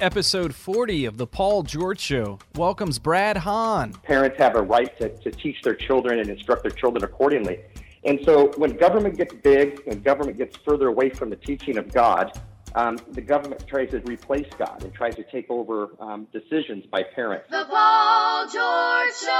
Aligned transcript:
Episode 0.00 0.56
40 0.56 1.04
of 1.04 1.18
The 1.18 1.26
Paul 1.26 1.62
George 1.62 2.00
Show 2.00 2.40
welcomes 2.56 2.98
Brad 2.98 3.36
Hahn. 3.36 3.92
Parents 4.02 4.36
have 4.38 4.56
a 4.56 4.60
right 4.60 4.98
to, 4.98 5.08
to 5.18 5.30
teach 5.30 5.62
their 5.62 5.76
children 5.76 6.18
and 6.18 6.28
instruct 6.28 6.62
their 6.62 6.72
children 6.72 7.04
accordingly. 7.04 7.60
And 8.02 8.18
so 8.24 8.50
when 8.56 8.76
government 8.76 9.16
gets 9.16 9.32
big 9.34 9.82
and 9.86 10.02
government 10.02 10.36
gets 10.36 10.56
further 10.56 10.88
away 10.88 11.10
from 11.10 11.30
the 11.30 11.36
teaching 11.36 11.78
of 11.78 11.92
God, 11.92 12.32
um, 12.74 12.98
the 13.12 13.20
government 13.20 13.68
tries 13.68 13.90
to 13.90 14.00
replace 14.00 14.48
God 14.58 14.82
and 14.82 14.92
tries 14.92 15.14
to 15.14 15.22
take 15.22 15.48
over 15.48 15.90
um, 16.00 16.26
decisions 16.32 16.86
by 16.86 17.04
parents. 17.04 17.46
The 17.48 17.64
Paul 17.64 18.48
George 18.48 19.14
Show. 19.14 19.34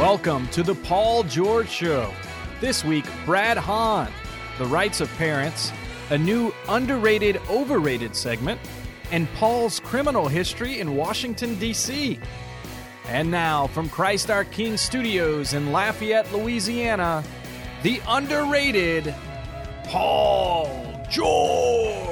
Welcome 0.00 0.48
to 0.48 0.62
The 0.62 0.76
Paul 0.76 1.24
George 1.24 1.68
Show. 1.68 2.10
This 2.58 2.82
week, 2.82 3.04
Brad 3.26 3.58
Hahn, 3.58 4.10
The 4.56 4.64
Rights 4.64 5.02
of 5.02 5.14
Parents, 5.18 5.70
a 6.08 6.16
new 6.16 6.54
underrated, 6.70 7.38
overrated 7.50 8.16
segment, 8.16 8.58
and 9.10 9.30
Paul's 9.34 9.78
criminal 9.78 10.26
history 10.26 10.80
in 10.80 10.96
Washington, 10.96 11.54
D.C. 11.58 12.18
And 13.08 13.30
now, 13.30 13.66
from 13.66 13.90
Christ 13.90 14.30
Our 14.30 14.46
King 14.46 14.78
Studios 14.78 15.52
in 15.52 15.70
Lafayette, 15.70 16.32
Louisiana, 16.32 17.22
the 17.82 18.00
underrated 18.08 19.14
Paul 19.84 21.04
George. 21.10 22.06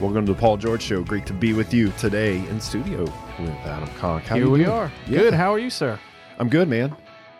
Welcome 0.00 0.26
to 0.26 0.32
the 0.32 0.38
Paul 0.40 0.56
George 0.56 0.82
Show. 0.82 1.04
Great 1.04 1.26
to 1.26 1.32
be 1.32 1.52
with 1.52 1.72
you 1.72 1.92
today 1.92 2.38
in 2.48 2.60
studio 2.60 3.06
with 3.38 3.50
Adam 3.64 3.88
Conk. 3.98 4.24
How 4.24 4.36
Here 4.36 4.44
you 4.44 4.50
we 4.50 4.58
doing? 4.60 4.70
are. 4.70 4.92
Yeah. 5.06 5.18
Good. 5.20 5.34
How 5.34 5.52
are 5.54 5.58
you, 5.58 5.70
sir? 5.70 5.98
I'm 6.38 6.48
good, 6.48 6.68
man. 6.68 6.94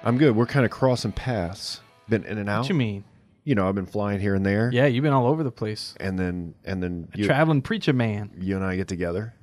I'm 0.05 0.19
good. 0.19 0.35
We're 0.37 0.47
kind 0.47 0.65
of 0.65 0.71
crossing 0.71 1.13
paths. 1.13 1.81
Been 2.09 2.25
in 2.25 2.39
and 2.39 2.49
out. 2.49 2.61
What 2.63 2.69
you 2.69 2.75
mean? 2.75 3.05
You 3.45 3.55
know, 3.55 3.69
I've 3.69 3.75
been 3.75 3.87
flying 3.87 4.21
here 4.21 4.35
and 4.35 4.45
there. 4.47 4.71
Yeah, 4.73 4.87
you've 4.87 5.03
been 5.03 5.13
all 5.13 5.27
over 5.27 5.43
the 5.43 5.51
place. 5.51 5.95
And 5.99 6.19
then 6.19 6.55
and 6.65 6.83
then 6.83 7.09
you, 7.15 7.25
Traveling 7.27 7.63
preacher 7.63 7.93
man. 7.93 8.31
you 8.39 8.57
and 8.57 8.65
I 8.65 8.77
get 8.77 8.89
together, 8.89 9.35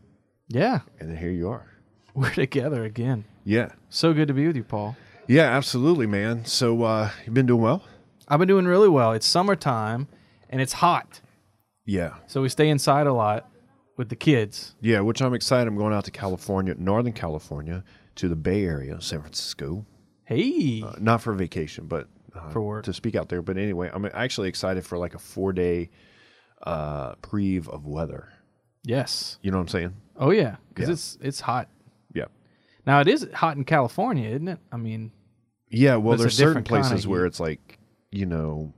Yeah, 0.47 0.80
and 1.00 1.09
then 1.09 1.17
here 1.17 1.31
you 1.31 1.50
are. 1.50 1.66
we're 2.14 2.30
together 2.31 2.83
again. 2.86 3.25
Yeah. 3.44 3.70
So 3.89 4.14
good 4.14 4.27
to 4.30 4.33
be 4.33 4.47
with 4.47 4.55
you, 4.55 4.64
Paul. 4.64 4.95
Yeah, 5.27 5.44
absolutely, 5.44 6.08
man. 6.08 6.45
So 6.45 6.83
uh 6.83 7.09
you've 7.25 7.33
been 7.33 7.45
doing 7.45 7.61
well? 7.61 7.83
I've 8.27 8.39
been 8.39 8.47
doing 8.47 8.66
really 8.66 8.89
well. 8.89 9.11
It's 9.11 9.25
summertime 9.25 10.08
and 10.50 10.61
it's 10.61 10.73
hot. 10.73 11.20
Yeah. 11.86 12.16
So 12.27 12.42
we 12.42 12.50
stay 12.50 12.70
inside 12.70 13.08
a 13.08 13.14
lot 13.14 13.48
with 14.00 14.08
the 14.09 14.16
kids. 14.16 14.75
Yeah, 14.80 15.02
which 15.02 15.22
I'm 15.22 15.33
excited. 15.33 15.67
I'm 15.67 15.75
going 15.75 15.94
out 15.94 16.05
to 16.05 16.11
California, 16.11 16.73
Northern 16.78 17.11
California, 17.11 17.83
to 18.16 18.30
the 18.30 18.36
Bay 18.38 18.64
Area, 18.64 19.00
San 19.02 19.19
Francisco. 19.19 19.86
Hey. 20.23 20.81
Uh, 20.81 20.94
not 21.00 21.22
for 21.22 21.33
vacation, 21.33 21.86
but 21.86 22.08
uh, 22.33 22.50
For 22.50 22.61
work. 22.61 22.86
to 22.86 22.94
speak 22.94 23.16
out 23.16 23.27
there. 23.27 23.42
But 23.42 23.58
anyway, 23.58 23.92
I'm 23.94 24.05
actually 24.14 24.47
excited 24.47 24.86
for 24.86 24.97
like 24.97 25.16
a 25.16 25.20
four 25.20 25.52
day 25.52 25.89
uh, 26.64 27.16
preve 27.16 27.67
of 27.67 27.86
weather. 27.86 28.30
yes. 28.83 29.38
You 29.42 29.52
know 29.52 29.58
what 29.58 29.64
I'm 29.64 29.67
saying? 29.67 29.95
Oh 30.17 30.31
yeah, 30.31 30.55
because 30.70 30.88
Yeah. 30.89 30.94
it's 30.94 31.17
it's 31.22 31.39
hot. 31.42 31.67
Yeah. 32.14 32.25
Now 32.88 33.02
it 33.02 33.08
is 33.09 33.27
hot 33.33 33.58
in 33.58 33.66
California, 33.66 34.30
isn't 34.30 34.47
it? 34.47 34.59
I 34.72 34.77
mean, 34.77 35.11
Yeah. 35.70 35.97
Well, 35.97 36.17
there's 36.17 36.38
certain 36.38 36.64
places 36.64 37.05
where 37.05 37.25
it's 37.25 37.39
like, 37.39 37.80
you 38.11 38.25
know, 38.25 38.73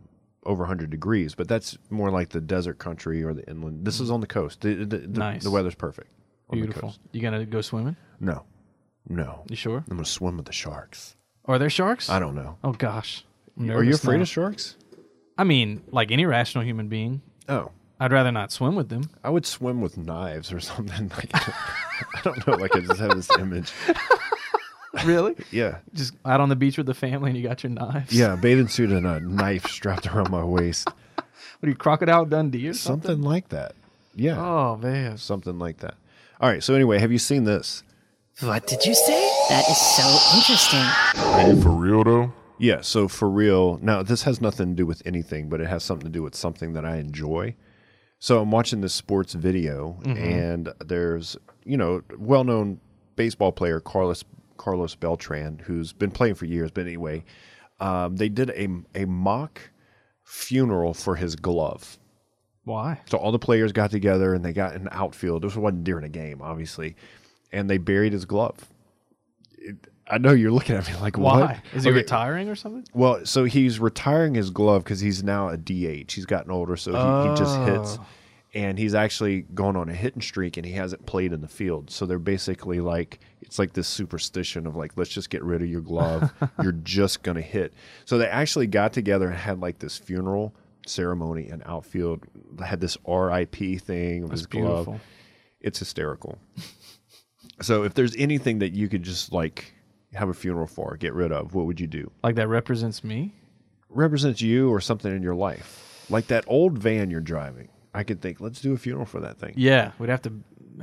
over 0.45 0.63
100 0.63 0.89
degrees, 0.89 1.35
but 1.35 1.47
that's 1.47 1.77
more 1.89 2.09
like 2.11 2.29
the 2.29 2.41
desert 2.41 2.79
country 2.79 3.23
or 3.23 3.33
the 3.33 3.47
inland. 3.49 3.85
This 3.85 3.99
is 3.99 4.09
on 4.09 4.21
the 4.21 4.27
coast. 4.27 4.61
The, 4.61 4.73
the, 4.75 4.85
the, 4.85 4.97
Mm. 5.07 5.17
Nice. 5.17 5.43
the 5.43 5.51
weather's 5.51 5.75
perfect. 5.75 6.09
On 6.49 6.59
The 6.59 6.65
beautiful. 6.65 6.89
coast. 6.89 6.99
You 7.11 7.21
gonna 7.21 7.45
go 7.45 7.61
swimming? 7.61 7.95
No. 8.19 8.43
No. 9.07 9.43
You 9.49 9.55
sure? 9.55 9.77
I'm 9.89 9.95
going 9.97 10.03
to 10.03 10.09
swim 10.09 10.37
with 10.37 10.45
the 10.45 10.51
sharks. 10.53 11.15
Are 11.45 11.57
there 11.57 11.69
sharks? 11.71 12.09
I 12.09 12.19
don't 12.19 12.35
know. 12.35 12.57
Oh 12.63 12.73
gosh. 12.73 13.25
I'm 13.57 13.63
Are 13.71 13.83
you 13.83 13.89
nervous 13.91 14.03
afraid 14.03 14.17
now. 14.17 14.21
of 14.23 14.27
sharks? 14.29 14.75
I 15.37 15.43
mean, 15.43 15.81
like 15.91 16.11
any 16.11 16.25
rational 16.25 16.63
human 16.63 16.87
being, 16.87 17.21
Oh. 17.49 17.71
I'd 17.99 18.11
rather 18.11 18.31
not 18.31 18.51
swim 18.51 18.75
with 18.75 18.89
them. 18.89 19.09
I 19.23 19.29
would 19.29 19.45
swim 19.45 19.79
with 19.81 19.97
knives 19.97 20.51
or 20.51 20.59
something. 20.71 21.09
Like, 21.09 21.29
I 21.33 22.21
don't 22.23 22.45
know. 22.47 22.55
Like 22.55 22.75
I 22.75 22.79
just 22.79 22.99
have 22.99 23.15
this 23.15 23.29
image. 23.39 23.71
Really? 25.05 25.35
Yeah, 25.51 25.77
Just 25.93 26.13
out 26.25 26.41
on 26.41 26.49
the 26.49 26.55
beach 26.55 26.77
with 26.77 26.85
the 26.85 26.93
family, 26.93 27.29
and 27.29 27.37
you 27.37 27.47
got 27.47 27.63
your 27.63 27.71
knives. 27.71 28.11
yeah. 28.13 28.35
Bathing 28.41 28.67
suit 28.67 28.91
and 28.91 29.05
a 29.07 29.19
knife 29.21 29.67
strapped 29.67 30.05
around 30.07 30.29
my 30.29 30.43
waist. 30.43 30.87
What 31.15 31.25
are 31.63 31.69
you, 31.69 31.75
Crocodile 31.75 32.25
Dundee 32.25 32.67
or 32.67 32.73
something? 32.73 33.07
Something 33.07 33.23
like 33.23 33.49
that. 33.49 33.73
Yeah, 34.15 34.37
Oh 34.37 34.75
man. 34.77 35.17
something 35.17 35.57
like 35.59 35.77
that. 35.77 35.93
All 36.41 36.49
right. 36.49 36.61
So 36.61 36.73
anyway, 36.75 36.99
have 36.99 37.11
you 37.11 37.19
seen 37.19 37.45
this? 37.45 37.83
What 38.41 38.67
did 38.67 38.83
you 38.83 38.93
say? 38.93 39.29
That 39.49 39.63
is 39.69 39.77
so 39.77 40.37
interesting. 40.37 40.83
Hey, 41.35 41.61
for 41.61 41.69
real 41.71 42.03
though? 42.03 42.33
Yeah. 42.57 42.81
So 42.81 43.07
for 43.07 43.29
real. 43.29 43.79
Now 43.81 44.03
this 44.03 44.23
has 44.23 44.41
nothing 44.41 44.69
to 44.69 44.75
do 44.75 44.85
with 44.85 45.01
anything, 45.05 45.47
but 45.47 45.61
it 45.61 45.67
has 45.67 45.83
something 45.83 46.07
to 46.07 46.11
do 46.11 46.23
with 46.23 46.35
something 46.35 46.73
that 46.73 46.83
I 46.83 46.97
enjoy. 46.97 47.55
So 48.19 48.41
I'm 48.41 48.51
watching 48.51 48.81
this 48.81 48.93
sports 48.93 49.33
video, 49.33 49.97
mm-hmm. 50.01 50.17
and 50.17 50.73
there's 50.83 51.37
you 51.63 51.77
know 51.77 52.01
well-known 52.17 52.79
baseball 53.15 53.51
player 53.51 53.79
Carlos 53.79 54.23
Carlos 54.61 54.93
Beltran, 54.93 55.57
who's 55.65 55.91
been 55.91 56.11
playing 56.11 56.35
for 56.35 56.45
years. 56.45 56.69
But 56.69 56.81
anyway, 56.85 57.23
um, 57.79 58.15
they 58.15 58.29
did 58.29 58.51
a 58.51 58.67
a 58.93 59.05
mock 59.05 59.59
funeral 60.23 60.93
for 60.93 61.15
his 61.15 61.35
glove. 61.35 61.97
Why? 62.63 63.01
So 63.09 63.17
all 63.17 63.31
the 63.31 63.39
players 63.39 63.71
got 63.71 63.89
together 63.89 64.35
and 64.35 64.45
they 64.45 64.53
got 64.53 64.75
an 64.75 64.87
outfield. 64.91 65.41
This 65.41 65.55
wasn't 65.55 65.83
during 65.83 66.05
a 66.05 66.09
game, 66.09 66.41
obviously, 66.43 66.95
and 67.51 67.67
they 67.67 67.79
buried 67.79 68.13
his 68.13 68.25
glove. 68.25 68.55
It, 69.57 69.77
I 70.07 70.19
know 70.19 70.31
you're 70.31 70.51
looking 70.51 70.75
at 70.75 70.87
me 70.87 70.95
like, 71.01 71.17
Why? 71.17 71.39
what? 71.39 71.57
Is 71.73 71.83
he 71.85 71.89
Okay, 71.89 71.97
retiring 71.97 72.49
or 72.49 72.55
something? 72.55 72.85
Well, 72.93 73.25
so 73.25 73.45
he's 73.45 73.79
retiring 73.79 74.35
his 74.35 74.51
glove 74.51 74.83
because 74.83 74.99
he's 74.99 75.23
now 75.23 75.49
a 75.49 75.57
DH. 75.57 76.11
He's 76.11 76.25
gotten 76.27 76.51
older, 76.51 76.75
so 76.75 76.91
he, 76.91 77.29
he 77.29 77.35
just 77.35 77.55
hits. 77.57 77.97
And 78.53 78.77
he's 78.77 78.93
actually 78.93 79.41
gone 79.53 79.77
on 79.77 79.87
a 79.87 79.93
hitting 79.93 80.21
streak, 80.21 80.57
and 80.57 80.65
he 80.65 80.73
hasn't 80.73 81.05
played 81.05 81.31
in 81.31 81.39
the 81.39 81.47
field. 81.47 81.89
So 81.89 82.05
they're 82.05 82.19
basically 82.19 82.81
like, 82.81 83.19
it's 83.41 83.57
like 83.57 83.73
this 83.73 83.87
superstition 83.87 84.67
of 84.67 84.75
like, 84.75 84.91
let's 84.97 85.09
just 85.09 85.29
get 85.29 85.41
rid 85.43 85.61
of 85.61 85.69
your 85.69 85.81
glove. 85.81 86.33
You're 86.61 86.73
just 86.73 87.23
gonna 87.23 87.41
hit. 87.41 87.73
So 88.03 88.17
they 88.17 88.27
actually 88.27 88.67
got 88.67 88.91
together 88.91 89.29
and 89.29 89.37
had 89.37 89.61
like 89.61 89.79
this 89.79 89.97
funeral 89.97 90.53
ceremony 90.85 91.47
in 91.49 91.63
outfield. 91.65 92.25
They 92.53 92.65
had 92.65 92.81
this 92.81 92.97
RIP 93.07 93.81
thing 93.81 94.23
of 94.25 94.31
his 94.31 94.45
glove. 94.45 94.85
beautiful. 94.85 94.99
It's 95.61 95.79
hysterical. 95.79 96.37
so 97.61 97.83
if 97.83 97.93
there's 97.93 98.15
anything 98.17 98.59
that 98.59 98.73
you 98.73 98.89
could 98.89 99.03
just 99.03 99.31
like 99.31 99.73
have 100.13 100.27
a 100.27 100.33
funeral 100.33 100.67
for, 100.67 100.97
get 100.97 101.13
rid 101.13 101.31
of, 101.31 101.53
what 101.53 101.67
would 101.67 101.79
you 101.79 101.87
do? 101.87 102.11
Like 102.21 102.35
that 102.35 102.49
represents 102.49 103.01
me? 103.01 103.33
represents 103.93 104.41
you 104.41 104.69
or 104.69 104.79
something 104.81 105.13
in 105.13 105.21
your 105.21 105.35
life. 105.35 106.05
Like 106.09 106.27
that 106.27 106.43
old 106.47 106.77
van 106.77 107.11
you're 107.11 107.21
driving. 107.21 107.69
I 107.93 108.03
could 108.03 108.21
think, 108.21 108.39
let's 108.39 108.61
do 108.61 108.73
a 108.73 108.77
funeral 108.77 109.05
for 109.05 109.19
that 109.21 109.37
thing. 109.39 109.53
Yeah, 109.57 109.91
we'd 109.99 110.09
have 110.09 110.21
to 110.23 110.33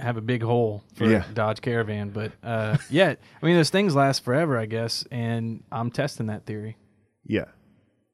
have 0.00 0.16
a 0.16 0.20
big 0.20 0.42
hole 0.42 0.84
for 0.94 1.06
Yeah. 1.10 1.24
Dodge 1.32 1.60
Caravan, 1.60 2.10
but 2.10 2.32
uh, 2.42 2.76
yeah, 2.90 3.14
I 3.42 3.46
mean 3.46 3.56
those 3.56 3.70
things 3.70 3.94
last 3.94 4.24
forever, 4.24 4.58
I 4.58 4.66
guess, 4.66 5.04
and 5.10 5.62
I'm 5.72 5.90
testing 5.90 6.26
that 6.26 6.44
theory. 6.46 6.76
Yeah. 7.24 7.46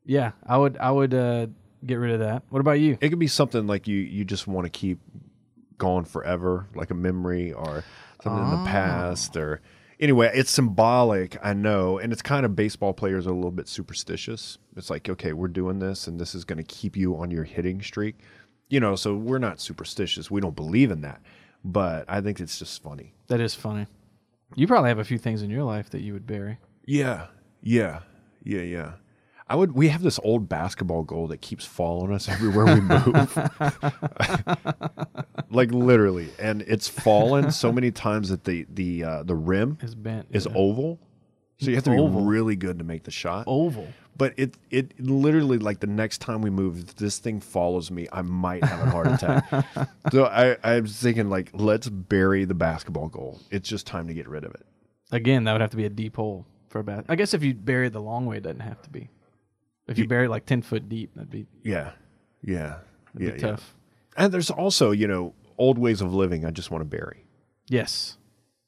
Yeah, 0.05 0.33
I 0.47 0.59
would 0.59 0.77
I 0.79 0.91
would 0.91 1.15
uh, 1.15 1.47
get 1.85 1.97
rid 1.97 2.13
of 2.13 2.21
that. 2.21 2.43
What 2.51 2.61
about 2.61 2.79
you? 2.81 2.99
It 3.01 3.09
could 3.09 3.19
be 3.19 3.27
something 3.27 3.67
like 3.67 3.89
you 3.89 3.99
you 3.99 4.25
just 4.25 4.47
want 4.47 4.67
to 4.67 4.71
keep 4.71 5.01
gone 5.79 6.05
forever, 6.05 6.69
like 6.75 6.91
a 6.91 6.95
memory 6.95 7.53
or 7.53 7.85
something 8.23 8.45
in 8.45 8.51
the 8.51 8.71
past 8.71 9.37
or 9.37 9.61
anyway, 9.99 10.31
it's 10.35 10.51
symbolic, 10.51 11.37
I 11.43 11.53
know, 11.53 11.99
and 11.99 12.13
it's 12.13 12.23
kind 12.23 12.45
of 12.47 12.55
baseball 12.55 12.93
players 12.93 13.27
are 13.27 13.31
a 13.31 13.35
little 13.35 13.51
bit 13.51 13.69
superstitious. 13.69 14.59
It's 14.77 14.91
like, 14.91 15.09
okay, 15.09 15.33
we're 15.33 15.49
doing 15.49 15.79
this 15.79 16.07
and 16.07 16.21
this 16.21 16.35
is 16.35 16.45
going 16.45 16.59
to 16.59 16.65
keep 16.65 16.97
you 16.97 17.17
on 17.17 17.31
your 17.31 17.45
hitting 17.45 17.81
streak. 17.83 18.19
You 18.69 18.81
know, 18.81 18.97
so 18.97 19.15
we're 19.15 19.39
not 19.39 19.61
superstitious. 19.61 20.31
We 20.31 20.41
don't 20.41 20.57
believe 20.57 20.91
in 20.91 21.03
that. 21.03 21.21
But 21.65 22.05
I 22.09 22.21
think 22.21 22.41
it's 22.41 22.59
just 22.59 22.83
funny. 22.83 23.15
That 23.29 23.41
is 23.41 23.55
funny. 23.55 23.87
You 24.57 24.67
probably 24.67 24.89
have 24.89 24.99
a 24.99 25.05
few 25.05 25.19
things 25.19 25.43
in 25.43 25.51
your 25.51 25.63
life 25.65 25.91
that 25.91 26.03
you 26.03 26.13
would 26.13 26.27
bury. 26.27 26.59
Yeah, 26.87 27.29
yeah, 27.63 28.01
yeah, 28.43 28.61
yeah. 28.61 28.93
I 29.49 29.57
would. 29.57 29.73
We 29.73 29.89
have 29.89 30.03
this 30.03 30.19
old 30.23 30.49
basketball 30.49 31.03
goal 31.03 31.27
that 31.29 31.41
keeps 31.43 31.65
following 31.67 32.13
us 32.15 32.29
everywhere 32.29 32.65
we 32.67 32.81
move, 32.81 33.37
like 35.51 35.71
literally, 35.71 36.31
and 36.39 36.63
it's 36.63 36.89
fallen 36.89 37.51
so 37.51 37.71
many 37.73 37.91
times 37.91 38.29
that 38.31 38.45
the 38.45 38.67
the 38.73 39.05
uh, 39.05 39.23
the 39.23 39.35
rim 39.35 39.79
Is 39.83 39.95
bent. 39.95 40.27
is 40.31 40.47
yeah. 40.47 40.57
oval, 40.57 40.99
so 41.59 41.69
you 41.71 41.75
have 41.77 41.85
to 41.85 41.93
Oval. 41.97 42.21
be 42.21 42.27
really 42.27 42.57
good 42.57 42.79
to 42.79 42.85
make 42.85 43.05
the 43.05 43.11
shot. 43.11 43.45
oval. 43.47 43.89
But 44.17 44.35
it 44.37 44.57
it 44.71 44.99
literally 45.01 45.59
like 45.59 45.81
the 45.81 45.87
next 45.89 46.19
time 46.19 46.41
we 46.41 46.51
move, 46.51 46.97
this 46.97 47.19
thing 47.19 47.41
follows 47.41 47.91
me, 47.91 48.07
I 48.13 48.23
might 48.23 48.63
have 48.65 48.87
a 48.87 48.91
heart 48.91 49.09
attack. 49.09 49.89
so 50.13 50.27
I 50.27 50.57
I 50.63 50.81
was 50.81 50.97
thinking 50.97 51.29
like, 51.29 51.51
let's 51.53 51.89
bury 51.89 52.45
the 52.45 52.55
basketball 52.55 53.09
goal. 53.09 53.41
It's 53.51 53.69
just 53.69 53.87
time 53.87 54.07
to 54.09 54.15
get 54.15 54.29
rid 54.29 54.45
of 54.45 54.55
it. 54.55 54.65
Again, 55.11 55.45
that 55.45 55.53
would 55.53 55.61
have 55.61 55.71
to 55.71 55.77
be 55.77 55.85
a 55.85 55.91
deep 55.91 56.17
hole 56.17 56.47
for 56.69 56.79
a 56.81 56.85
bat. 56.85 57.07
I 57.09 57.17
guess 57.17 57.35
if 57.35 57.43
you 57.43 57.55
bury 57.55 57.89
it 57.89 57.93
the 57.93 58.01
long 58.01 58.27
way, 58.27 58.37
it 58.37 58.43
doesn't 58.45 58.61
have 58.61 58.81
to 58.83 58.91
be. 58.91 59.11
If 59.87 59.99
you 59.99 60.07
bury 60.09 60.27
it 60.27 60.31
like 60.31 60.47
ten 60.47 60.63
foot 60.63 60.89
deep, 60.89 61.11
that'd 61.15 61.31
be, 61.31 61.47
Yeah, 61.63 61.91
yeah, 62.43 62.77
yeah, 63.19 63.19
be 63.19 63.25
yeah. 63.27 63.37
tough. 63.37 63.75
And 64.17 64.33
there's 64.33 64.51
also, 64.51 64.93
you 64.93 65.07
know, 65.09 65.35
old 65.59 65.77
ways 65.77 66.01
of 66.01 66.15
living 66.15 66.45
I 66.47 66.51
just 66.51 66.71
want 66.71 66.81
to 66.83 66.87
bury. 66.87 67.25
Yes. 67.69 68.17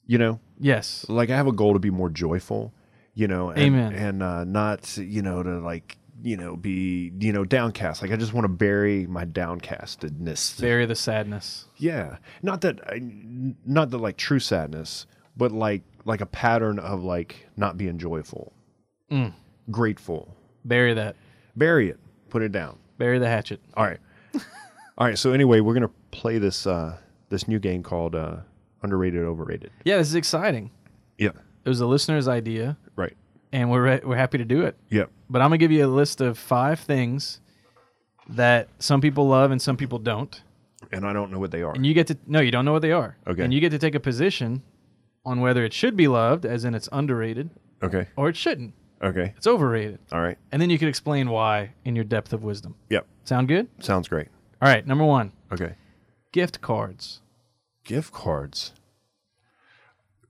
You 0.06 0.18
know, 0.18 0.40
Yes. 0.58 1.06
Like 1.08 1.30
I 1.30 1.36
have 1.36 1.46
a 1.46 1.52
goal 1.52 1.72
to 1.72 1.78
be 1.78 1.90
more 1.90 2.10
joyful, 2.10 2.72
you 3.16 3.26
know, 3.26 3.48
and, 3.50 3.58
Amen. 3.58 3.92
and 3.94 4.22
uh, 4.22 4.44
not 4.44 4.96
you 4.96 5.22
know 5.22 5.42
to 5.42 5.58
like 5.58 5.96
you 6.22 6.36
know 6.36 6.54
be 6.56 7.10
you 7.18 7.32
know 7.32 7.44
downcast. 7.44 8.02
Like 8.02 8.12
I 8.12 8.16
just 8.16 8.32
want 8.32 8.44
to 8.44 8.48
bury 8.52 9.06
my 9.08 9.24
downcastedness. 9.24 10.60
Bury 10.60 10.86
the 10.86 10.94
sadness. 10.94 11.64
Yeah, 11.76 12.18
not 12.42 12.60
that 12.60 12.80
I, 12.86 13.00
not 13.64 13.90
that 13.90 13.98
like 13.98 14.16
true 14.16 14.38
sadness, 14.38 15.06
but 15.36 15.50
like 15.52 15.82
like 16.04 16.20
a 16.20 16.26
pattern 16.26 16.78
of 16.78 17.02
like 17.02 17.48
not 17.56 17.76
being 17.76 17.98
joyful, 17.98 18.52
Mm. 19.10 19.32
grateful. 19.70 20.36
Bury 20.64 20.94
that. 20.94 21.16
Bury 21.56 21.88
it. 21.90 21.98
Put 22.30 22.42
it 22.42 22.52
down. 22.52 22.78
Bury 22.98 23.18
the 23.18 23.28
hatchet. 23.28 23.60
All 23.74 23.84
right. 23.84 24.00
All 24.98 25.06
right. 25.06 25.18
So 25.18 25.32
anyway, 25.32 25.60
we're 25.60 25.74
gonna 25.74 25.90
play 26.10 26.38
this 26.38 26.66
uh 26.66 26.98
this 27.28 27.48
new 27.48 27.58
game 27.58 27.82
called 27.82 28.14
uh 28.14 28.36
underrated 28.82 29.22
overrated. 29.22 29.70
Yeah, 29.84 29.96
this 29.98 30.08
is 30.08 30.14
exciting. 30.14 30.70
Yeah. 31.18 31.30
It 31.64 31.68
was 31.68 31.80
a 31.80 31.86
listener's 31.86 32.28
idea. 32.28 32.76
And 33.56 33.70
we're 33.70 33.82
re- 33.82 34.00
we're 34.04 34.16
happy 34.16 34.38
to 34.38 34.44
do 34.44 34.62
it. 34.66 34.76
Yep. 34.90 35.10
But 35.30 35.40
I'm 35.42 35.48
gonna 35.48 35.58
give 35.58 35.72
you 35.72 35.84
a 35.84 35.88
list 35.88 36.20
of 36.20 36.36
five 36.38 36.78
things 36.80 37.40
that 38.28 38.68
some 38.78 39.00
people 39.00 39.26
love 39.28 39.50
and 39.50 39.60
some 39.62 39.76
people 39.76 39.98
don't, 39.98 40.42
And 40.92 41.06
I 41.06 41.12
don't 41.12 41.30
know 41.32 41.38
what 41.38 41.50
they 41.52 41.62
are. 41.62 41.72
and 41.72 41.86
you 41.86 41.94
get 41.94 42.06
to 42.08 42.18
no, 42.26 42.40
you 42.40 42.50
don't 42.50 42.64
know 42.64 42.72
what 42.72 42.82
they 42.82 42.92
are. 42.92 43.16
Okay. 43.26 43.42
And 43.42 43.52
you 43.54 43.60
get 43.60 43.70
to 43.70 43.78
take 43.78 43.94
a 43.94 44.00
position 44.00 44.62
on 45.24 45.40
whether 45.40 45.64
it 45.64 45.72
should 45.72 45.96
be 45.96 46.06
loved, 46.06 46.44
as 46.44 46.64
in 46.64 46.74
it's 46.74 46.88
underrated, 46.92 47.50
okay. 47.82 48.06
or 48.16 48.28
it 48.28 48.36
shouldn't. 48.36 48.74
Okay. 49.02 49.32
It's 49.36 49.46
overrated. 49.46 49.98
All 50.12 50.20
right. 50.20 50.38
And 50.52 50.60
then 50.62 50.70
you 50.70 50.78
can 50.78 50.88
explain 50.88 51.30
why 51.30 51.72
in 51.84 51.94
your 51.96 52.04
depth 52.04 52.32
of 52.32 52.42
wisdom. 52.44 52.74
Yep. 52.90 53.06
Sound 53.24 53.48
good? 53.48 53.68
Sounds 53.80 54.06
great. 54.08 54.28
All 54.62 54.68
right. 54.68 54.86
Number 54.86 55.04
one, 55.04 55.32
Okay. 55.52 55.74
gift 56.32 56.60
cards. 56.60 57.20
Gift 57.84 58.12
cards. 58.12 58.72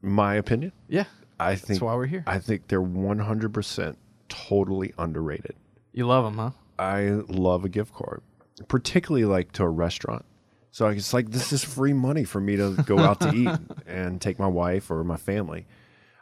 My 0.03 0.35
opinion, 0.35 0.73
Yeah, 0.89 1.05
I 1.39 1.55
think 1.55 1.67
that's 1.67 1.81
why 1.81 1.95
we're 1.95 2.07
here. 2.07 2.25
I 2.27 2.39
think 2.39 2.69
they're 2.69 2.81
100% 2.81 3.97
totally 4.29 4.93
underrated. 4.99 5.55
You 5.93 6.07
love 6.07 6.25
them, 6.25 6.39
huh? 6.39 6.51
I 6.79 7.23
love 7.29 7.65
a 7.65 7.69
gift 7.69 7.95
card, 7.95 8.23
particularly 8.69 9.25
like 9.25 9.53
to 9.53 9.65
a 9.65 9.69
restaurant. 9.69 10.25
So 10.71 10.87
it's 10.89 11.15
like 11.15 11.31
this 11.31 11.53
is 11.53 11.65
free 11.65 11.95
money 11.95 12.25
for 12.25 12.41
me 12.41 12.57
to 12.57 12.77
go 12.85 12.99
out 12.99 13.21
to 13.21 13.33
eat 13.33 13.59
and 13.87 14.21
take 14.21 14.39
my 14.39 14.47
wife 14.47 14.91
or 14.91 15.03
my 15.05 15.17
family. 15.17 15.67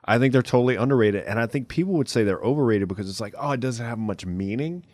I 0.04 0.18
think 0.18 0.32
they're 0.32 0.42
totally 0.42 0.76
underrated, 0.76 1.24
and 1.24 1.40
I 1.40 1.46
think 1.46 1.68
people 1.68 1.94
would 1.94 2.08
say 2.08 2.22
they're 2.24 2.38
overrated 2.38 2.88
because 2.88 3.08
it's 3.08 3.20
like, 3.20 3.34
oh, 3.38 3.52
it 3.52 3.60
doesn't 3.60 3.84
have 3.84 3.98
much 3.98 4.26
meaning, 4.26 4.84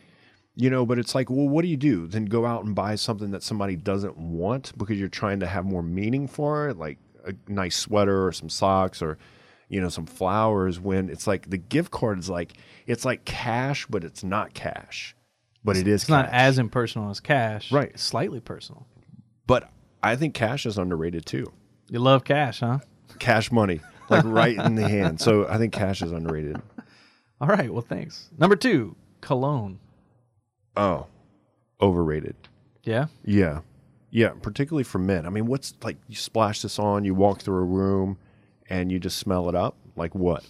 you 0.54 0.70
know. 0.70 0.86
But 0.86 0.98
it's 0.98 1.14
like, 1.14 1.28
well, 1.28 1.48
what 1.48 1.62
do 1.62 1.68
you 1.68 1.76
do? 1.76 2.06
Then 2.06 2.26
go 2.26 2.46
out 2.46 2.64
and 2.64 2.74
buy 2.74 2.94
something 2.94 3.32
that 3.32 3.42
somebody 3.42 3.76
doesn't 3.76 4.16
want 4.16 4.72
because 4.78 4.98
you're 4.98 5.08
trying 5.08 5.40
to 5.40 5.46
have 5.46 5.64
more 5.66 5.82
meaning 5.82 6.26
for 6.28 6.68
it, 6.68 6.78
like 6.78 6.98
a 7.26 7.34
nice 7.48 7.76
sweater 7.76 8.26
or 8.26 8.32
some 8.32 8.48
socks 8.48 9.02
or 9.02 9.18
you 9.70 9.80
know 9.80 9.88
some 9.88 10.04
flowers. 10.04 10.78
When 10.78 11.08
it's 11.08 11.26
like 11.26 11.48
the 11.48 11.56
gift 11.56 11.90
card 11.90 12.18
is 12.18 12.28
like 12.28 12.52
it's 12.86 13.06
like 13.06 13.24
cash, 13.24 13.86
but 13.86 14.04
it's 14.04 14.22
not 14.22 14.52
cash, 14.52 15.16
but 15.64 15.78
it 15.78 15.88
is 15.88 16.02
It's 16.02 16.10
not 16.10 16.26
cash. 16.26 16.34
as 16.34 16.58
impersonal 16.58 17.10
as 17.10 17.20
cash. 17.20 17.72
Right. 17.72 17.90
It's 17.94 18.02
slightly 18.02 18.40
personal. 18.40 18.86
But 19.46 19.70
I 20.02 20.16
think 20.16 20.34
cash 20.34 20.66
is 20.66 20.76
underrated 20.76 21.24
too. 21.24 21.52
You 21.88 22.00
love 22.00 22.24
cash, 22.24 22.60
huh? 22.60 22.80
Cash 23.18 23.50
money, 23.50 23.80
like 24.08 24.24
right 24.24 24.56
in 24.56 24.74
the 24.74 24.88
hand. 24.88 25.20
So 25.26 25.46
I 25.48 25.56
think 25.58 25.72
cash 25.72 26.02
is 26.02 26.12
underrated. 26.12 26.60
All 27.40 27.48
right. 27.48 27.72
Well, 27.72 27.82
thanks. 27.82 28.28
Number 28.38 28.54
two, 28.56 28.96
cologne. 29.22 29.78
Oh, 30.76 31.06
overrated. 31.80 32.36
Yeah. 32.84 33.06
Yeah. 33.24 33.60
Yeah, 34.12 34.30
particularly 34.42 34.84
for 34.84 34.98
men. 34.98 35.26
I 35.26 35.30
mean, 35.30 35.46
what's 35.46 35.74
like 35.82 35.96
you 36.08 36.16
splash 36.16 36.62
this 36.62 36.78
on, 36.78 37.04
you 37.04 37.14
walk 37.14 37.40
through 37.42 37.58
a 37.58 37.64
room 37.64 38.18
and 38.70 38.90
you 38.90 38.98
just 38.98 39.18
smell 39.18 39.48
it 39.48 39.54
up? 39.54 39.76
Like 39.96 40.14
what? 40.14 40.44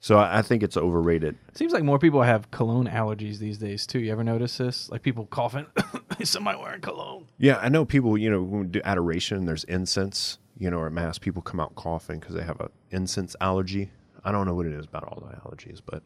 So 0.00 0.16
I, 0.18 0.38
I 0.38 0.42
think 0.42 0.62
it's 0.64 0.76
overrated. 0.76 1.38
Seems 1.54 1.72
like 1.72 1.84
more 1.84 1.98
people 1.98 2.22
have 2.22 2.50
cologne 2.50 2.88
allergies 2.88 3.38
these 3.38 3.58
days 3.58 3.86
too. 3.86 4.00
You 4.00 4.10
ever 4.12 4.24
notice 4.24 4.58
this? 4.58 4.90
Like 4.90 5.02
people 5.02 5.26
coughing. 5.26 5.66
is 6.18 6.28
Somebody 6.28 6.58
wearing 6.58 6.80
cologne. 6.80 7.26
Yeah, 7.38 7.58
I 7.58 7.68
know 7.68 7.84
people, 7.84 8.18
you 8.18 8.28
know, 8.28 8.42
when 8.42 8.60
we 8.62 8.66
do 8.66 8.80
adoration, 8.84 9.46
there's 9.46 9.64
incense, 9.64 10.38
you 10.58 10.70
know, 10.70 10.78
or 10.78 10.88
at 10.88 10.92
mass, 10.92 11.18
people 11.18 11.40
come 11.40 11.60
out 11.60 11.74
coughing 11.76 12.18
because 12.18 12.34
they 12.34 12.42
have 12.42 12.60
an 12.60 12.68
incense 12.90 13.36
allergy. 13.40 13.90
I 14.24 14.32
don't 14.32 14.46
know 14.46 14.54
what 14.54 14.66
it 14.66 14.72
is 14.72 14.84
about 14.86 15.04
all 15.04 15.20
the 15.26 15.36
allergies, 15.36 15.80
but 15.84 16.02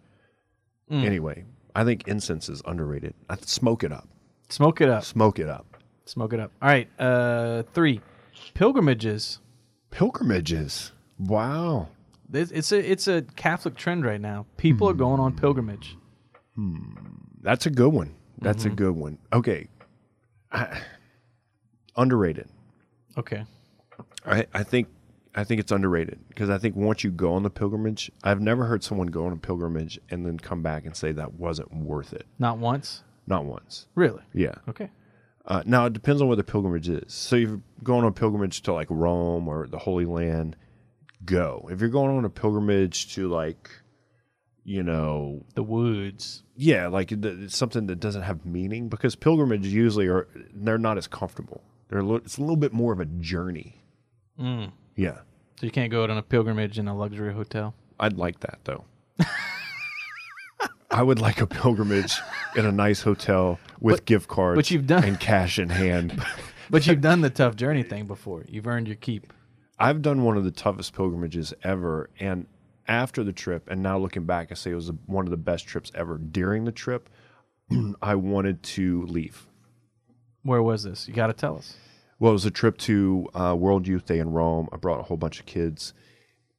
anyway, 0.91 1.45
I 1.75 1.85
think 1.85 2.07
incense 2.07 2.49
is 2.49 2.63
underrated. 2.67 3.15
I 3.29 3.37
smoke 3.37 3.83
it 3.83 3.93
up. 3.93 4.09
Smoke 4.49 4.81
it 4.81 4.89
up. 4.89 5.05
Smoke 5.05 5.39
it 5.39 5.49
up. 5.49 5.77
Smoke 6.05 6.33
it 6.33 6.41
up. 6.41 6.53
All 6.63 6.69
right. 6.69 6.89
Uh, 6.99 7.65
three, 7.75 8.01
pilgrimages. 8.55 9.41
Pilgrimages. 9.91 10.93
Wow. 11.19 11.89
It's 12.33 12.51
it's 12.51 12.73
a 12.73 12.91
it's 12.91 13.09
a 13.09 13.23
Catholic 13.37 13.77
trend 13.77 14.05
right 14.05 14.21
now. 14.21 14.47
People 14.57 14.89
are 14.89 14.93
hmm. 14.93 14.99
going 14.99 15.21
on 15.21 15.37
pilgrimage. 15.37 15.97
Hmm. 16.55 16.79
That's 17.41 17.67
a 17.67 17.71
good 17.71 17.93
one. 17.93 18.15
That's 18.39 18.65
a 18.65 18.69
mm-hmm. 18.69 18.77
good 18.77 18.97
one. 18.97 19.19
Okay. 19.33 19.69
I- 20.51 20.81
underrated. 21.97 22.49
Okay. 23.17 23.45
I, 24.27 24.47
I 24.53 24.63
think 24.63 24.89
I 25.35 25.45
think 25.45 25.61
it's 25.61 25.73
underrated 25.73 26.19
because 26.29 26.51
I 26.51 26.59
think 26.59 26.77
once 26.77 27.05
you 27.05 27.11
go 27.11 27.35
on 27.35 27.43
the 27.43 27.51
pilgrimage, 27.51 28.11
I've 28.25 28.41
never 28.41 28.65
heard 28.65 28.83
someone 28.83 29.09
go 29.09 29.27
on 29.27 29.33
a 29.33 29.37
pilgrimage 29.37 29.99
and 30.11 30.25
then 30.25 30.39
come 30.39 30.63
back 30.63 30.87
and 30.87 30.97
say 30.97 31.13
that 31.13 31.35
wasn't 31.35 31.75
worth 31.75 32.13
it. 32.13 32.27
Not 32.39 32.59
once. 32.59 33.03
Not 33.27 33.45
once. 33.45 33.87
Really. 33.95 34.23
Yeah. 34.33 34.55
Okay. 34.69 34.91
Uh, 35.45 35.63
now 35.65 35.87
it 35.87 35.93
depends 35.93 36.21
on 36.21 36.29
where 36.29 36.37
the 36.37 36.45
pilgrimage 36.45 36.89
is. 36.89 37.13
So 37.13 37.37
you're 37.37 37.61
going 37.83 38.03
on 38.03 38.09
a 38.09 38.13
pilgrimage 38.13 38.63
to 38.63 38.73
like 38.73 38.89
Rome 38.91 39.47
or 39.47 39.67
the 39.67 39.79
Holy 39.79 40.05
Land, 40.05 40.57
go. 41.27 41.69
If 41.71 41.81
you're 41.81 41.91
going 41.91 42.17
on 42.17 42.25
a 42.25 42.31
pilgrimage 42.31 43.15
to 43.15 43.29
like, 43.29 43.71
you 44.65 44.83
know, 44.83 45.45
The 45.55 45.63
woods. 45.63 46.43
yeah, 46.57 46.87
like 46.89 47.09
th- 47.09 47.25
it's 47.25 47.57
something 47.57 47.87
that 47.89 48.01
doesn't 48.01 48.23
have 48.23 48.45
meaning 48.47 48.89
because 48.89 49.15
pilgrimages 49.15 49.73
usually 49.73 50.07
are 50.09 50.27
they're 50.55 50.79
not 50.79 50.97
as 50.99 51.07
comfortable. 51.07 51.63
They're 51.89 51.99
a 52.01 52.03
little, 52.03 52.19
it's 52.25 52.39
a 52.39 52.41
little 52.41 52.57
bit 52.57 52.73
more 52.73 52.93
of 52.93 52.99
a 53.01 53.05
journey. 53.07 53.83
Mm. 54.41 54.73
Yeah, 54.97 55.19
So 55.61 55.67
you 55.67 55.71
can't 55.71 55.91
go 55.91 56.03
out 56.03 56.11
on 56.11 56.19
a 56.19 56.23
pilgrimage 56.23 56.79
in 56.79 56.89
a 56.89 56.97
luxury 56.97 57.33
hotel. 57.33 57.75
I'd 58.01 58.17
like 58.19 58.41
that 58.41 58.59
though. 58.65 58.85
I 60.91 61.03
would 61.03 61.19
like 61.21 61.41
a 61.41 61.47
pilgrimage 61.47 62.15
in 62.57 62.65
a 62.65 62.73
nice 62.73 63.03
hotel 63.03 63.59
with 63.81 64.05
gift 64.05 64.29
cards, 64.29 64.57
but 64.57 64.71
you've 64.71 64.87
done- 64.87 65.05
and 65.05 65.21
cash 65.21 65.59
in 65.59 65.69
hand. 65.69 66.23
But 66.69 66.85
you've 66.89 67.01
done 67.01 67.21
the 67.21 67.31
tough 67.31 67.55
journey 67.55 67.85
thing 67.85 68.07
before. 68.07 68.45
You've 68.49 68.67
earned 68.67 68.89
your 68.89 68.97
keep. 68.97 69.33
I've 69.79 70.03
done 70.03 70.23
one 70.25 70.37
of 70.37 70.45
the 70.45 70.51
toughest 70.51 70.95
pilgrimages 70.95 71.53
ever, 71.63 72.11
and 72.19 72.47
after 72.89 73.23
the 73.23 73.33
trip, 73.33 73.69
and 73.71 73.83
now 73.83 73.99
looking 73.99 74.25
back, 74.25 74.51
I 74.51 74.55
say 74.55 74.71
it 74.71 74.75
was 74.75 74.91
one 75.07 75.27
of 75.27 75.31
the 75.31 75.37
best 75.37 75.67
trips 75.67 75.91
ever. 75.95 76.19
During 76.19 76.65
the 76.65 76.73
trip, 76.73 77.11
I 78.03 78.15
wanted 78.15 78.63
to 78.63 79.05
leave. 79.07 79.47
Where 80.43 80.63
was 80.63 80.85
this? 80.85 81.09
You 81.09 81.15
got 81.15 81.27
to 81.27 81.33
tell 81.33 81.57
us. 81.57 81.77
Well, 82.19 82.31
it 82.31 82.35
was 82.35 82.47
a 82.47 82.51
trip 82.51 82.79
to 82.79 83.29
uh, 83.35 83.55
World 83.59 83.87
Youth 83.87 84.07
Day 84.07 84.19
in 84.19 84.31
Rome. 84.31 84.69
I 84.73 84.77
brought 84.77 85.01
a 85.01 85.03
whole 85.03 85.17
bunch 85.17 85.41
of 85.41 85.47
kids, 85.47 85.93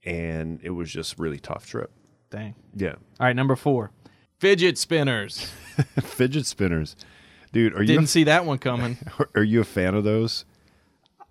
and 0.06 0.60
it 0.62 0.72
was 0.72 0.91
just 0.91 1.18
really 1.18 1.39
tough 1.39 1.65
trip. 1.65 1.91
Dang. 2.30 2.56
Yeah, 2.75 2.96
All 3.20 3.25
right, 3.25 3.36
number 3.36 3.56
four, 3.56 3.91
fidget 4.39 4.77
spinners. 4.77 5.50
fidget 6.01 6.46
spinners, 6.46 6.96
dude. 7.53 7.74
Are 7.74 7.82
you 7.82 7.88
Didn't 7.88 8.08
see 8.08 8.25
that 8.25 8.46
one 8.46 8.60
coming. 8.60 8.98
are 9.36 9.44
you 9.44 9.62
a 9.62 9.65
fan 9.65 9.96
of 9.96 10.03
those? 10.03 10.46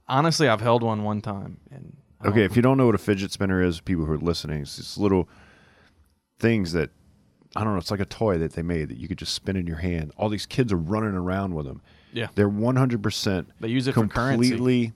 Honestly, 0.09 0.49
I've 0.49 0.61
held 0.61 0.83
one 0.83 1.03
one 1.03 1.21
time, 1.21 1.59
and 1.71 1.97
Okay, 2.25 2.45
if 2.45 2.57
you 2.57 2.63
don't 2.63 2.77
know 2.79 2.87
what 2.87 2.95
a 2.95 2.99
fidget 2.99 3.31
spinner 3.31 3.63
is, 3.63 3.81
people 3.81 4.05
who 4.07 4.13
are 4.13 4.19
listening, 4.19 4.63
it's 4.63 4.77
just 4.77 4.99
little 4.99 5.29
things 6.39 6.73
that 6.73 6.91
I 7.55 7.65
don't 7.65 7.73
know. 7.73 7.79
It's 7.79 7.91
like 7.91 8.01
a 8.01 8.05
toy 8.07 8.39
that 8.39 8.53
they 8.55 8.63
made 8.63 8.89
that 8.89 8.99
you 8.99 9.09
could 9.09 9.19
just 9.19 9.33
spin 9.35 9.57
in 9.57 9.67
your 9.67 9.77
hand. 9.79 10.13
All 10.17 10.29
these 10.29 10.47
kids 10.47 10.73
are 10.73 10.77
running 10.79 11.15
around 11.15 11.55
with 11.55 11.67
them. 11.67 11.81
yeah, 12.13 12.29
They're 12.35 12.49
one 12.49 12.77
hundred 12.77 13.03
percent. 13.03 13.49
They 13.61 13.69
use 13.69 13.87
it 13.87 13.95
completely 13.95 14.93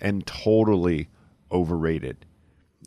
and 0.00 0.26
totally 0.26 1.08
overrated. 1.50 2.24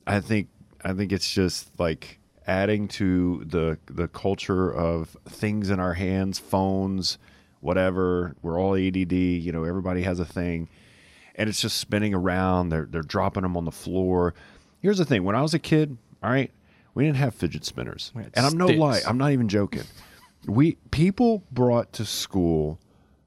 I 0.05 0.19
think 0.19 0.49
I 0.83 0.93
think 0.93 1.11
it's 1.11 1.31
just 1.31 1.71
like 1.79 2.19
adding 2.45 2.87
to 2.89 3.43
the 3.45 3.77
the 3.87 4.07
culture 4.07 4.73
of 4.73 5.15
things 5.27 5.69
in 5.69 5.79
our 5.79 5.93
hands, 5.93 6.39
phones, 6.39 7.17
whatever. 7.61 8.35
We're 8.41 8.59
all 8.59 8.75
ADD. 8.75 9.11
You 9.13 9.51
know, 9.51 9.63
everybody 9.63 10.03
has 10.03 10.19
a 10.19 10.25
thing, 10.25 10.69
and 11.37 11.47
it's 11.49 11.61
just 11.61 11.77
spinning 11.77 12.13
around. 12.13 12.69
They're 12.69 12.87
they're 12.89 13.01
dropping 13.01 13.43
them 13.43 13.55
on 13.55 13.65
the 13.65 13.71
floor. 13.71 14.33
Here's 14.81 14.97
the 14.97 15.05
thing: 15.05 15.23
when 15.23 15.35
I 15.35 15.41
was 15.41 15.53
a 15.53 15.59
kid, 15.59 15.97
all 16.23 16.29
right, 16.31 16.51
we 16.93 17.05
didn't 17.05 17.17
have 17.17 17.35
fidget 17.35 17.63
spinners, 17.65 18.11
and 18.15 18.45
I'm 18.45 18.57
no 18.57 18.65
sticks. 18.67 18.79
lie. 18.79 19.01
I'm 19.07 19.17
not 19.17 19.31
even 19.31 19.47
joking. 19.47 19.83
We 20.47 20.77
people 20.91 21.43
brought 21.51 21.93
to 21.93 22.05
school 22.05 22.79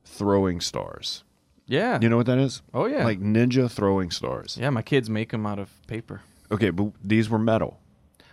throwing 0.04 0.60
stars. 0.60 1.22
yeah, 1.66 1.98
You 2.00 2.08
know 2.08 2.16
what 2.16 2.26
that 2.26 2.38
is? 2.38 2.62
Oh, 2.74 2.86
yeah. 2.86 3.04
like 3.04 3.20
ninja 3.20 3.70
throwing 3.70 4.10
stars. 4.10 4.58
yeah. 4.60 4.70
My 4.70 4.82
kids 4.82 5.08
make 5.08 5.30
them 5.30 5.46
out 5.46 5.58
of 5.58 5.70
paper. 5.86 6.22
Okay, 6.50 6.70
but 6.70 6.92
these 7.02 7.30
were 7.30 7.38
metal. 7.38 7.78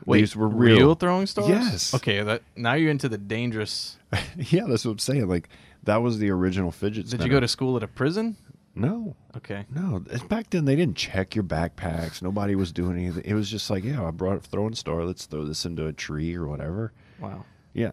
Wait, 0.06 0.20
these 0.20 0.36
were 0.36 0.48
real. 0.48 0.96
throwing 0.96 1.28
stars? 1.28 1.50
Yes. 1.50 1.94
Okay, 1.94 2.22
that 2.24 2.42
now 2.56 2.74
you're 2.74 2.90
into 2.92 3.10
the 3.10 3.18
dangerous. 3.18 3.98
yeah, 4.38 4.64
that's 4.68 4.86
what 4.86 4.92
I'm 4.94 5.00
saying. 5.00 5.28
Like 5.28 5.50
that 5.84 5.98
was 5.98 6.20
the 6.20 6.30
original 6.32 6.72
fidget. 6.72 7.06
Did 7.06 7.10
spinner. 7.12 7.26
you 7.26 7.32
go 7.32 7.40
to 7.40 7.48
school 7.48 7.78
at 7.78 7.84
a 7.84 7.88
prison? 7.88 8.38
No, 8.78 9.16
Okay. 9.36 9.66
no. 9.74 10.04
Back 10.30 10.50
then, 10.52 10.66
they 10.66 10.76
didn't 10.76 10.98
check 10.98 11.36
your 11.36 11.44
backpacks. 11.44 12.22
Nobody 12.22 12.56
was 12.56 12.72
doing 12.72 12.98
anything. 12.98 13.24
It 13.26 13.34
was 13.34 13.50
just 13.50 13.70
like, 13.70 13.84
yeah, 13.84 14.04
I 14.06 14.12
brought 14.12 14.38
a 14.38 14.40
throwing 14.40 14.76
star. 14.76 15.04
Let's 15.04 15.26
throw 15.26 15.46
this 15.46 15.66
into 15.66 15.88
a 15.88 15.94
tree 15.94 16.36
or 16.36 16.48
whatever. 16.48 16.94
Wow. 17.20 17.46
Yeah, 17.74 17.92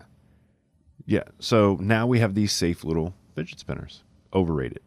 yeah. 1.06 1.24
So 1.38 1.78
now 1.80 2.06
we 2.06 2.18
have 2.20 2.34
these 2.34 2.52
safe 2.52 2.84
little 2.84 3.14
fidget 3.34 3.58
spinners. 3.60 4.02
Overrated. 4.32 4.80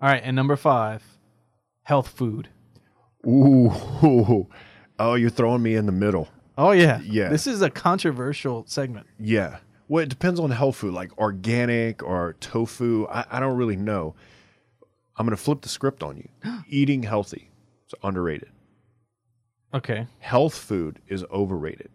All 0.00 0.08
right, 0.08 0.22
and 0.24 0.34
number 0.36 0.56
five, 0.56 1.02
health 1.82 2.08
food. 2.08 2.48
Ooh, 3.26 3.70
oh, 4.98 5.14
you're 5.14 5.30
throwing 5.30 5.62
me 5.62 5.74
in 5.74 5.86
the 5.86 5.92
middle. 5.92 6.28
Oh 6.56 6.72
yeah, 6.72 7.00
Yeah. 7.04 7.28
This 7.28 7.46
is 7.46 7.62
a 7.62 7.70
controversial 7.70 8.64
segment. 8.66 9.06
Yeah. 9.18 9.58
Well, 9.88 10.02
it 10.02 10.08
depends 10.08 10.38
on 10.38 10.50
health 10.50 10.76
food, 10.76 10.92
like 10.92 11.16
organic 11.18 12.02
or 12.02 12.34
tofu. 12.40 13.06
I, 13.08 13.24
I 13.30 13.40
don't 13.40 13.56
really 13.56 13.76
know. 13.76 14.14
I'm 15.18 15.26
going 15.26 15.36
to 15.36 15.42
flip 15.42 15.62
the 15.62 15.68
script 15.68 16.02
on 16.02 16.16
you. 16.16 16.28
Eating 16.68 17.02
healthy 17.02 17.50
is 17.86 17.94
underrated. 18.02 18.50
Okay. 19.74 20.06
Health 20.20 20.56
food 20.56 21.00
is 21.08 21.24
overrated. 21.24 21.90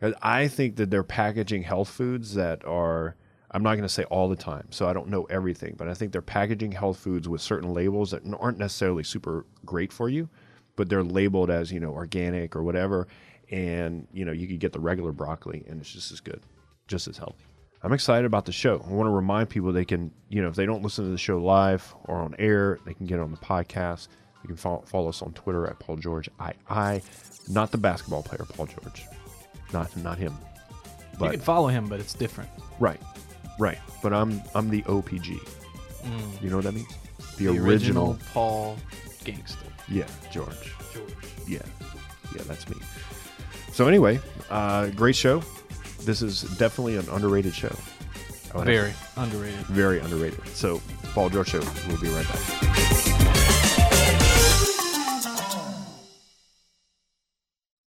And 0.00 0.14
I 0.20 0.48
think 0.48 0.76
that 0.76 0.90
they're 0.90 1.04
packaging 1.04 1.62
health 1.62 1.88
foods 1.88 2.34
that 2.34 2.64
are, 2.66 3.16
I'm 3.50 3.62
not 3.62 3.72
going 3.76 3.82
to 3.82 3.88
say 3.88 4.04
all 4.04 4.28
the 4.28 4.36
time, 4.36 4.66
so 4.70 4.86
I 4.86 4.92
don't 4.92 5.08
know 5.08 5.24
everything, 5.24 5.74
but 5.78 5.88
I 5.88 5.94
think 5.94 6.12
they're 6.12 6.20
packaging 6.20 6.72
health 6.72 6.98
foods 6.98 7.28
with 7.28 7.40
certain 7.40 7.72
labels 7.72 8.10
that 8.10 8.22
aren't 8.38 8.58
necessarily 8.58 9.04
super 9.04 9.46
great 9.64 9.92
for 9.92 10.08
you, 10.08 10.28
but 10.74 10.90
they're 10.90 11.04
labeled 11.04 11.48
as, 11.48 11.72
you 11.72 11.80
know, 11.80 11.92
organic 11.92 12.54
or 12.54 12.62
whatever. 12.62 13.08
And, 13.50 14.06
you 14.12 14.24
know, 14.24 14.32
you 14.32 14.46
could 14.46 14.60
get 14.60 14.72
the 14.72 14.80
regular 14.80 15.12
broccoli 15.12 15.64
and 15.68 15.80
it's 15.80 15.90
just 15.90 16.12
as 16.12 16.20
good, 16.20 16.42
just 16.88 17.08
as 17.08 17.16
healthy. 17.16 17.44
I'm 17.86 17.92
excited 17.92 18.26
about 18.26 18.46
the 18.46 18.52
show. 18.52 18.84
I 18.84 18.92
want 18.92 19.06
to 19.06 19.12
remind 19.12 19.48
people 19.48 19.70
they 19.72 19.84
can, 19.84 20.10
you 20.28 20.42
know, 20.42 20.48
if 20.48 20.56
they 20.56 20.66
don't 20.66 20.82
listen 20.82 21.04
to 21.04 21.10
the 21.12 21.16
show 21.16 21.38
live 21.38 21.94
or 22.06 22.16
on 22.16 22.34
air, 22.36 22.80
they 22.84 22.92
can 22.94 23.06
get 23.06 23.20
it 23.20 23.22
on 23.22 23.30
the 23.30 23.36
podcast. 23.36 24.08
You 24.42 24.48
can 24.48 24.56
follow, 24.56 24.82
follow 24.86 25.08
us 25.08 25.22
on 25.22 25.32
Twitter 25.34 25.68
at 25.68 25.78
Paul 25.78 25.94
George 25.94 26.28
II, 26.28 27.00
not 27.48 27.70
the 27.70 27.78
basketball 27.78 28.24
player 28.24 28.44
Paul 28.44 28.66
George, 28.66 29.04
not 29.72 29.96
not 29.98 30.18
him, 30.18 30.36
you 31.20 31.30
can 31.30 31.38
follow 31.38 31.68
him, 31.68 31.88
but 31.88 32.00
it's 32.00 32.12
different. 32.12 32.50
right, 32.80 33.00
right. 33.60 33.78
But 34.02 34.12
I'm 34.12 34.42
I'm 34.56 34.68
the 34.68 34.82
OPG. 34.82 35.38
You 36.42 36.50
know 36.50 36.56
what 36.56 36.64
that 36.64 36.74
means? 36.74 36.92
The, 37.36 37.46
The 37.52 37.58
original, 37.60 38.18
Paul 38.32 38.78
Gangster. 39.22 39.60
yeah, 39.88 40.08
George. 40.32 40.74
George. 40.92 41.12
Yeah, 41.46 41.62
yeah, 42.34 42.42
that's 42.48 42.68
me. 42.68 42.78
So 43.70 43.86
anyway, 43.86 44.18
uh, 44.50 44.88
great 44.88 45.14
show. 45.14 45.40
This 46.06 46.22
is 46.22 46.42
definitely 46.56 46.96
an 46.96 47.08
underrated 47.10 47.52
show. 47.52 47.74
Very 48.54 48.94
underrated. 49.16 49.58
very 49.66 49.98
underrated. 49.98 50.46
So, 50.54 50.80
Paul 51.12 51.30
George 51.30 51.48
Show. 51.48 51.60
We'll 51.88 52.00
be 52.00 52.08
right 52.08 52.26
back. 52.28 52.66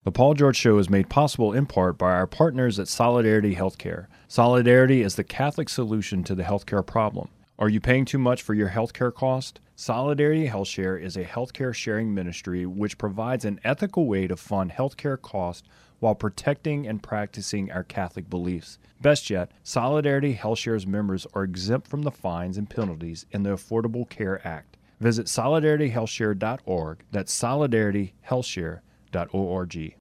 The 0.03 0.11
Paul 0.11 0.35
George 0.35 0.57
Show 0.57 0.79
is 0.79 0.91
made 0.91 1.09
possible 1.09 1.53
in 1.53 1.67
part 1.67 1.97
by 1.97 2.11
our 2.11 2.27
partners 2.27 2.81
at 2.81 2.89
Solidarity 2.89 3.55
HealthShare. 3.55 4.09
Solidarity 4.27 5.03
is 5.03 5.15
the 5.15 5.23
Catholic 5.23 5.69
solution 5.69 6.25
to 6.25 6.35
the 6.35 6.43
healthcare 6.43 6.85
problem. 6.85 7.29
Are 7.61 7.69
you 7.69 7.79
paying 7.81 8.07
too 8.07 8.19
much 8.19 8.43
for 8.43 8.55
your 8.55 8.71
healthcare 8.71 9.15
cost? 9.15 9.61
Solidarity 9.77 10.49
HealthShare 10.49 11.01
is 11.01 11.17
a 11.17 11.25
healthcare 11.25 11.73
sharing 11.73 12.13
ministry 12.13 12.67
which 12.67 12.99
provides 12.99 13.45
an 13.45 13.61
ethical 13.63 14.07
way 14.07 14.27
to 14.27 14.37
fund 14.37 14.73
healthcare 14.73 15.21
costs 15.21 15.69
while 16.01 16.15
protecting 16.15 16.87
and 16.87 17.03
practicing 17.03 17.71
our 17.71 17.85
Catholic 17.85 18.29
beliefs. 18.29 18.79
Best 19.01 19.31
yet, 19.31 19.53
Solidarity 19.63 20.35
HealthShare's 20.35 20.87
members 20.87 21.27
are 21.33 21.45
exempt 21.45 21.87
from 21.87 22.03
the 22.03 22.11
fines 22.11 22.59
and 22.59 22.69
penalties 22.69 23.25
in 23.31 23.45
the 23.45 23.51
Affordable 23.51 24.09
Care 24.09 24.47
Act. 24.47 24.77
Visit 24.99 25.27
solidarityhealthshare.org. 25.27 27.05
That's 27.11 27.39
solidarityhealthshare.org. 27.39 29.95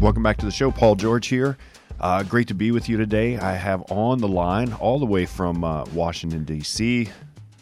Welcome 0.00 0.22
back 0.22 0.36
to 0.36 0.44
the 0.44 0.52
show. 0.52 0.70
Paul 0.70 0.96
George 0.96 1.28
here. 1.28 1.56
Uh, 2.00 2.22
great 2.22 2.48
to 2.48 2.54
be 2.54 2.70
with 2.70 2.88
you 2.88 2.96
today. 2.96 3.38
I 3.38 3.52
have 3.52 3.90
on 3.90 4.18
the 4.18 4.28
line, 4.28 4.72
all 4.74 4.98
the 4.98 5.06
way 5.06 5.26
from 5.26 5.64
uh, 5.64 5.84
Washington, 5.86 6.44
D.C., 6.44 7.08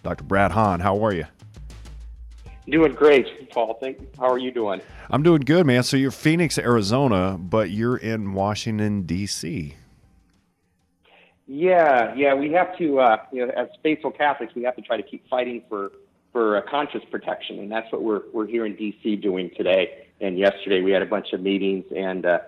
Dr. 0.02 0.24
Brad 0.24 0.50
Hahn. 0.50 0.80
How 0.80 1.04
are 1.04 1.14
you? 1.14 1.26
Doing 2.68 2.92
great, 2.92 3.50
Paul. 3.50 3.78
Thank. 3.80 4.00
you. 4.00 4.08
How 4.18 4.30
are 4.30 4.38
you 4.38 4.50
doing? 4.50 4.80
I'm 5.10 5.22
doing 5.22 5.42
good, 5.42 5.66
man. 5.66 5.82
So 5.82 5.96
you're 5.96 6.10
Phoenix, 6.10 6.58
Arizona, 6.58 7.36
but 7.38 7.70
you're 7.70 7.96
in 7.96 8.32
Washington, 8.34 9.02
D.C. 9.02 9.74
Yeah, 11.46 12.14
yeah. 12.14 12.34
We 12.34 12.52
have 12.52 12.76
to, 12.78 13.00
uh, 13.00 13.16
you 13.32 13.46
know, 13.46 13.52
as 13.52 13.68
faithful 13.82 14.10
Catholics, 14.10 14.54
we 14.54 14.62
have 14.62 14.76
to 14.76 14.82
try 14.82 14.96
to 14.96 15.02
keep 15.02 15.28
fighting 15.28 15.62
for 15.68 15.92
for 16.32 16.56
uh, 16.56 16.62
conscience 16.70 17.04
protection, 17.10 17.58
and 17.58 17.70
that's 17.70 17.92
what 17.92 18.02
we're 18.02 18.22
we're 18.32 18.46
here 18.46 18.64
in 18.64 18.74
D.C. 18.76 19.16
doing 19.16 19.50
today. 19.56 20.06
And 20.20 20.38
yesterday 20.38 20.82
we 20.82 20.92
had 20.92 21.02
a 21.02 21.06
bunch 21.06 21.32
of 21.32 21.42
meetings, 21.42 21.84
and 21.94 22.24
uh, 22.24 22.38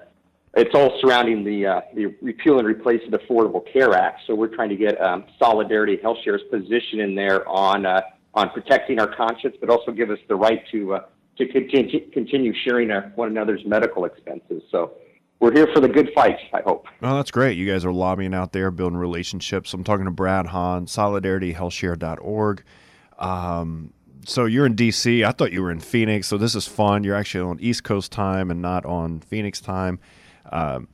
it's 0.57 0.75
all 0.75 0.99
surrounding 1.01 1.45
the 1.45 1.67
uh, 1.67 1.81
the 1.95 2.15
repeal 2.23 2.59
and 2.59 2.67
replace 2.67 3.01
the 3.11 3.19
Affordable 3.19 3.63
Care 3.73 3.95
Act. 3.95 4.21
So 4.27 4.35
we're 4.35 4.55
trying 4.55 4.69
to 4.71 4.77
get 4.77 5.01
um, 5.01 5.25
Solidarity 5.39 5.99
HealthShare's 6.03 6.43
position 6.51 7.01
in 7.01 7.15
there 7.15 7.49
on 7.49 7.87
uh, 7.87 8.03
on 8.35 8.51
protecting 8.51 9.01
our 9.01 9.13
conscience, 9.15 9.57
but 9.61 9.71
also 9.71 9.93
give 9.93 10.11
us 10.11 10.19
the 10.29 10.37
right 10.37 10.63
to 10.71 10.95
uh, 10.95 11.01
to 11.39 11.47
continue 11.49 12.09
continue 12.11 12.53
sharing 12.65 12.91
our, 12.91 13.13
one 13.17 13.29
another's 13.29 13.65
medical 13.67 14.05
expenses. 14.05 14.63
So 14.71 14.93
we're 15.41 15.53
here 15.53 15.69
for 15.75 15.81
the 15.81 15.89
good 15.89 16.11
fight. 16.15 16.39
I 16.53 16.61
hope. 16.61 16.87
Well, 17.01 17.17
that's 17.17 17.31
great. 17.31 17.57
You 17.57 17.71
guys 17.71 17.85
are 17.85 17.93
lobbying 17.93 18.35
out 18.35 18.53
there, 18.53 18.71
building 18.71 18.97
relationships. 18.97 19.75
I'm 19.75 19.85
talking 19.85 20.05
to 20.05 20.11
Brad 20.11 20.47
Hahn, 20.47 20.87
solidarityhealthshare.org. 20.87 22.65
Um, 23.19 23.93
so 24.27 24.47
you're 24.47 24.67
in 24.67 24.75
DC. 24.75 25.25
I 25.25 25.33
thought 25.33 25.53
you 25.53 25.63
were 25.63 25.71
in 25.71 25.81
Phoenix. 25.81 26.29
So 26.29 26.39
this 26.39 26.55
is 26.55 26.67
fun. 26.67 27.05
You're 27.05 27.17
actually 27.17 27.49
on 27.49 27.61
East 27.61 27.85
Coast 27.85 28.13
time 28.13 28.51
and 28.51 28.63
not 28.63 28.87
on 28.87 29.21
Phoenix 29.21 29.61
time. 29.61 29.99
Um, 30.51 30.89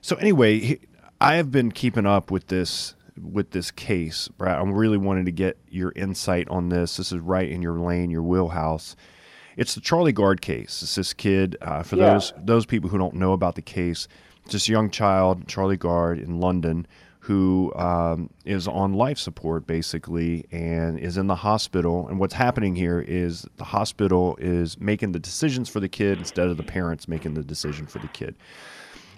so 0.00 0.16
anyway, 0.16 0.78
I 1.20 1.34
have 1.34 1.50
been 1.50 1.72
keeping 1.72 2.06
up 2.06 2.30
with 2.30 2.48
this 2.48 2.94
with 3.22 3.50
this 3.52 3.70
case, 3.70 4.26
Brad. 4.28 4.58
I'm 4.58 4.72
really 4.74 4.98
wanting 4.98 5.24
to 5.26 5.32
get 5.32 5.56
your 5.70 5.92
insight 5.94 6.48
on 6.48 6.68
this. 6.68 6.96
This 6.96 7.12
is 7.12 7.20
right 7.20 7.48
in 7.48 7.62
your 7.62 7.78
lane, 7.78 8.10
your 8.10 8.22
wheelhouse. 8.22 8.96
It's 9.56 9.74
the 9.76 9.80
Charlie 9.80 10.12
Gard 10.12 10.40
case. 10.40 10.82
It's 10.82 10.96
this 10.96 11.12
kid. 11.14 11.56
Uh, 11.62 11.82
for 11.84 11.96
Yeah. 11.96 12.14
those 12.14 12.32
those 12.36 12.66
people 12.66 12.90
who 12.90 12.98
don't 12.98 13.14
know 13.14 13.32
about 13.32 13.54
the 13.54 13.62
case, 13.62 14.08
it's 14.44 14.52
this 14.52 14.68
young 14.68 14.90
child, 14.90 15.46
Charlie 15.46 15.76
Gard 15.76 16.18
in 16.18 16.40
London, 16.40 16.86
who 17.20 17.72
um, 17.76 18.28
is 18.44 18.66
on 18.68 18.92
life 18.92 19.16
support 19.18 19.66
basically 19.66 20.44
and 20.52 20.98
is 20.98 21.16
in 21.16 21.28
the 21.28 21.36
hospital. 21.36 22.08
And 22.08 22.18
what's 22.18 22.34
happening 22.34 22.74
here 22.74 23.00
is 23.00 23.46
the 23.56 23.64
hospital 23.64 24.36
is 24.40 24.78
making 24.78 25.12
the 25.12 25.20
decisions 25.20 25.68
for 25.68 25.78
the 25.80 25.88
kid 25.88 26.18
instead 26.18 26.48
of 26.48 26.56
the 26.58 26.62
parents 26.64 27.06
making 27.08 27.32
the 27.34 27.44
decision 27.44 27.86
for 27.86 28.00
the 28.00 28.08
kid 28.08 28.34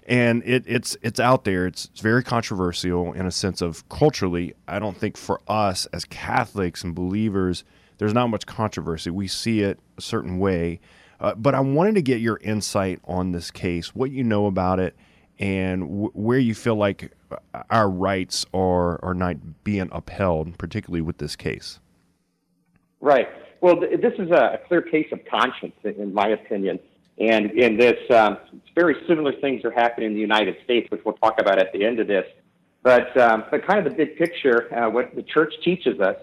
and 0.06 0.42
it, 0.44 0.64
it's 0.66 0.96
it's 1.02 1.18
out 1.18 1.44
there. 1.44 1.66
It's, 1.66 1.86
it's 1.86 2.00
very 2.00 2.22
controversial 2.22 3.12
in 3.12 3.26
a 3.26 3.30
sense 3.32 3.60
of 3.60 3.86
culturally. 3.88 4.54
I 4.68 4.78
don't 4.78 4.96
think 4.96 5.16
for 5.16 5.40
us 5.48 5.86
as 5.86 6.04
Catholics 6.04 6.84
and 6.84 6.94
believers, 6.94 7.64
there's 7.98 8.14
not 8.14 8.28
much 8.28 8.46
controversy. 8.46 9.10
We 9.10 9.26
see 9.26 9.60
it 9.60 9.80
a 9.98 10.00
certain 10.00 10.38
way, 10.38 10.80
uh, 11.20 11.34
but 11.34 11.54
I 11.54 11.60
wanted 11.60 11.96
to 11.96 12.02
get 12.02 12.20
your 12.20 12.38
insight 12.38 13.00
on 13.04 13.32
this 13.32 13.50
case, 13.50 13.94
what 13.94 14.12
you 14.12 14.22
know 14.22 14.46
about 14.46 14.78
it, 14.78 14.96
and 15.40 15.82
w- 15.82 16.10
where 16.14 16.38
you 16.38 16.54
feel 16.54 16.76
like 16.76 17.12
our 17.70 17.90
rights 17.90 18.46
are 18.54 19.04
are 19.04 19.14
not 19.14 19.64
being 19.64 19.88
upheld, 19.90 20.56
particularly 20.56 21.02
with 21.02 21.18
this 21.18 21.34
case. 21.34 21.80
Right. 23.00 23.28
Well, 23.60 23.80
th- 23.80 24.00
this 24.00 24.12
is 24.18 24.30
a, 24.30 24.60
clear 24.68 24.82
case 24.82 25.08
of 25.10 25.20
conscience, 25.28 25.74
in 25.82 26.14
my 26.14 26.28
opinion. 26.28 26.78
And 27.18 27.50
in 27.52 27.76
this, 27.76 27.98
um, 28.10 28.38
very 28.74 28.96
similar 29.08 29.32
things 29.40 29.64
are 29.64 29.70
happening 29.70 30.08
in 30.08 30.14
the 30.14 30.20
United 30.20 30.56
States, 30.64 30.90
which 30.90 31.00
we'll 31.04 31.14
talk 31.14 31.40
about 31.40 31.58
at 31.58 31.72
the 31.72 31.84
end 31.84 31.98
of 31.98 32.06
this. 32.06 32.26
But, 32.82 33.16
um, 33.16 33.44
but 33.50 33.66
kind 33.66 33.78
of 33.78 33.84
the 33.84 33.96
big 33.96 34.16
picture, 34.16 34.72
uh, 34.74 34.90
what 34.90 35.14
the 35.14 35.22
church 35.22 35.52
teaches 35.64 35.98
us 36.00 36.16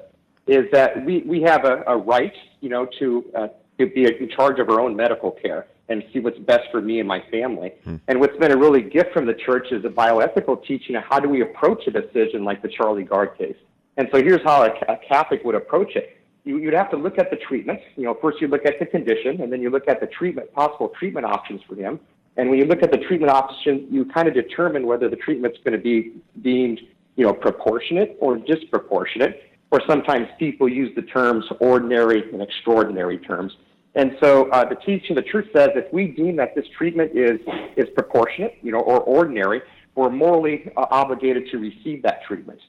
is 0.48 0.66
that 0.72 1.04
we, 1.04 1.22
we 1.22 1.42
have 1.42 1.66
a, 1.66 1.84
a 1.88 1.98
right, 1.98 2.34
you 2.62 2.70
know, 2.70 2.88
to, 3.00 3.26
uh, 3.36 3.48
to 3.80 3.88
be 3.88 4.06
in 4.06 4.30
charge 4.30 4.60
of 4.60 4.70
our 4.70 4.80
own 4.80 4.96
medical 4.96 5.32
care 5.32 5.68
and 5.90 6.04
see 6.14 6.20
what's 6.20 6.40
best 6.40 6.64
for 6.72 6.82
me 6.82 7.00
and 7.00 7.08
my 7.08 7.22
family. 7.30 7.74
And 8.08 8.20
what's 8.20 8.38
been 8.38 8.52
a 8.52 8.58
really 8.58 8.82
gift 8.82 9.14
from 9.14 9.26
the 9.26 9.34
church 9.34 9.68
is 9.72 9.84
a 9.84 9.90
bioethical 9.90 10.66
teaching 10.66 10.96
of 10.96 11.04
how 11.04 11.20
do 11.20 11.28
we 11.28 11.42
approach 11.42 11.86
a 11.88 11.92
decision 11.92 12.44
like 12.46 12.62
the 12.62 12.70
Charlie 12.70 13.04
Gard 13.04 13.38
case. 13.38 13.58
And 13.98 14.08
so 14.12 14.24
here's 14.24 14.42
how 14.44 14.64
a, 14.64 14.70
a 14.92 14.98
Catholic 15.08 15.44
would 15.44 15.56
approach 15.56 15.96
it. 15.96 16.18
You, 16.44 16.58
you'd 16.58 16.74
have 16.74 16.92
to 16.92 16.98
look 16.98 17.18
at 17.18 17.30
the 17.30 17.38
treatment. 17.38 17.80
You 17.96 18.04
know, 18.04 18.18
first 18.22 18.42
you 18.42 18.48
look 18.48 18.66
at 18.66 18.80
the 18.80 18.86
condition, 18.86 19.42
and 19.42 19.52
then 19.52 19.62
you 19.62 19.70
look 19.70 19.88
at 19.88 20.00
the 20.00 20.08
treatment, 20.08 20.52
possible 20.54 20.92
treatment 21.00 21.26
options 21.26 21.62
for 21.68 21.76
him. 21.76 22.00
And 22.36 22.50
when 22.50 22.60
you 22.60 22.66
look 22.66 22.84
at 22.84 22.92
the 22.92 22.98
treatment 22.98 23.32
option, 23.32 23.88
you 23.90 24.06
kind 24.06 24.28
of 24.28 24.34
determine 24.34 24.88
whether 24.88 25.08
the 25.10 25.16
treatment's 25.16 25.58
going 25.64 25.78
to 25.78 25.84
be 25.84 26.14
deemed, 26.42 26.82
you 27.16 27.26
know, 27.26 27.34
proportionate 27.34 28.18
or 28.20 28.38
disproportionate. 28.38 29.44
Or 29.72 29.82
sometimes 29.88 30.28
people 30.38 30.68
use 30.70 30.94
the 30.96 31.02
terms 31.04 31.46
ordinary 31.60 32.32
and 32.32 32.42
extraordinary 32.42 33.18
terms. 33.20 33.54
And 33.96 34.18
so 34.22 34.50
uh, 34.50 34.68
the 34.68 34.76
teaching, 34.76 35.16
the 35.16 35.22
truth 35.22 35.48
says, 35.56 35.70
if 35.76 35.92
we 35.94 36.08
deem 36.08 36.36
that 36.38 36.56
this 36.56 36.66
treatment 36.78 37.12
is 37.16 37.40
is 37.78 37.88
proportionate, 37.96 38.58
you 38.62 38.72
know, 38.72 38.80
or 38.80 39.00
ordinary, 39.02 39.62
we're 39.96 40.10
morally 40.10 40.72
uh, 40.76 40.86
obligated 40.90 41.50
to 41.52 41.58
receive 41.58 42.02
that 42.04 42.24
treatment. 42.28 42.60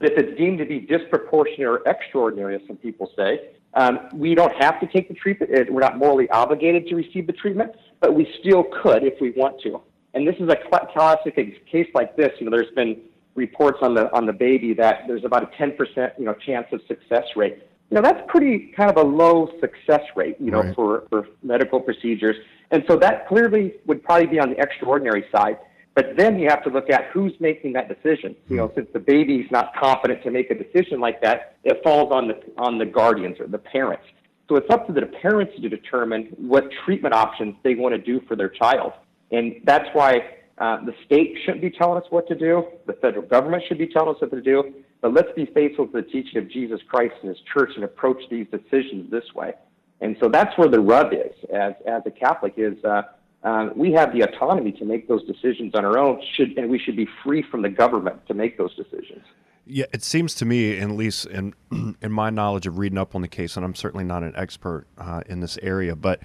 But 0.00 0.12
if 0.12 0.18
it's 0.18 0.38
deemed 0.38 0.58
to 0.58 0.64
be 0.64 0.80
disproportionate 0.80 1.68
or 1.68 1.82
extraordinary, 1.86 2.56
as 2.56 2.62
some 2.66 2.76
people 2.76 3.12
say, 3.16 3.50
um, 3.74 4.08
we 4.14 4.34
don't 4.34 4.54
have 4.60 4.80
to 4.80 4.86
take 4.86 5.08
the 5.08 5.14
treatment. 5.14 5.70
We're 5.70 5.80
not 5.80 5.98
morally 5.98 6.28
obligated 6.30 6.88
to 6.88 6.96
receive 6.96 7.26
the 7.26 7.34
treatment, 7.34 7.72
but 8.00 8.14
we 8.14 8.26
still 8.40 8.64
could 8.82 9.04
if 9.04 9.20
we 9.20 9.30
want 9.32 9.60
to. 9.62 9.80
And 10.14 10.26
this 10.26 10.34
is 10.40 10.48
a 10.48 10.56
classic 10.90 11.36
case 11.70 11.86
like 11.94 12.16
this. 12.16 12.30
You 12.40 12.46
know, 12.46 12.56
there's 12.56 12.74
been 12.74 13.00
reports 13.36 13.78
on 13.82 13.94
the 13.94 14.12
on 14.12 14.26
the 14.26 14.32
baby 14.32 14.74
that 14.74 15.02
there's 15.06 15.24
about 15.24 15.44
a 15.44 15.62
10% 15.62 16.18
you 16.18 16.24
know 16.24 16.34
chance 16.34 16.66
of 16.72 16.80
success 16.88 17.24
rate. 17.36 17.58
You 17.90 17.96
know, 17.96 18.02
that's 18.02 18.20
pretty 18.28 18.72
kind 18.76 18.90
of 18.90 18.96
a 18.96 19.06
low 19.06 19.50
success 19.60 20.02
rate, 20.16 20.36
you 20.40 20.50
know, 20.50 20.62
Right. 20.62 20.74
for, 20.76 21.04
for 21.10 21.26
medical 21.42 21.80
procedures. 21.80 22.36
And 22.70 22.84
so 22.88 22.96
that 22.96 23.26
clearly 23.26 23.74
would 23.86 24.02
probably 24.04 24.28
be 24.28 24.38
on 24.38 24.50
the 24.50 24.60
extraordinary 24.60 25.24
side. 25.32 25.58
But 25.94 26.16
then 26.16 26.38
you 26.38 26.48
have 26.48 26.62
to 26.64 26.70
look 26.70 26.88
at 26.88 27.06
who's 27.12 27.32
making 27.40 27.72
that 27.72 27.88
decision. 27.88 28.36
You 28.48 28.56
know, 28.56 28.72
since 28.74 28.88
the 28.92 29.00
baby's 29.00 29.50
not 29.50 29.74
confident 29.74 30.22
to 30.22 30.30
make 30.30 30.50
a 30.50 30.54
decision 30.54 31.00
like 31.00 31.20
that, 31.22 31.56
it 31.64 31.80
falls 31.82 32.12
on 32.12 32.28
the 32.28 32.40
on 32.56 32.78
the 32.78 32.86
guardians 32.86 33.40
or 33.40 33.48
the 33.48 33.58
parents. 33.58 34.04
So 34.48 34.56
it's 34.56 34.70
up 34.70 34.86
to 34.86 34.92
the 34.92 35.06
parents 35.06 35.52
to 35.60 35.68
determine 35.68 36.28
what 36.36 36.64
treatment 36.84 37.14
options 37.14 37.54
they 37.62 37.74
want 37.74 37.94
to 37.94 38.00
do 38.00 38.20
for 38.26 38.36
their 38.36 38.48
child. 38.48 38.92
And 39.30 39.60
that's 39.64 39.88
why 39.92 40.22
uh, 40.58 40.84
the 40.84 40.92
state 41.06 41.36
shouldn't 41.44 41.62
be 41.62 41.70
telling 41.70 42.02
us 42.02 42.08
what 42.10 42.26
to 42.28 42.34
do. 42.34 42.64
The 42.86 42.94
federal 42.94 43.24
government 43.26 43.62
should 43.68 43.78
be 43.78 43.86
telling 43.86 44.14
us 44.14 44.20
what 44.20 44.30
to 44.32 44.40
do. 44.40 44.74
But 45.00 45.14
let's 45.14 45.32
be 45.34 45.46
faithful 45.46 45.86
to 45.86 45.92
the 45.92 46.02
teaching 46.02 46.38
of 46.38 46.50
Jesus 46.50 46.80
Christ 46.88 47.14
and 47.22 47.30
His 47.30 47.38
church 47.52 47.70
and 47.76 47.84
approach 47.84 48.22
these 48.30 48.46
decisions 48.50 49.10
this 49.10 49.24
way. 49.34 49.54
And 50.00 50.16
so 50.20 50.28
that's 50.28 50.56
where 50.58 50.68
the 50.68 50.80
rub 50.80 51.12
is. 51.12 51.32
As 51.52 51.74
as 51.86 52.02
a 52.06 52.10
Catholic, 52.10 52.54
is 52.56 52.82
uh, 52.84 53.02
um, 53.42 53.72
we 53.74 53.92
have 53.92 54.12
the 54.12 54.20
autonomy 54.20 54.72
to 54.72 54.84
make 54.84 55.08
those 55.08 55.24
decisions 55.24 55.74
on 55.74 55.84
our 55.84 55.98
own. 55.98 56.22
Should 56.36 56.58
and 56.58 56.70
we 56.70 56.78
should 56.78 56.96
be 56.96 57.08
free 57.24 57.42
from 57.42 57.62
the 57.62 57.70
government 57.70 58.26
to 58.28 58.34
make 58.34 58.58
those 58.58 58.74
decisions. 58.74 59.24
Yeah, 59.66 59.86
it 59.92 60.02
seems 60.02 60.34
to 60.36 60.44
me, 60.44 60.78
at 60.78 60.90
least 60.90 61.26
in 61.26 61.54
in 62.02 62.12
my 62.12 62.30
knowledge 62.30 62.66
of 62.66 62.78
reading 62.78 62.98
up 62.98 63.14
on 63.14 63.22
the 63.22 63.28
case, 63.28 63.56
and 63.56 63.64
I'm 63.64 63.74
certainly 63.74 64.04
not 64.04 64.22
an 64.22 64.34
expert 64.36 64.86
uh, 64.98 65.22
in 65.26 65.40
this 65.40 65.58
area, 65.62 65.96
but 65.96 66.20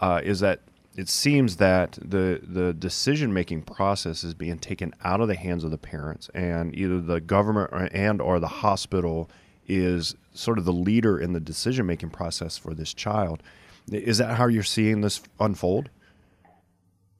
uh, 0.00 0.20
is 0.22 0.40
that 0.40 0.60
it 0.96 1.08
seems 1.08 1.56
that 1.56 1.92
the 2.00 2.40
the 2.42 2.72
decision 2.72 3.32
making 3.32 3.62
process 3.62 4.22
is 4.22 4.34
being 4.34 4.58
taken 4.58 4.94
out 5.02 5.20
of 5.20 5.28
the 5.28 5.34
hands 5.34 5.64
of 5.64 5.72
the 5.72 5.78
parents, 5.78 6.28
and 6.34 6.74
either 6.76 7.00
the 7.00 7.20
government 7.20 7.70
or, 7.72 7.88
and 7.92 8.20
or 8.20 8.38
the 8.38 8.48
hospital 8.48 9.28
is 9.66 10.14
sort 10.34 10.58
of 10.58 10.64
the 10.64 10.72
leader 10.72 11.18
in 11.18 11.32
the 11.32 11.40
decision 11.40 11.86
making 11.86 12.10
process 12.10 12.58
for 12.58 12.74
this 12.74 12.94
child. 12.94 13.42
Is 13.90 14.18
that 14.18 14.36
how 14.36 14.46
you're 14.46 14.62
seeing 14.62 15.00
this 15.00 15.20
unfold? 15.40 15.90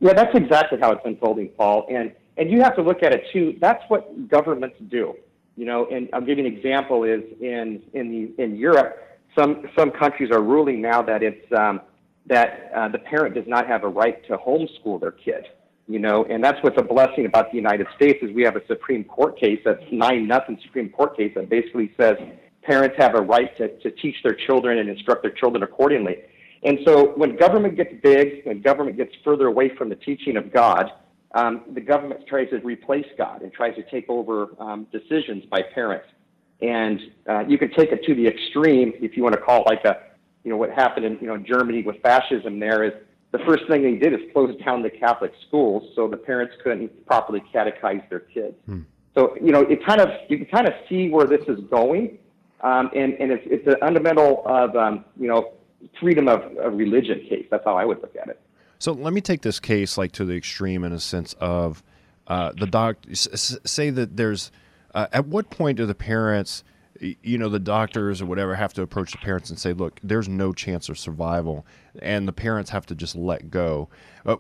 Yeah, 0.01 0.15
that's 0.15 0.35
exactly 0.35 0.79
how 0.81 0.93
it's 0.93 1.03
unfolding, 1.05 1.49
Paul. 1.51 1.87
And 1.91 2.13
and 2.37 2.51
you 2.51 2.63
have 2.63 2.75
to 2.77 2.83
look 2.83 3.03
at 3.03 3.13
it 3.13 3.25
too. 3.33 3.57
That's 3.61 3.83
what 3.89 4.29
governments 4.29 4.77
do. 4.89 5.15
You 5.57 5.67
know, 5.67 5.87
and 5.93 6.09
I'll 6.13 6.23
give 6.23 6.39
you 6.39 6.47
an 6.47 6.53
example. 6.53 7.05
Is 7.05 7.23
in 7.41 7.83
in 7.93 8.11
the 8.11 8.43
in 8.43 8.57
Europe, 8.57 8.97
some 9.39 9.69
some 9.79 9.91
countries 9.91 10.31
are 10.31 10.43
ruling 10.43 10.81
now 10.81 11.03
that 11.03 11.23
it's 11.23 11.53
um, 11.53 11.83
that 12.27 12.71
uh, 12.75 12.89
the 12.89 12.99
parent 12.99 13.35
does 13.35 13.45
not 13.47 13.67
have 13.67 13.85
a 13.85 13.89
right 13.89 14.27
to 14.29 14.39
homeschool 14.39 15.01
their 15.01 15.13
kid. 15.13 15.47
You 15.87 15.99
know, 15.99 16.25
and 16.31 16.43
that's 16.43 16.63
what's 16.63 16.79
a 16.79 16.85
blessing 16.85 17.27
about 17.27 17.51
the 17.51 17.57
United 17.57 17.89
States 17.97 18.21
is 18.23 18.33
we 18.33 18.43
have 18.45 18.55
a 18.57 18.65
Supreme 18.69 19.05
Court 19.05 19.39
case 19.39 19.61
that's 19.65 19.83
nine 19.91 20.27
nothing 20.27 20.59
Supreme 20.63 20.89
Court 20.89 21.17
case 21.17 21.33
that 21.35 21.51
basically 21.51 21.93
says 22.01 22.17
parents 22.63 22.95
have 22.97 23.17
a 23.17 23.21
right 23.21 23.57
to, 23.59 23.77
to 23.81 23.91
teach 23.91 24.15
their 24.23 24.35
children 24.47 24.79
and 24.79 24.89
instruct 24.89 25.23
their 25.23 25.33
children 25.33 25.65
accordingly. 25.65 26.19
And 26.63 26.79
so 26.85 27.13
when 27.17 27.37
government 27.37 27.77
gets 27.77 27.95
big, 28.03 28.45
when 28.45 28.61
government 28.61 28.97
gets 28.97 29.13
further 29.25 29.47
away 29.47 29.75
from 29.77 29.89
the 29.89 29.97
teaching 29.97 30.37
of 30.37 30.53
God, 30.53 30.93
um, 31.35 31.63
the 31.73 31.81
government 31.81 32.27
tries 32.27 32.51
to 32.51 32.59
replace 32.59 33.07
God 33.17 33.43
and 33.43 33.53
tries 33.53 33.75
to 33.77 33.83
take 33.91 34.09
over 34.09 34.49
um, 34.59 34.87
decisions 34.93 35.45
by 35.51 35.63
parents. 35.63 36.07
And 36.61 37.01
uh, 37.29 37.45
you 37.47 37.57
can 37.57 37.71
take 37.71 37.91
it 37.93 38.05
to 38.05 38.15
the 38.15 38.27
extreme 38.27 38.93
if 38.97 39.17
you 39.17 39.23
want 39.23 39.35
to 39.35 39.41
call 39.41 39.63
it 39.63 39.67
like 39.67 39.85
a, 39.85 40.03
you 40.45 40.51
know, 40.51 40.57
what 40.57 40.71
happened 40.71 41.07
in 41.07 41.19
you 41.21 41.27
know 41.27 41.39
Germany 41.39 41.83
with 41.83 42.01
fascism. 42.03 42.61
There 42.61 42.85
is 42.85 42.93
the 43.33 43.39
first 43.47 43.67
thing 43.69 43.83
they 43.83 43.97
did 43.97 44.13
is 44.13 44.21
close 44.33 44.55
down 44.63 44.83
the 44.83 44.91
Catholic 44.91 45.33
schools 45.47 45.91
so 45.95 46.09
the 46.09 46.17
parents 46.17 46.55
couldn't 46.63 47.07
properly 47.07 47.43
catechize 47.55 48.07
their 48.11 48.21
kids. 48.21 48.55
So 49.15 49.37
you 49.41 49.53
know, 49.53 49.63
it 49.63 49.85
kind 49.87 50.01
of 50.01 50.09
you 50.29 50.37
can 50.37 50.47
kind 50.47 50.67
of 50.67 50.75
see 50.89 51.09
where 51.09 51.27
this 51.27 51.43
is 51.49 51.61
going, 51.71 52.19
um, 52.61 52.91
and 52.95 53.15
and 53.15 53.33
it's 53.33 53.45
it's 53.47 53.67
a 53.67 53.79
fundamental 53.79 54.43
of 54.47 54.77
um, 54.77 55.05
you 55.19 55.29
know 55.29 55.53
freedom 56.01 56.29
of, 56.29 56.43
of 56.59 56.75
religion 56.77 57.21
case. 57.29 57.47
That's 57.51 57.65
how 57.65 57.77
I 57.77 57.85
would 57.85 58.01
look 58.03 58.15
at 58.21 58.29
it. 58.29 58.41
So 58.79 58.93
let 58.93 59.13
me 59.13 59.21
take 59.21 59.43
this 59.43 59.61
case 59.61 59.99
like 59.99 60.13
to 60.13 60.25
the 60.25 60.35
extreme 60.35 60.85
in 60.85 60.93
a 60.93 61.01
sense 61.01 61.35
of 61.41 61.83
uh, 62.27 62.53
the 62.59 62.67
doc. 62.67 62.97
s- 63.11 63.59
Say 63.65 63.91
that 63.91 64.17
there's 64.17 64.51
uh, 64.95 65.07
at 65.13 65.27
what 65.27 65.51
point 65.51 65.77
do 65.77 65.87
the 65.87 65.95
parents, 65.95 66.65
you 67.01 67.39
know, 67.39 67.49
the 67.49 67.59
doctors 67.59 68.21
or 68.23 68.27
whatever, 68.27 68.55
have 68.55 68.73
to 68.75 68.83
approach 68.83 69.13
the 69.13 69.19
parents 69.19 69.51
and 69.51 69.59
say, 69.59 69.73
"Look, 69.73 70.01
there's 70.03 70.29
no 70.29 70.53
chance 70.53 70.89
of 70.89 70.99
survival," 70.99 71.67
and 72.01 72.27
the 72.27 72.33
parents 72.33 72.71
have 72.71 72.87
to 72.87 72.95
just 72.95 73.15
let 73.17 73.51
go. 73.51 73.89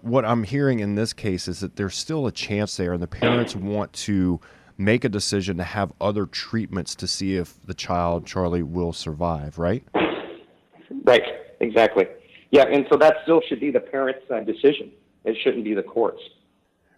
What 0.02 0.24
I'm 0.24 0.44
hearing 0.44 0.80
in 0.80 0.94
this 0.94 1.12
case 1.12 1.46
is 1.48 1.60
that 1.60 1.76
there's 1.76 1.96
still 1.96 2.26
a 2.26 2.32
chance 2.32 2.76
there, 2.76 2.92
and 2.92 3.02
the 3.02 3.06
parents 3.06 3.54
want 3.54 3.92
to 3.94 4.40
make 4.78 5.04
a 5.04 5.08
decision 5.08 5.56
to 5.58 5.64
have 5.64 5.92
other 6.00 6.24
treatments 6.26 6.94
to 6.96 7.06
see 7.06 7.36
if 7.36 7.58
the 7.64 7.74
child 7.74 8.26
Charlie 8.26 8.62
will 8.62 8.92
survive. 8.92 9.58
Right? 9.58 9.84
Right. 11.04 11.22
Exactly. 11.60 12.06
Yeah, 12.50 12.64
and 12.64 12.86
so 12.90 12.96
that 12.96 13.18
still 13.22 13.40
should 13.48 13.60
be 13.60 13.70
the 13.70 13.80
parents' 13.80 14.24
uh, 14.30 14.40
decision. 14.40 14.90
It 15.24 15.36
shouldn't 15.42 15.64
be 15.64 15.74
the 15.74 15.82
courts. 15.82 16.20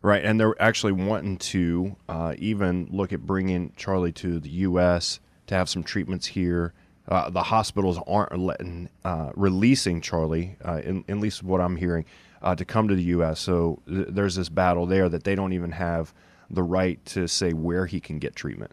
Right, 0.00 0.24
and 0.24 0.40
they're 0.40 0.60
actually 0.60 0.92
wanting 0.92 1.36
to 1.38 1.96
uh, 2.08 2.34
even 2.38 2.88
look 2.90 3.12
at 3.12 3.20
bringing 3.20 3.72
Charlie 3.76 4.12
to 4.12 4.40
the 4.40 4.48
U.S. 4.48 5.20
to 5.46 5.54
have 5.54 5.68
some 5.68 5.84
treatments 5.84 6.26
here. 6.26 6.72
Uh, 7.06 7.30
the 7.30 7.42
hospitals 7.42 7.98
aren't 8.06 8.36
letting 8.38 8.88
uh, 9.04 9.30
releasing 9.34 10.00
Charlie, 10.00 10.56
uh, 10.64 10.80
in, 10.84 11.04
at 11.08 11.18
least 11.18 11.42
what 11.42 11.60
I'm 11.60 11.76
hearing, 11.76 12.04
uh, 12.40 12.54
to 12.54 12.64
come 12.64 12.88
to 12.88 12.94
the 12.94 13.02
U.S. 13.04 13.40
So 13.40 13.80
th- 13.86 14.08
there's 14.08 14.36
this 14.36 14.48
battle 14.48 14.86
there 14.86 15.08
that 15.08 15.24
they 15.24 15.34
don't 15.34 15.52
even 15.52 15.72
have 15.72 16.14
the 16.50 16.62
right 16.62 17.04
to 17.06 17.26
say 17.28 17.52
where 17.52 17.86
he 17.86 18.00
can 18.00 18.18
get 18.18 18.34
treatment. 18.34 18.72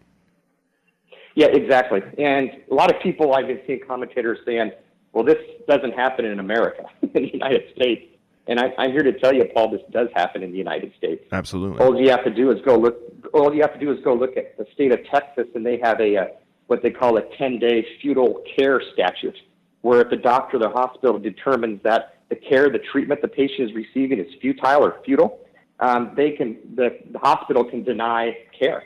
Yeah, 1.36 1.48
exactly. 1.48 2.02
And 2.18 2.50
a 2.72 2.74
lot 2.74 2.94
of 2.94 3.02
people 3.02 3.34
I've 3.34 3.48
been 3.48 3.62
seeing 3.68 3.82
commentators 3.86 4.40
saying, 4.46 4.72
"Well, 5.14 5.24
this 5.24 5.38
doesn't 5.68 5.94
happen 5.94 6.26
in 6.26 6.40
America, 6.40 6.86
in 7.02 7.10
the 7.14 7.32
United 7.32 7.74
States." 7.76 8.06
And 8.48 8.60
I, 8.60 8.74
I'm 8.80 8.92
here 8.92 9.04
to 9.04 9.14
tell 9.14 9.32
you, 9.32 9.46
Paul, 9.54 9.70
this 9.70 9.82
does 9.92 10.08
happen 10.16 10.42
in 10.42 10.52
the 10.52 10.58
United 10.58 10.92
States. 10.98 11.24
Absolutely. 11.32 11.86
All 11.86 12.00
you 12.00 12.10
have 12.10 12.24
to 12.24 12.34
do 12.34 12.52
is 12.52 12.60
go 12.66 12.78
look. 12.78 12.98
All 13.34 13.54
you 13.54 13.62
have 13.62 13.74
to 13.74 13.80
do 13.80 13.92
is 13.92 14.04
go 14.04 14.16
look 14.16 14.38
at 14.38 14.58
the 14.58 14.66
state 14.74 14.92
of 14.92 15.00
Texas, 15.06 15.46
and 15.54 15.64
they 15.66 15.80
have 15.84 16.00
a 16.02 16.18
uh, 16.18 16.26
what 16.66 16.82
they 16.84 16.92
call 16.92 17.18
a 17.18 17.22
10-day 17.22 17.86
futile 18.02 18.44
care 18.56 18.82
statute, 18.94 19.38
where 19.82 20.02
if 20.02 20.10
the 20.10 20.18
doctor 20.18 20.58
or 20.58 20.60
the 20.60 20.70
hospital 20.70 21.18
determines 21.18 21.82
that 21.84 22.18
the 22.30 22.36
care, 22.36 22.70
the 22.70 22.80
treatment 22.92 23.22
the 23.22 23.28
patient 23.28 23.70
is 23.70 23.76
receiving 23.76 24.20
is 24.20 24.28
futile 24.40 24.84
or 24.84 24.98
futile, 25.04 25.40
um, 25.80 26.14
they 26.16 26.32
can 26.32 26.58
the, 26.76 27.00
the 27.12 27.20
hospital 27.20 27.64
can 27.64 27.84
deny 27.84 28.36
care, 28.58 28.84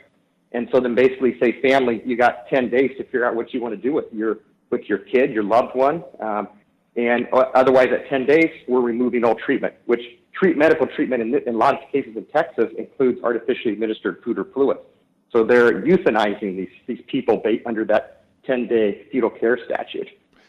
and 0.52 0.68
so 0.72 0.80
then 0.80 0.94
basically 0.94 1.38
say, 1.40 1.60
family, 1.62 2.02
you 2.04 2.16
got 2.16 2.48
10 2.48 2.70
days 2.70 2.90
to 2.96 3.04
figure 3.04 3.24
out 3.24 3.34
what 3.34 3.52
you 3.52 3.60
want 3.60 3.74
to 3.74 3.80
do 3.80 3.92
with 3.92 4.06
your 4.12 4.38
with 4.74 4.88
your 4.88 4.98
kid, 4.98 5.30
your 5.30 5.44
loved 5.44 5.74
one. 5.76 6.02
Um, 6.20 6.48
and 6.96 7.26
otherwise, 7.54 7.88
at 7.92 8.08
10 8.08 8.26
days, 8.26 8.50
we're 8.68 8.80
removing 8.80 9.24
all 9.24 9.36
treatment, 9.36 9.74
which 9.86 10.00
treat 10.32 10.56
medical 10.56 10.86
treatment 10.86 11.22
in, 11.22 11.34
in 11.46 11.54
a 11.54 11.58
lot 11.58 11.74
of 11.74 11.80
cases 11.92 12.16
in 12.16 12.24
Texas 12.26 12.66
includes 12.76 13.20
artificially 13.22 13.72
administered 13.72 14.20
food 14.24 14.38
or 14.38 14.44
fluids. 14.52 14.80
So 15.32 15.44
they're 15.44 15.82
euthanizing 15.82 16.56
these, 16.56 16.68
these 16.86 17.00
people 17.06 17.42
under 17.66 17.84
that 17.86 18.24
10 18.46 18.66
day 18.68 19.06
futile 19.10 19.30
care 19.30 19.58
statute. 19.64 20.08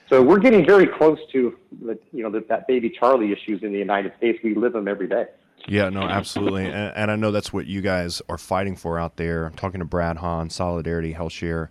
So 0.09 0.21
we're 0.21 0.39
getting 0.39 0.65
very 0.65 0.87
close 0.87 1.19
to 1.31 1.57
the, 1.83 1.97
you 2.11 2.23
know, 2.23 2.29
the, 2.29 2.43
that 2.49 2.67
baby 2.67 2.91
Charlie 2.91 3.31
issues 3.31 3.63
in 3.63 3.71
the 3.71 3.79
United 3.79 4.13
States. 4.17 4.39
We 4.43 4.53
live 4.53 4.73
them 4.73 4.87
every 4.87 5.07
day. 5.07 5.25
Yeah, 5.67 5.89
no, 5.89 6.01
absolutely, 6.01 6.65
and, 6.79 6.93
and 6.95 7.09
I 7.09 7.15
know 7.15 7.31
that's 7.31 7.51
what 7.51 7.65
you 7.65 7.81
guys 7.81 8.21
are 8.29 8.37
fighting 8.37 8.75
for 8.75 8.99
out 8.99 9.15
there. 9.17 9.45
I'm 9.45 9.55
talking 9.55 9.79
to 9.79 9.85
Brad 9.85 10.17
Hahn, 10.17 10.51
Solidarity, 10.51 11.15
HealthShare, 11.15 11.69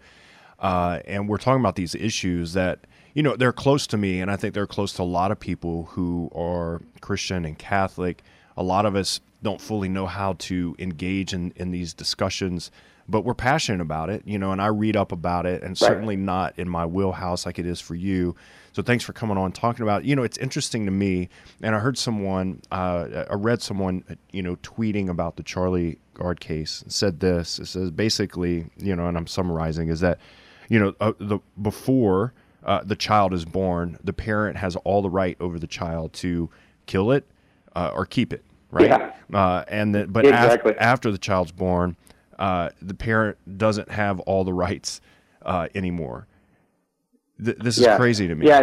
uh, 0.64 1.00
and 1.04 1.28
we're 1.28 1.36
talking 1.36 1.60
about 1.60 1.76
these 1.76 1.94
issues 1.94 2.54
that 2.54 2.86
you 3.12 3.22
know 3.22 3.36
they're 3.36 3.52
close 3.52 3.86
to 3.88 3.98
me, 3.98 4.22
and 4.22 4.30
I 4.30 4.36
think 4.36 4.54
they're 4.54 4.66
close 4.66 4.94
to 4.94 5.02
a 5.02 5.04
lot 5.04 5.30
of 5.30 5.38
people 5.38 5.84
who 5.90 6.30
are 6.34 6.80
Christian 7.02 7.44
and 7.44 7.58
Catholic. 7.58 8.22
A 8.56 8.62
lot 8.62 8.86
of 8.86 8.96
us 8.96 9.20
don't 9.42 9.60
fully 9.60 9.90
know 9.90 10.06
how 10.06 10.32
to 10.38 10.74
engage 10.78 11.34
in 11.34 11.52
in 11.56 11.70
these 11.70 11.92
discussions, 11.92 12.70
but 13.06 13.26
we're 13.26 13.34
passionate 13.34 13.82
about 13.82 14.08
it, 14.08 14.22
you 14.24 14.38
know. 14.38 14.52
And 14.52 14.62
I 14.62 14.68
read 14.68 14.96
up 14.96 15.12
about 15.12 15.44
it, 15.44 15.62
and 15.62 15.76
certainly 15.76 16.16
not 16.16 16.58
in 16.58 16.66
my 16.66 16.86
wheelhouse 16.86 17.44
like 17.44 17.58
it 17.58 17.66
is 17.66 17.78
for 17.78 17.94
you. 17.94 18.34
So 18.72 18.82
thanks 18.82 19.04
for 19.04 19.12
coming 19.12 19.36
on 19.36 19.52
talking 19.52 19.82
about. 19.82 20.06
You 20.06 20.16
know, 20.16 20.22
it's 20.22 20.38
interesting 20.38 20.86
to 20.86 20.90
me, 20.90 21.28
and 21.60 21.76
I 21.76 21.78
heard 21.78 21.98
someone, 21.98 22.62
uh, 22.72 23.26
I 23.30 23.34
read 23.34 23.60
someone, 23.60 24.02
you 24.32 24.42
know, 24.42 24.56
tweeting 24.56 25.10
about 25.10 25.36
the 25.36 25.42
Charlie 25.42 25.98
Gard 26.14 26.40
case. 26.40 26.84
Said 26.88 27.20
this. 27.20 27.58
It 27.58 27.66
says 27.66 27.90
basically, 27.90 28.70
you 28.78 28.96
know, 28.96 29.08
and 29.08 29.18
I'm 29.18 29.26
summarizing, 29.26 29.90
is 29.90 30.00
that, 30.00 30.18
you 30.68 30.78
know, 30.78 30.94
uh, 31.00 31.12
the 31.18 31.38
before 31.60 32.32
uh, 32.64 32.82
the 32.84 32.96
child 32.96 33.32
is 33.34 33.44
born, 33.44 33.98
the 34.02 34.12
parent 34.12 34.56
has 34.56 34.76
all 34.76 35.02
the 35.02 35.10
right 35.10 35.36
over 35.40 35.58
the 35.58 35.66
child 35.66 36.12
to 36.14 36.48
kill 36.86 37.10
it 37.12 37.24
uh, 37.76 37.90
or 37.94 38.06
keep 38.06 38.32
it, 38.32 38.44
right? 38.70 38.88
Yeah. 38.88 39.12
Uh, 39.32 39.64
and 39.68 39.94
the, 39.94 40.06
but 40.06 40.24
Exactly. 40.26 40.72
af- 40.72 40.78
after 40.80 41.10
the 41.12 41.18
child's 41.18 41.52
born, 41.52 41.96
uh, 42.38 42.70
the 42.80 42.94
parent 42.94 43.36
doesn't 43.58 43.90
have 43.90 44.20
all 44.20 44.44
the 44.44 44.52
rights 44.52 45.00
uh, 45.42 45.68
anymore. 45.74 46.26
Th- 47.44 47.56
this 47.58 47.78
is 47.78 47.84
Yeah. 47.84 47.96
crazy 47.96 48.28
to 48.28 48.34
me. 48.34 48.46
Yeah, 48.46 48.60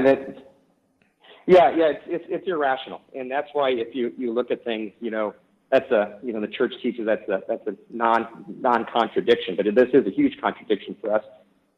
yeah, 1.47 1.75
yeah, 1.75 1.85
it's, 1.89 2.03
it's 2.07 2.25
it's 2.29 2.47
irrational, 2.47 3.01
and 3.15 3.29
that's 3.29 3.49
why 3.53 3.71
if 3.71 3.93
you 3.95 4.13
you 4.17 4.31
look 4.31 4.51
at 4.51 4.63
things, 4.63 4.91
you 5.01 5.11
know, 5.11 5.33
that's 5.71 5.89
a 5.91 6.19
you 6.23 6.33
know 6.33 6.39
the 6.39 6.47
church 6.47 6.73
teaches 6.81 7.05
that's 7.05 7.27
a 7.29 7.41
that's 7.47 7.65
a 7.67 7.75
non 7.89 8.45
non 8.61 8.85
contradiction, 8.93 9.55
but 9.55 9.65
this 9.75 9.89
is 9.93 10.05
a 10.07 10.11
huge 10.11 10.39
contradiction 10.39 10.95
for 11.01 11.13
us. 11.13 11.23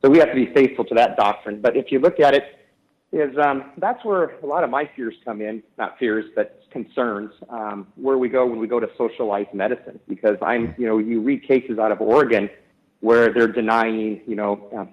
So 0.03 0.11
we 0.11 0.19
have 0.19 0.29
to 0.29 0.35
be 0.35 0.53
faithful 0.53 0.83
to 0.85 0.95
that 0.95 1.15
doctrine. 1.15 1.61
But 1.61 1.77
if 1.77 1.91
you 1.91 1.99
look 1.99 2.19
at 2.19 2.33
it, 2.33 2.43
is 3.13 3.37
um, 3.37 3.71
that's 3.77 4.03
where 4.03 4.39
a 4.39 4.45
lot 4.45 4.63
of 4.63 4.69
my 4.71 4.89
fears 4.95 5.13
come 5.23 5.39
in, 5.39 5.61
not 5.77 5.97
fears, 5.99 6.25
but 6.35 6.63
concerns. 6.71 7.31
Um, 7.47 7.87
where 7.95 8.17
we 8.17 8.27
go 8.27 8.45
when 8.45 8.59
we 8.59 8.67
go 8.67 8.79
to 8.79 8.89
socialized 8.97 9.53
medicine, 9.53 9.99
because 10.09 10.37
I'm 10.41 10.73
you 10.79 10.87
know 10.87 10.97
you 10.97 11.21
read 11.21 11.47
cases 11.47 11.77
out 11.77 11.91
of 11.91 12.01
Oregon 12.01 12.49
where 13.01 13.31
they're 13.31 13.51
denying 13.51 14.21
you 14.25 14.35
know 14.35 14.67
um, 14.75 14.89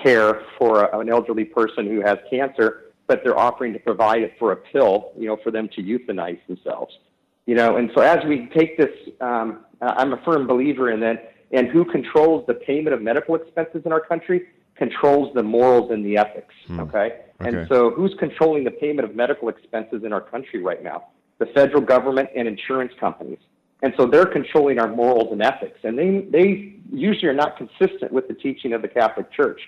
care 0.00 0.42
for 0.56 0.84
a, 0.84 1.00
an 1.00 1.10
elderly 1.10 1.44
person 1.44 1.86
who 1.86 2.00
has 2.00 2.18
cancer, 2.30 2.92
but 3.08 3.22
they're 3.24 3.38
offering 3.38 3.72
to 3.72 3.80
provide 3.80 4.22
it 4.22 4.34
for 4.38 4.52
a 4.52 4.56
pill, 4.56 5.10
you 5.18 5.26
know, 5.26 5.36
for 5.42 5.50
them 5.50 5.68
to 5.74 5.82
euthanize 5.82 6.38
themselves. 6.46 6.96
You 7.46 7.56
know, 7.56 7.76
and 7.76 7.90
so 7.94 8.02
as 8.02 8.24
we 8.24 8.48
take 8.56 8.78
this, 8.78 8.92
um, 9.20 9.64
I'm 9.82 10.12
a 10.12 10.22
firm 10.24 10.46
believer 10.46 10.90
in 10.90 11.00
that. 11.00 11.32
And 11.52 11.68
who 11.68 11.84
controls 11.84 12.44
the 12.48 12.54
payment 12.54 12.94
of 12.94 13.02
medical 13.02 13.36
expenses 13.36 13.82
in 13.84 13.92
our 13.92 14.00
country 14.00 14.48
controls 14.76 15.32
the 15.34 15.42
morals 15.42 15.90
and 15.90 16.04
the 16.04 16.16
ethics. 16.16 16.54
Hmm. 16.66 16.80
Okay? 16.80 17.20
and 17.40 17.66
so 17.68 17.90
who's 17.90 18.14
controlling 18.18 18.64
the 18.64 18.70
payment 18.70 19.08
of 19.08 19.14
medical 19.14 19.48
expenses 19.48 20.02
in 20.04 20.12
our 20.12 20.20
country 20.20 20.62
right 20.62 20.82
now? 20.82 21.08
The 21.38 21.46
federal 21.46 21.82
government 21.82 22.30
and 22.34 22.46
insurance 22.48 22.92
companies. 22.98 23.38
And 23.82 23.92
so 23.98 24.06
they're 24.06 24.26
controlling 24.26 24.78
our 24.78 24.88
morals 24.88 25.28
and 25.30 25.42
ethics, 25.42 25.78
and 25.82 25.98
they 25.98 26.26
they 26.30 26.74
usually 26.90 27.28
are 27.28 27.34
not 27.34 27.58
consistent 27.58 28.12
with 28.12 28.28
the 28.28 28.34
teaching 28.34 28.72
of 28.72 28.80
the 28.80 28.88
Catholic 28.88 29.30
Church. 29.32 29.60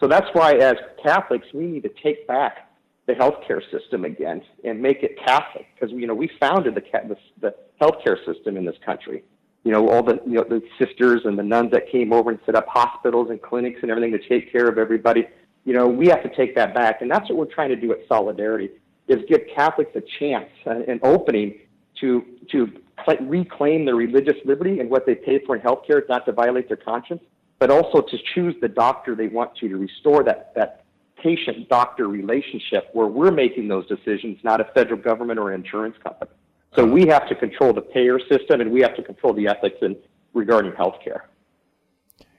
So 0.00 0.08
that's 0.08 0.26
why, 0.32 0.54
as 0.54 0.74
Catholics, 1.00 1.46
we 1.54 1.66
need 1.66 1.84
to 1.84 1.92
take 2.02 2.26
back 2.26 2.68
the 3.06 3.12
healthcare 3.12 3.60
system 3.70 4.04
again 4.04 4.42
and 4.64 4.82
make 4.82 5.04
it 5.04 5.16
Catholic, 5.24 5.66
because 5.74 5.94
you 5.94 6.08
know 6.08 6.14
we 6.14 6.28
founded 6.40 6.74
the, 6.74 6.82
the 7.06 7.16
the 7.40 7.54
healthcare 7.80 8.16
system 8.26 8.56
in 8.56 8.64
this 8.64 8.76
country. 8.84 9.22
You 9.64 9.72
know 9.72 9.88
all 9.88 10.02
the 10.02 10.20
you 10.26 10.34
know 10.34 10.44
the 10.44 10.62
sisters 10.78 11.22
and 11.24 11.38
the 11.38 11.42
nuns 11.42 11.70
that 11.70 11.88
came 11.90 12.12
over 12.12 12.30
and 12.30 12.38
set 12.44 12.54
up 12.54 12.66
hospitals 12.68 13.30
and 13.30 13.40
clinics 13.40 13.80
and 13.82 13.90
everything 13.90 14.12
to 14.12 14.28
take 14.28 14.50
care 14.50 14.68
of 14.68 14.78
everybody. 14.78 15.26
You 15.64 15.74
know 15.74 15.86
we 15.86 16.08
have 16.08 16.22
to 16.22 16.34
take 16.34 16.54
that 16.56 16.74
back, 16.74 17.00
and 17.00 17.10
that's 17.10 17.28
what 17.28 17.38
we're 17.38 17.54
trying 17.54 17.68
to 17.70 17.76
do 17.76 17.92
at 17.92 17.98
Solidarity 18.08 18.70
is 19.08 19.20
give 19.28 19.40
Catholics 19.54 19.92
a 19.94 20.02
chance, 20.18 20.48
uh, 20.66 20.80
an 20.88 21.00
opening 21.02 21.58
to 22.00 22.24
to 22.50 22.72
cl- 23.06 23.18
reclaim 23.26 23.84
their 23.84 23.94
religious 23.94 24.36
liberty 24.44 24.80
and 24.80 24.90
what 24.90 25.06
they 25.06 25.14
pay 25.14 25.38
for 25.44 25.56
in 25.56 25.62
healthcare, 25.62 26.02
not 26.08 26.24
to 26.26 26.32
violate 26.32 26.68
their 26.68 26.76
conscience, 26.76 27.22
but 27.58 27.70
also 27.70 28.00
to 28.00 28.18
choose 28.34 28.54
the 28.60 28.68
doctor 28.68 29.14
they 29.14 29.28
want 29.28 29.54
to 29.56 29.68
to 29.68 29.76
restore 29.76 30.24
that 30.24 30.52
that 30.54 30.84
patient 31.16 31.68
doctor 31.68 32.08
relationship 32.08 32.88
where 32.94 33.06
we're 33.06 33.30
making 33.30 33.68
those 33.68 33.86
decisions, 33.86 34.38
not 34.42 34.60
a 34.60 34.64
federal 34.74 35.00
government 35.00 35.38
or 35.38 35.52
an 35.52 35.62
insurance 35.62 35.96
company. 36.02 36.30
So 36.74 36.84
we 36.84 37.06
have 37.06 37.28
to 37.28 37.34
control 37.34 37.72
the 37.72 37.82
payer 37.82 38.18
system 38.18 38.60
and 38.60 38.72
we 38.72 38.80
have 38.80 38.96
to 38.96 39.02
control 39.02 39.34
the 39.34 39.46
ethics 39.46 39.76
in 39.82 39.96
regarding 40.32 40.72
healthcare. 40.72 41.22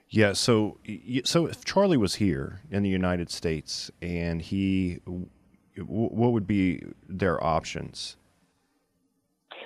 Yeah. 0.10 0.34
So, 0.34 0.78
so 1.24 1.48
if 1.48 1.64
Charlie 1.66 1.98
was 1.98 2.16
here 2.16 2.62
in 2.70 2.84
the 2.84 2.90
United 2.90 3.30
States 3.30 3.92
and 4.02 4.42
he, 4.42 5.00
what 5.78 6.32
would 6.32 6.48
be 6.48 6.84
their 7.08 7.44
options? 7.44 8.18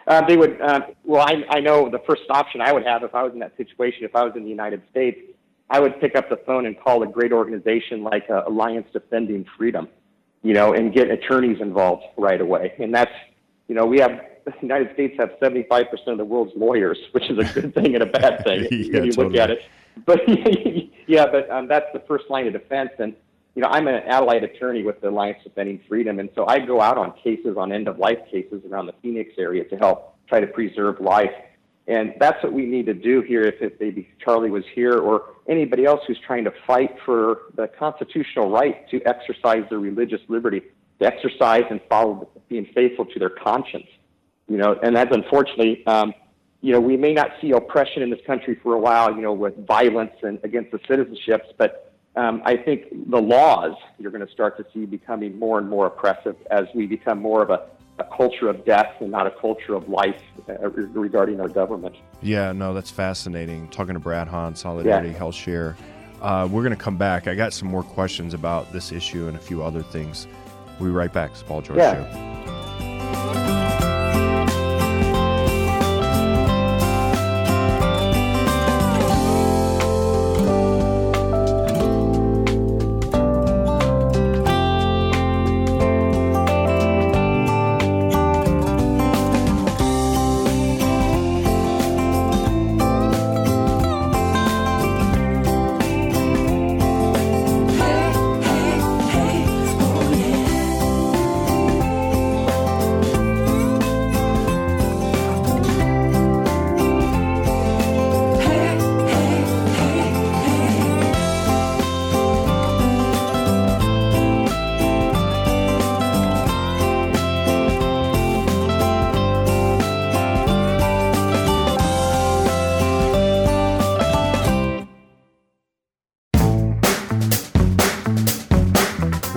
Uh, 0.08 0.26
they 0.26 0.38
would, 0.38 0.62
uh, 0.62 0.82
well, 1.04 1.22
I, 1.22 1.44
I 1.50 1.60
know 1.60 1.90
the 1.90 2.00
first 2.08 2.22
option 2.30 2.62
I 2.62 2.72
would 2.72 2.86
have 2.86 3.04
if 3.04 3.14
I 3.14 3.24
was 3.24 3.34
in 3.34 3.40
that 3.40 3.58
situation, 3.58 4.06
if 4.06 4.16
I 4.16 4.24
was 4.24 4.34
in 4.38 4.44
the 4.44 4.50
United 4.50 4.82
States, 4.90 5.20
I 5.70 5.82
would 5.82 6.00
pick 6.00 6.16
up 6.16 6.30
the 6.30 6.38
phone 6.46 6.66
and 6.66 6.80
call 6.80 7.04
a 7.04 7.08
great 7.08 7.34
organization 7.34 8.04
like 8.04 8.30
uh, 8.30 8.44
Alliance 8.48 8.88
Defending 8.94 9.46
Freedom, 9.58 9.90
you 10.44 10.54
know, 10.54 10.72
and 10.74 10.94
get 10.94 11.10
attorneys 11.10 11.60
involved 11.60 12.04
right 12.18 12.40
away. 12.40 12.74
And 12.80 12.96
that's, 12.96 13.12
you 13.68 13.76
know, 13.76 13.86
we 13.86 14.00
have, 14.00 14.12
the 14.56 14.62
United 14.62 14.94
States 14.94 15.16
have 15.20 15.32
75% 15.42 15.90
of 16.08 16.18
the 16.18 16.26
world's 16.26 16.54
lawyers, 16.56 16.98
which 17.12 17.30
is 17.30 17.38
a 17.38 17.54
good 17.54 17.74
thing 17.74 17.94
and 17.94 18.04
a 18.04 18.08
bad 18.08 18.44
thing 18.44 18.68
Yeah, 18.72 19.00
when 19.00 19.06
you 19.06 19.12
look 19.12 19.36
at 19.36 19.52
it. 19.52 19.62
But 20.06 20.22
yeah, 21.08 21.26
but 21.26 21.50
um, 21.50 21.68
that's 21.68 21.88
the 21.94 22.02
first 22.08 22.26
line 22.30 22.48
of 22.48 22.54
defense. 22.54 22.92
And, 23.00 23.16
you 23.56 23.62
know, 23.62 23.70
I'm 23.70 23.88
an 23.88 24.04
allied 24.08 24.44
attorney 24.44 24.84
with 24.84 25.02
the 25.02 25.10
Alliance 25.10 25.40
Defending 25.44 25.82
Freedom. 25.88 26.20
And 26.20 26.30
so 26.36 26.46
I 26.48 26.60
go 26.60 26.82
out 26.82 26.98
on 26.98 27.14
cases, 27.24 27.58
on 27.58 27.72
end 27.72 27.88
of 27.88 27.98
life 27.98 28.20
cases 28.30 28.64
around 28.70 28.86
the 28.86 28.94
Phoenix 29.02 29.32
area 29.38 29.64
to 29.66 29.76
help 29.78 30.16
try 30.28 30.40
to 30.40 30.48
preserve 30.48 31.00
life. 31.00 31.32
And 31.88 32.14
that's 32.20 32.44
what 32.44 32.52
we 32.52 32.66
need 32.66 32.86
to 32.88 32.94
do 32.94 33.22
here 33.22 33.44
if, 33.44 33.56
if 33.62 33.80
maybe 33.80 34.10
Charlie 34.24 34.52
was 34.52 34.66
here 34.76 34.98
or 34.98 35.36
anybody 35.48 35.86
else 35.86 36.02
who's 36.06 36.20
trying 36.20 36.44
to 36.44 36.52
fight 36.68 36.96
for 37.06 37.44
the 37.56 37.68
constitutional 37.68 38.52
right 38.52 38.88
to 38.90 39.02
exercise 39.06 39.64
their 39.70 39.80
religious 39.80 40.20
liberty, 40.28 40.62
to 41.00 41.06
exercise 41.06 41.64
and 41.70 41.80
follow 41.90 42.28
being 42.50 42.68
faithful 42.76 43.06
to 43.06 43.20
their 43.20 43.30
conscience. 43.30 43.88
You 44.48 44.58
know, 44.58 44.80
and 44.82 44.96
that's 44.96 45.14
unfortunately, 45.14 45.86
um, 45.88 46.14
you 46.62 46.72
know, 46.72 46.80
we 46.80 46.98
may 46.98 47.14
not 47.14 47.32
see 47.42 47.52
oppression 47.52 48.02
in 48.02 48.10
this 48.10 48.20
country 48.26 48.56
for 48.64 48.74
a 48.74 48.80
while, 48.80 49.14
you 49.16 49.22
know, 49.22 49.34
with 49.34 49.56
violence 49.68 50.14
and 50.24 50.40
against 50.44 50.72
the 50.72 50.80
citizenships, 50.80 51.46
but 51.58 51.94
um, 52.16 52.42
I 52.46 52.58
think 52.58 52.86
the 53.12 53.22
laws 53.22 53.76
you're 54.00 54.12
going 54.12 54.26
to 54.26 54.32
start 54.32 54.58
to 54.58 54.66
see 54.74 54.86
becoming 54.86 55.38
more 55.38 55.60
and 55.60 55.70
more 55.70 55.86
oppressive 55.86 56.36
as 56.50 56.66
we 56.74 56.88
become 56.88 57.22
more 57.22 57.44
of 57.44 57.50
a, 57.52 57.68
a 58.00 58.06
culture 58.06 58.48
of 58.50 58.66
death 58.66 58.92
and 59.02 59.12
not 59.12 59.28
a 59.28 59.32
culture 59.32 59.76
of 59.76 59.88
life 59.88 60.20
uh, 60.50 60.68
re- 60.70 60.86
regarding 60.86 61.40
our 61.40 61.48
government. 61.50 61.96
Yeah, 62.22 62.54
no, 62.54 62.74
that's 62.74 62.90
fascinating. 62.90 63.68
Talking 63.70 63.94
to 63.94 64.00
Brad 64.00 64.28
Hahn, 64.28 64.56
Solidarity 64.56 65.10
Yeah. 65.10 65.18
Health 65.18 65.36
Share. 65.36 65.76
Uh, 66.22 66.48
we're 66.52 66.64
going 66.64 66.76
to 66.76 66.84
come 66.84 66.98
back. 66.98 67.28
I 67.28 67.36
got 67.36 67.54
some 67.54 67.68
more 67.70 67.84
questions 67.84 68.34
about 68.34 68.72
this 68.74 68.92
issue 68.92 69.28
and 69.28 69.38
a 69.38 69.40
few 69.40 69.62
other 69.62 69.84
things. 69.84 70.26
We'll 70.80 70.90
be 70.90 70.96
right 70.96 71.14
back. 71.14 71.32
It's 71.32 71.44
Paul 71.44 71.62
George 71.62 71.78
Yeah. 71.78 71.94
Show. 71.94 72.37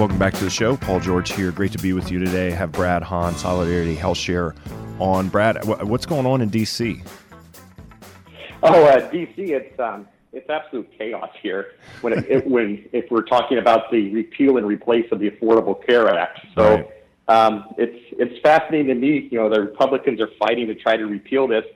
Welcome 0.00 0.18
back 0.18 0.32
to 0.32 0.44
the 0.44 0.48
show. 0.48 0.78
Paul 0.78 0.98
George 0.98 1.30
here. 1.30 1.52
Great 1.52 1.72
to 1.72 1.78
be 1.78 1.92
with 1.92 2.10
you 2.10 2.18
today. 2.18 2.52
Have 2.52 2.72
Brad 2.72 3.02
Hahn, 3.02 3.34
Solidarity 3.34 3.94
Health 3.94 4.16
Share 4.16 4.54
on. 4.98 5.28
Brad, 5.28 5.62
what's 5.66 6.06
going 6.06 6.24
on 6.24 6.40
in 6.40 6.48
D.C.? 6.48 7.02
Oh, 8.62 8.82
uh, 8.86 9.10
DC, 9.10 9.34
it's 9.36 9.78
um, 9.78 10.08
it's 10.32 10.48
absolute 10.48 10.90
chaos 10.96 11.28
here 11.42 11.72
when 12.00 12.14
it, 12.14 12.24
it, 12.30 12.46
when 12.46 12.88
if 12.94 13.10
we're 13.10 13.24
talking 13.24 13.58
about 13.58 13.90
the 13.90 14.10
repeal 14.14 14.56
and 14.56 14.66
replace 14.66 15.04
of 15.12 15.18
the 15.18 15.28
Affordable 15.28 15.84
Care 15.84 16.08
Act. 16.08 16.46
So 16.54 16.76
Right. 16.76 16.88
um, 17.28 17.66
it's 17.76 18.02
it's 18.12 18.40
fascinating 18.40 18.86
to 18.86 18.94
me. 18.94 19.28
You 19.30 19.36
know, 19.36 19.50
the 19.50 19.60
Republicans 19.60 20.18
are 20.22 20.30
fighting 20.38 20.66
to 20.68 20.74
try 20.76 20.96
to 20.96 21.04
repeal 21.04 21.46
this, 21.46 21.66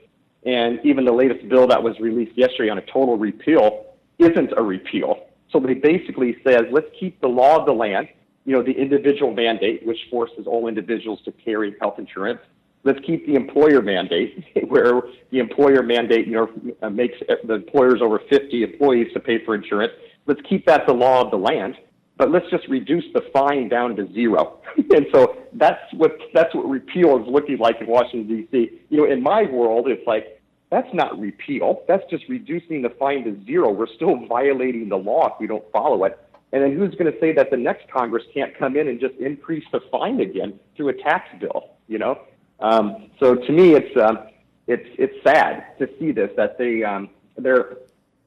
and 0.47 0.79
even 0.83 1.05
the 1.05 1.13
latest 1.13 1.47
bill 1.47 1.67
that 1.67 1.83
was 1.83 1.99
released 1.99 2.35
yesterday 2.35 2.71
on 2.71 2.79
a 2.79 2.85
total 2.87 3.19
repeal 3.19 3.85
isn't 4.17 4.51
a 4.57 4.63
repeal. 4.63 5.24
So 5.55 5.61
they 5.61 5.73
basically 5.73 6.35
says 6.45 6.63
let's 6.71 6.87
keep 6.99 7.21
the 7.21 7.29
law 7.29 7.59
of 7.59 7.65
the 7.65 7.71
land. 7.71 8.09
You 8.43 8.53
know, 8.53 8.61
the 8.61 8.73
individual 8.73 9.33
mandate, 9.33 9.85
which 9.85 9.97
forces 10.11 10.45
all 10.45 10.67
individuals 10.67 11.19
to 11.25 11.31
carry 11.31 11.75
health 11.79 11.97
insurance 11.97 12.41
let's 12.85 12.99
keep 13.05 13.25
the 13.25 13.35
employer 13.35 13.81
mandate, 13.81 14.45
where 14.67 15.01
the 15.31 15.39
employer 15.39 15.83
mandate, 15.83 16.27
you 16.27 16.33
know, 16.33 16.49
uh, 16.81 16.89
makes 16.89 17.17
the 17.43 17.55
employers 17.55 17.99
over 18.01 18.19
50 18.29 18.63
employees 18.63 19.11
to 19.13 19.19
pay 19.19 19.43
for 19.43 19.55
insurance. 19.55 19.91
Let's 20.27 20.41
keep 20.47 20.65
that 20.67 20.87
the 20.87 20.93
law 20.93 21.21
of 21.21 21.31
the 21.31 21.37
land. 21.37 21.75
but 22.17 22.31
let's 22.31 22.49
just 22.49 22.65
reduce 22.69 23.03
the 23.13 23.21
fine 23.33 23.67
down 23.67 23.95
to 23.97 24.11
zero. 24.13 24.61
and 24.77 25.05
so 25.13 25.35
that's 25.53 25.81
what 25.93 26.17
that's 26.33 26.53
what 26.55 26.69
repeal 26.69 27.17
is 27.17 27.27
looking 27.27 27.57
like 27.57 27.81
in 27.81 27.87
Washington 27.87 28.27
D.C. 28.27 28.79
You 28.89 28.97
know, 28.97 29.11
in 29.11 29.21
my 29.21 29.43
world, 29.43 29.87
it's 29.89 30.05
like 30.07 30.34
that's 30.75 30.93
not 30.93 31.17
repeal. 31.17 31.83
That's 31.87 32.03
just 32.09 32.27
reducing 32.27 32.81
the 32.81 32.89
fine 32.89 33.23
to 33.23 33.45
zero. 33.45 33.71
We're 33.71 33.87
still 33.87 34.25
violating 34.27 34.89
the 34.89 34.97
law 34.97 35.27
if 35.27 35.33
we 35.39 35.47
don't 35.47 35.63
follow 35.71 36.03
it. 36.03 36.19
And 36.51 36.61
then 36.61 36.77
who's 36.77 36.93
going 36.95 37.09
to 37.09 37.17
say 37.21 37.31
that 37.31 37.49
the 37.49 37.55
next 37.55 37.89
Congress 37.89 38.23
can't 38.33 38.57
come 38.57 38.75
in 38.75 38.89
and 38.89 38.99
just 38.99 39.15
increase 39.15 39.63
the 39.71 39.79
fine 39.89 40.19
again 40.19 40.59
through 40.75 40.89
a 40.89 40.93
tax 40.93 41.29
bill? 41.39 41.69
You 41.87 41.99
know. 41.99 42.19
Um, 42.59 43.09
so 43.21 43.35
to 43.35 43.51
me, 43.53 43.73
it's 43.73 43.95
um, 43.97 44.27
it's 44.67 44.87
it's 44.99 45.15
sad 45.23 45.77
to 45.79 45.87
see 45.97 46.11
this 46.11 46.29
that 46.35 46.57
they 46.57 46.83
um, 46.83 47.09
they're 47.37 47.77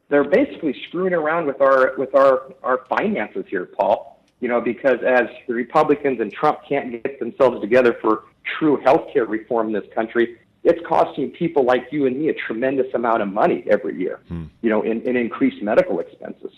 they're 0.09 0.25
basically 0.25 0.75
screwing 0.89 1.13
around 1.13 1.47
with 1.47 1.61
our 1.61 1.97
with 1.99 2.15
our 2.15 2.55
our 2.63 2.87
finances 2.89 3.45
here, 3.49 3.67
Paul. 3.67 4.25
You 4.41 4.49
know, 4.49 4.63
because 4.63 5.01
as 5.07 5.29
the 5.47 5.53
Republicans 5.53 6.21
and 6.21 6.33
Trump 6.33 6.61
can't 6.67 7.03
get 7.03 7.19
themselves 7.19 7.61
together 7.61 7.99
for 8.01 8.25
true 8.59 8.81
health 8.83 9.13
care 9.13 9.27
reform 9.27 9.67
in 9.67 9.73
this 9.75 9.93
country, 9.95 10.39
it's 10.65 10.81
costing 10.87 11.31
people 11.31 11.65
like 11.65 11.87
you 11.91 12.07
and 12.07 12.19
me 12.19 12.29
a 12.29 12.35
tremendous 12.35 12.93
amount 12.95 13.23
of 13.23 13.29
money 13.29 13.65
every 13.71 13.99
year. 13.99 14.21
Hmm. 14.29 14.45
You 14.63 14.71
know, 14.71 14.83
in, 14.83 15.03
in 15.03 15.17
increased 15.17 15.63
medical 15.63 16.01
expenses. 16.01 16.53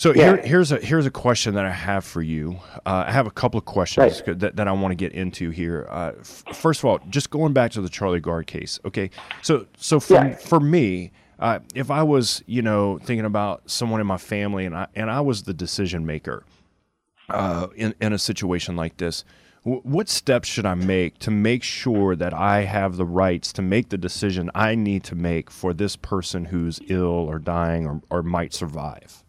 So 0.00 0.14
yeah. 0.14 0.24
here, 0.24 0.36
here's 0.38 0.72
a 0.72 0.78
here's 0.78 1.04
a 1.04 1.10
question 1.10 1.52
that 1.56 1.66
I 1.66 1.70
have 1.70 2.06
for 2.06 2.22
you. 2.22 2.58
Uh, 2.86 3.04
I 3.06 3.12
have 3.12 3.26
a 3.26 3.30
couple 3.30 3.58
of 3.58 3.66
questions 3.66 4.22
right. 4.26 4.38
that, 4.38 4.56
that 4.56 4.66
I 4.66 4.72
want 4.72 4.92
to 4.92 4.96
get 4.96 5.12
into 5.12 5.50
here. 5.50 5.86
Uh, 5.90 6.12
f- 6.18 6.42
first 6.54 6.80
of 6.80 6.86
all, 6.86 7.00
just 7.10 7.28
going 7.28 7.52
back 7.52 7.70
to 7.72 7.82
the 7.82 7.88
Charlie 7.90 8.18
Gard 8.18 8.46
case. 8.46 8.80
Okay, 8.86 9.10
so 9.42 9.66
so 9.76 10.00
for 10.00 10.14
yeah. 10.14 10.36
for 10.36 10.58
me, 10.58 11.12
uh, 11.38 11.58
if 11.74 11.90
I 11.90 12.02
was, 12.02 12.42
you 12.46 12.62
know, 12.62 12.98
thinking 12.98 13.26
about 13.26 13.68
someone 13.70 14.00
in 14.00 14.06
my 14.06 14.16
family 14.16 14.64
and 14.64 14.74
I 14.74 14.86
and 14.94 15.10
I 15.10 15.20
was 15.20 15.42
the 15.42 15.52
decision 15.52 16.06
maker 16.06 16.44
uh, 17.28 17.66
in 17.76 17.94
in 18.00 18.14
a 18.14 18.18
situation 18.18 18.76
like 18.76 18.96
this, 18.96 19.22
what 19.62 20.08
steps 20.08 20.48
should 20.48 20.64
I 20.64 20.74
make 20.74 21.18
to 21.18 21.30
make 21.30 21.62
sure 21.62 22.16
that 22.16 22.32
I 22.32 22.62
have 22.62 22.96
the 22.96 23.04
rights 23.04 23.52
to 23.54 23.62
make 23.62 23.90
the 23.90 23.98
decision 23.98 24.50
I 24.54 24.74
need 24.74 25.04
to 25.04 25.14
make 25.14 25.50
for 25.50 25.74
this 25.74 25.96
person 25.96 26.46
who's 26.46 26.80
ill 26.88 27.04
or 27.28 27.38
dying 27.38 27.86
or, 27.86 28.00
or 28.08 28.22
might 28.22 28.54
survive? 28.54 29.22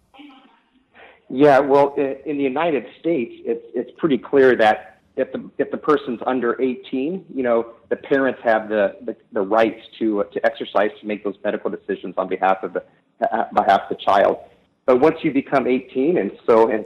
Yeah, 1.30 1.60
well, 1.60 1.96
in 1.96 2.38
the 2.38 2.44
United 2.44 2.86
States, 3.00 3.34
it's 3.46 3.66
it's 3.74 3.92
pretty 3.98 4.18
clear 4.18 4.56
that 4.58 5.00
if 5.16 5.32
the 5.32 5.50
if 5.58 5.72
the 5.72 5.78
person's 5.78 6.20
under 6.26 6.62
18, 6.62 7.26
you 7.34 7.44
know, 7.44 7.74
the 7.90 7.96
parents 7.96 8.40
have 8.44 8.68
the 8.68 8.98
the, 9.02 9.16
the 9.32 9.42
rights 9.42 9.82
to 10.00 10.22
uh, 10.22 10.24
to 10.26 10.46
exercise 10.46 10.92
to 11.00 11.08
make 11.08 11.24
those 11.24 11.36
medical 11.44 11.70
decisions 11.70 12.16
on 12.18 12.28
behalf 12.28 12.64
of 12.64 12.74
the 12.74 12.84
uh, 13.22 13.46
behalf 13.54 13.82
of 13.90 13.98
the 13.98 14.04
child. 14.04 14.40
But 14.86 15.00
once 15.00 15.18
you 15.24 15.32
become 15.32 15.68
18, 15.68 16.18
and 16.18 16.32
so 16.46 16.70
and 16.70 16.86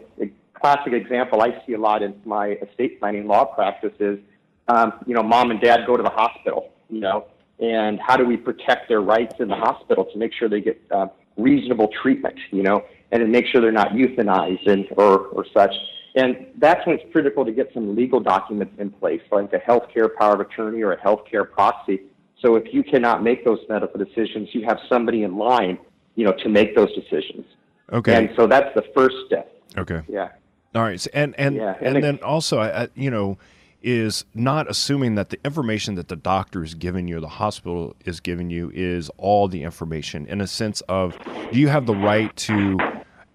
classic 0.59 0.93
example 0.93 1.41
I 1.41 1.61
see 1.65 1.73
a 1.73 1.79
lot 1.79 2.01
in 2.01 2.19
my 2.25 2.57
estate 2.67 2.99
planning 2.99 3.27
law 3.27 3.45
practice 3.45 3.93
is, 3.99 4.19
um, 4.67 4.93
you 5.05 5.13
know, 5.13 5.23
mom 5.23 5.51
and 5.51 5.61
dad 5.61 5.81
go 5.85 5.95
to 5.95 6.03
the 6.03 6.09
hospital, 6.09 6.71
you 6.89 6.99
know, 6.99 7.25
and 7.59 7.99
how 7.99 8.17
do 8.17 8.25
we 8.25 8.37
protect 8.37 8.89
their 8.89 9.01
rights 9.01 9.35
in 9.39 9.47
the 9.47 9.55
hospital 9.55 10.05
to 10.05 10.17
make 10.17 10.33
sure 10.33 10.49
they 10.49 10.61
get 10.61 10.81
uh, 10.91 11.07
reasonable 11.37 11.89
treatment, 12.01 12.37
you 12.51 12.63
know, 12.63 12.83
and 13.11 13.21
to 13.21 13.27
make 13.27 13.45
sure 13.47 13.61
they're 13.61 13.71
not 13.71 13.91
euthanized 13.91 14.67
and 14.67 14.87
or 14.97 15.19
or 15.27 15.45
such. 15.53 15.73
And 16.15 16.47
that's 16.57 16.85
when 16.87 16.97
it's 16.97 17.11
critical 17.11 17.43
to 17.43 17.51
get 17.51 17.71
some 17.73 17.95
legal 17.95 18.21
documents 18.21 18.73
in 18.79 18.89
place, 18.89 19.21
like 19.31 19.51
a 19.51 19.59
healthcare 19.59 20.07
power 20.17 20.35
of 20.35 20.39
attorney 20.39 20.81
or 20.81 20.93
a 20.93 20.97
healthcare 20.97 21.49
proxy. 21.49 22.03
So 22.41 22.55
if 22.55 22.73
you 22.73 22.83
cannot 22.83 23.21
make 23.21 23.43
those 23.43 23.59
medical 23.67 23.99
decisions, 24.03 24.49
you 24.53 24.65
have 24.65 24.79
somebody 24.87 25.23
in 25.23 25.37
line, 25.37 25.77
you 26.15 26.25
know, 26.25 26.31
to 26.43 26.49
make 26.49 26.75
those 26.75 26.93
decisions. 26.95 27.45
Okay. 27.91 28.15
And 28.15 28.29
so 28.37 28.47
that's 28.47 28.73
the 28.75 28.83
first 28.95 29.15
step. 29.25 29.61
Okay. 29.77 30.01
Yeah. 30.07 30.29
All 30.75 30.83
right. 30.83 31.07
And 31.13 31.33
and 31.39 31.55
yeah. 31.55 31.75
and, 31.79 31.95
and 31.95 32.03
then 32.03 32.19
also, 32.21 32.59
I, 32.59 32.89
you 32.95 33.09
know, 33.09 33.37
is 33.81 34.25
not 34.33 34.69
assuming 34.69 35.15
that 35.15 35.29
the 35.29 35.39
information 35.45 35.95
that 35.95 36.09
the 36.09 36.15
doctor 36.15 36.63
is 36.63 36.73
giving 36.73 37.07
you, 37.07 37.19
the 37.19 37.27
hospital 37.27 37.95
is 38.03 38.19
giving 38.19 38.49
you, 38.49 38.71
is 38.73 39.09
all 39.17 39.47
the 39.47 39.63
information. 39.63 40.25
In 40.25 40.41
a 40.41 40.47
sense 40.47 40.81
of, 40.81 41.17
do 41.51 41.59
you 41.59 41.69
have 41.69 41.85
the 41.85 41.95
right 41.95 42.35
to 42.35 42.77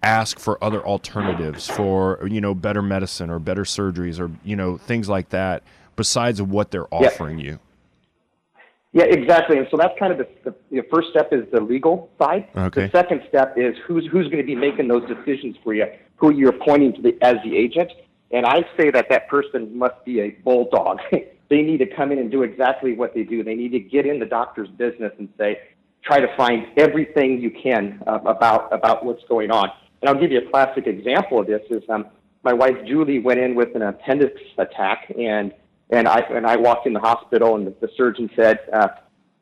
ask 0.03 0.39
for 0.39 0.61
other 0.63 0.85
alternatives 0.85 1.67
for 1.67 2.19
you 2.27 2.41
know 2.41 2.55
better 2.55 2.81
medicine 2.81 3.29
or 3.29 3.39
better 3.39 3.63
surgeries 3.63 4.19
or 4.19 4.31
you 4.43 4.55
know 4.55 4.77
things 4.77 5.07
like 5.07 5.29
that 5.29 5.61
besides 5.95 6.41
what 6.41 6.71
they're 6.71 6.91
offering 6.91 7.37
yeah. 7.37 7.45
you 7.45 7.59
yeah 8.93 9.03
exactly 9.03 9.59
and 9.59 9.67
so 9.69 9.77
that's 9.77 9.93
kind 9.99 10.11
of 10.11 10.17
the, 10.17 10.27
the, 10.43 10.55
the, 10.71 10.81
first 10.91 11.09
step 11.11 11.31
is 11.31 11.43
the 11.51 11.61
legal 11.61 12.09
side 12.19 12.47
okay. 12.57 12.87
the 12.87 12.91
second 12.91 13.21
step 13.29 13.53
is 13.57 13.75
who's 13.85 14.07
who's 14.11 14.25
going 14.25 14.39
to 14.39 14.43
be 14.43 14.55
making 14.55 14.87
those 14.87 15.07
decisions 15.07 15.55
for 15.63 15.75
you 15.75 15.85
who 16.21 16.33
you're 16.33 16.51
appointing 16.51 16.93
to 16.93 17.01
the 17.01 17.17
as 17.21 17.35
the 17.43 17.57
agent 17.57 17.91
and 18.31 18.45
i 18.45 18.63
say 18.77 18.89
that 18.89 19.07
that 19.09 19.27
person 19.27 19.77
must 19.77 20.03
be 20.05 20.21
a 20.21 20.29
bulldog 20.45 20.99
they 21.49 21.61
need 21.61 21.79
to 21.79 21.85
come 21.85 22.13
in 22.13 22.19
and 22.19 22.31
do 22.31 22.43
exactly 22.43 22.93
what 22.93 23.13
they 23.13 23.23
do 23.23 23.43
they 23.43 23.55
need 23.55 23.73
to 23.73 23.79
get 23.79 24.05
in 24.05 24.19
the 24.19 24.25
doctor's 24.25 24.69
business 24.69 25.11
and 25.19 25.27
say 25.37 25.59
try 26.01 26.19
to 26.19 26.33
find 26.37 26.65
everything 26.77 27.41
you 27.41 27.51
can 27.51 28.01
uh, 28.07 28.19
about 28.25 28.71
about 28.71 29.03
what's 29.03 29.23
going 29.25 29.51
on 29.51 29.69
and 30.01 30.09
I'll 30.09 30.19
give 30.19 30.31
you 30.31 30.39
a 30.39 30.49
classic 30.49 30.87
example 30.87 31.39
of 31.39 31.47
this 31.47 31.61
is 31.69 31.83
um, 31.89 32.07
my 32.43 32.53
wife 32.53 32.75
Julie 32.87 33.19
went 33.19 33.39
in 33.39 33.55
with 33.55 33.75
an 33.75 33.83
appendix 33.83 34.41
attack, 34.57 35.13
and 35.17 35.53
and 35.91 36.07
I 36.07 36.19
and 36.19 36.45
I 36.45 36.55
walked 36.55 36.87
in 36.87 36.93
the 36.93 36.99
hospital, 36.99 37.55
and 37.55 37.67
the, 37.67 37.75
the 37.81 37.89
surgeon 37.95 38.29
said, 38.35 38.59
uh, 38.73 38.87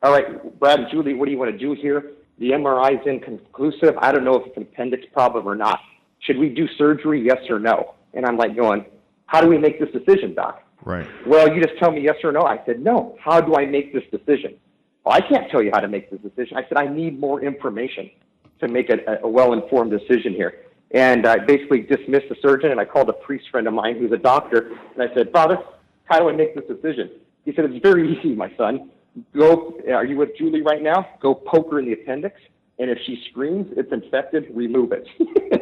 "All 0.02 0.12
right, 0.12 0.58
Brad 0.58 0.80
and 0.80 0.90
Julie, 0.90 1.14
what 1.14 1.26
do 1.26 1.32
you 1.32 1.38
want 1.38 1.50
to 1.50 1.58
do 1.58 1.72
here? 1.72 2.12
The 2.38 2.50
MRI 2.50 3.00
is 3.00 3.06
inconclusive. 3.06 3.96
I 3.98 4.12
don't 4.12 4.24
know 4.24 4.36
if 4.36 4.46
it's 4.46 4.56
an 4.56 4.62
appendix 4.64 5.04
problem 5.12 5.46
or 5.46 5.54
not. 5.54 5.80
Should 6.20 6.38
we 6.38 6.48
do 6.48 6.66
surgery? 6.78 7.20
Yes 7.20 7.38
or 7.48 7.58
no?" 7.58 7.94
And 8.14 8.24
I'm 8.26 8.36
like 8.36 8.56
going, 8.56 8.84
"How 9.26 9.40
do 9.40 9.48
we 9.48 9.58
make 9.58 9.80
this 9.80 9.90
decision, 9.90 10.34
doc?" 10.34 10.62
Right. 10.84 11.06
Well, 11.26 11.54
you 11.54 11.62
just 11.62 11.78
tell 11.78 11.90
me 11.90 12.00
yes 12.00 12.16
or 12.24 12.32
no. 12.32 12.42
I 12.42 12.60
said, 12.64 12.80
"No. 12.80 13.16
How 13.20 13.40
do 13.40 13.56
I 13.56 13.66
make 13.66 13.92
this 13.92 14.04
decision?" 14.10 14.54
Well, 15.04 15.14
I 15.14 15.20
can't 15.20 15.50
tell 15.50 15.62
you 15.62 15.70
how 15.72 15.80
to 15.80 15.88
make 15.88 16.10
this 16.10 16.20
decision. 16.20 16.56
I 16.56 16.66
said, 16.68 16.78
"I 16.78 16.86
need 16.86 17.18
more 17.18 17.42
information." 17.42 18.10
to 18.60 18.68
make 18.68 18.90
a, 18.90 19.18
a 19.22 19.28
well-informed 19.28 19.90
decision 19.90 20.32
here. 20.32 20.66
And 20.92 21.26
I 21.26 21.38
basically 21.38 21.80
dismissed 21.80 22.28
the 22.28 22.36
surgeon, 22.42 22.70
and 22.70 22.80
I 22.80 22.84
called 22.84 23.08
a 23.08 23.12
priest 23.12 23.46
friend 23.50 23.66
of 23.66 23.74
mine 23.74 23.98
who's 23.98 24.12
a 24.12 24.18
doctor, 24.18 24.72
and 24.94 25.02
I 25.02 25.12
said, 25.14 25.30
Father, 25.32 25.58
how 26.04 26.18
do 26.18 26.28
I 26.28 26.32
make 26.32 26.54
this 26.54 26.64
decision? 26.64 27.10
He 27.44 27.52
said, 27.54 27.64
It's 27.66 27.82
very 27.82 28.16
easy, 28.16 28.34
my 28.34 28.52
son. 28.56 28.90
Go, 29.34 29.78
are 29.92 30.04
you 30.04 30.16
with 30.16 30.30
Julie 30.36 30.62
right 30.62 30.82
now? 30.82 31.06
Go 31.20 31.34
poke 31.34 31.70
her 31.72 31.78
in 31.78 31.86
the 31.86 31.92
appendix, 31.92 32.40
and 32.80 32.88
if 32.90 32.98
she 33.04 33.22
screams, 33.30 33.66
it's 33.76 33.92
infected, 33.92 34.46
remove 34.54 34.92
it. 34.92 35.06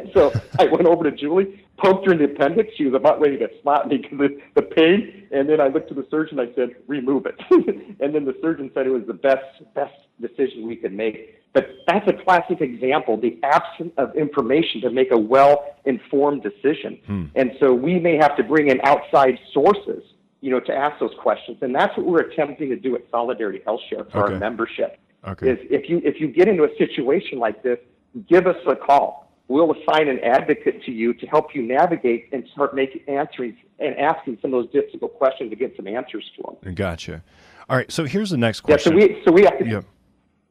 so 0.13 0.31
I 0.57 0.67
went 0.67 0.87
over 0.87 1.03
to 1.03 1.11
Julie, 1.11 1.61
poked 1.77 2.07
her 2.07 2.13
in 2.13 2.19
the 2.19 2.23
appendix. 2.23 2.69
She 2.77 2.85
was 2.85 2.93
about 2.93 3.19
ready 3.19 3.37
to 3.37 3.49
slap 3.61 3.87
me 3.87 3.97
because 3.97 4.13
of 4.21 4.31
the, 4.55 4.61
pain. 4.61 5.27
And 5.29 5.49
then 5.49 5.59
I 5.59 5.67
looked 5.67 5.89
to 5.89 5.93
the 5.93 6.07
surgeon. 6.09 6.39
I 6.39 6.47
said, 6.55 6.69
remove 6.87 7.25
it. 7.25 7.35
and 7.99 8.15
then 8.15 8.23
the 8.23 8.35
surgeon 8.41 8.71
said 8.73 8.87
it 8.87 8.91
was 8.91 9.05
the 9.05 9.13
best, 9.13 9.43
best 9.75 9.93
decision 10.21 10.65
we 10.65 10.77
could 10.77 10.93
make. 10.93 11.35
But 11.51 11.67
that's 11.87 12.07
a 12.07 12.13
classic 12.13 12.61
example, 12.61 13.19
the 13.19 13.37
absence 13.43 13.91
of 13.97 14.15
information 14.15 14.79
to 14.81 14.89
make 14.89 15.11
a 15.11 15.17
well 15.17 15.75
informed 15.83 16.41
decision. 16.41 16.99
Hmm. 17.05 17.25
And 17.35 17.51
so 17.59 17.73
we 17.73 17.99
may 17.99 18.15
have 18.15 18.37
to 18.37 18.43
bring 18.43 18.69
in 18.69 18.79
outside 18.85 19.37
sources, 19.53 20.03
you 20.39 20.51
know, 20.51 20.61
to 20.61 20.73
ask 20.73 20.97
those 21.01 21.15
questions. 21.19 21.57
And 21.61 21.75
that's 21.75 21.97
what 21.97 22.05
we're 22.05 22.21
attempting 22.21 22.69
to 22.69 22.77
do 22.77 22.95
at 22.95 23.01
Solidarity 23.11 23.59
Health 23.65 23.81
Share 23.89 24.05
for 24.05 24.23
okay. 24.23 24.33
our 24.35 24.39
membership. 24.39 24.99
Okay. 25.27 25.51
Is 25.51 25.59
if 25.69 25.89
you 25.89 26.01
if 26.03 26.19
you 26.19 26.27
get 26.27 26.47
into 26.47 26.63
a 26.63 26.77
situation 26.77 27.39
like 27.39 27.61
this, 27.63 27.79
give 28.27 28.47
us 28.47 28.57
a 28.67 28.75
call. 28.75 29.31
We'll 29.47 29.73
assign 29.73 30.07
an 30.07 30.19
advocate 30.19 30.83
to 30.83 30.91
you 30.91 31.13
to 31.15 31.25
help 31.25 31.55
you 31.55 31.63
navigate 31.63 32.29
and 32.31 32.45
start 32.53 32.75
making 32.75 33.01
answering 33.07 33.57
and 33.79 33.97
asking 33.97 34.37
some 34.41 34.53
of 34.53 34.63
those 34.63 34.71
difficult 34.71 35.15
questions 35.15 35.49
to 35.49 35.55
get 35.55 35.75
some 35.75 35.87
answers 35.87 36.23
to 36.37 36.57
them. 36.63 36.75
Gotcha. 36.75 37.23
All 37.67 37.75
right. 37.75 37.91
So 37.91 38.05
here's 38.05 38.29
the 38.29 38.37
next 38.37 38.61
question. 38.61 38.97
Yeah. 38.97 39.07
So 39.07 39.07
we 39.07 39.23
so 39.25 39.31
we 39.31 39.43
have 39.43 39.59
to, 39.59 39.67
yeah. 39.67 39.81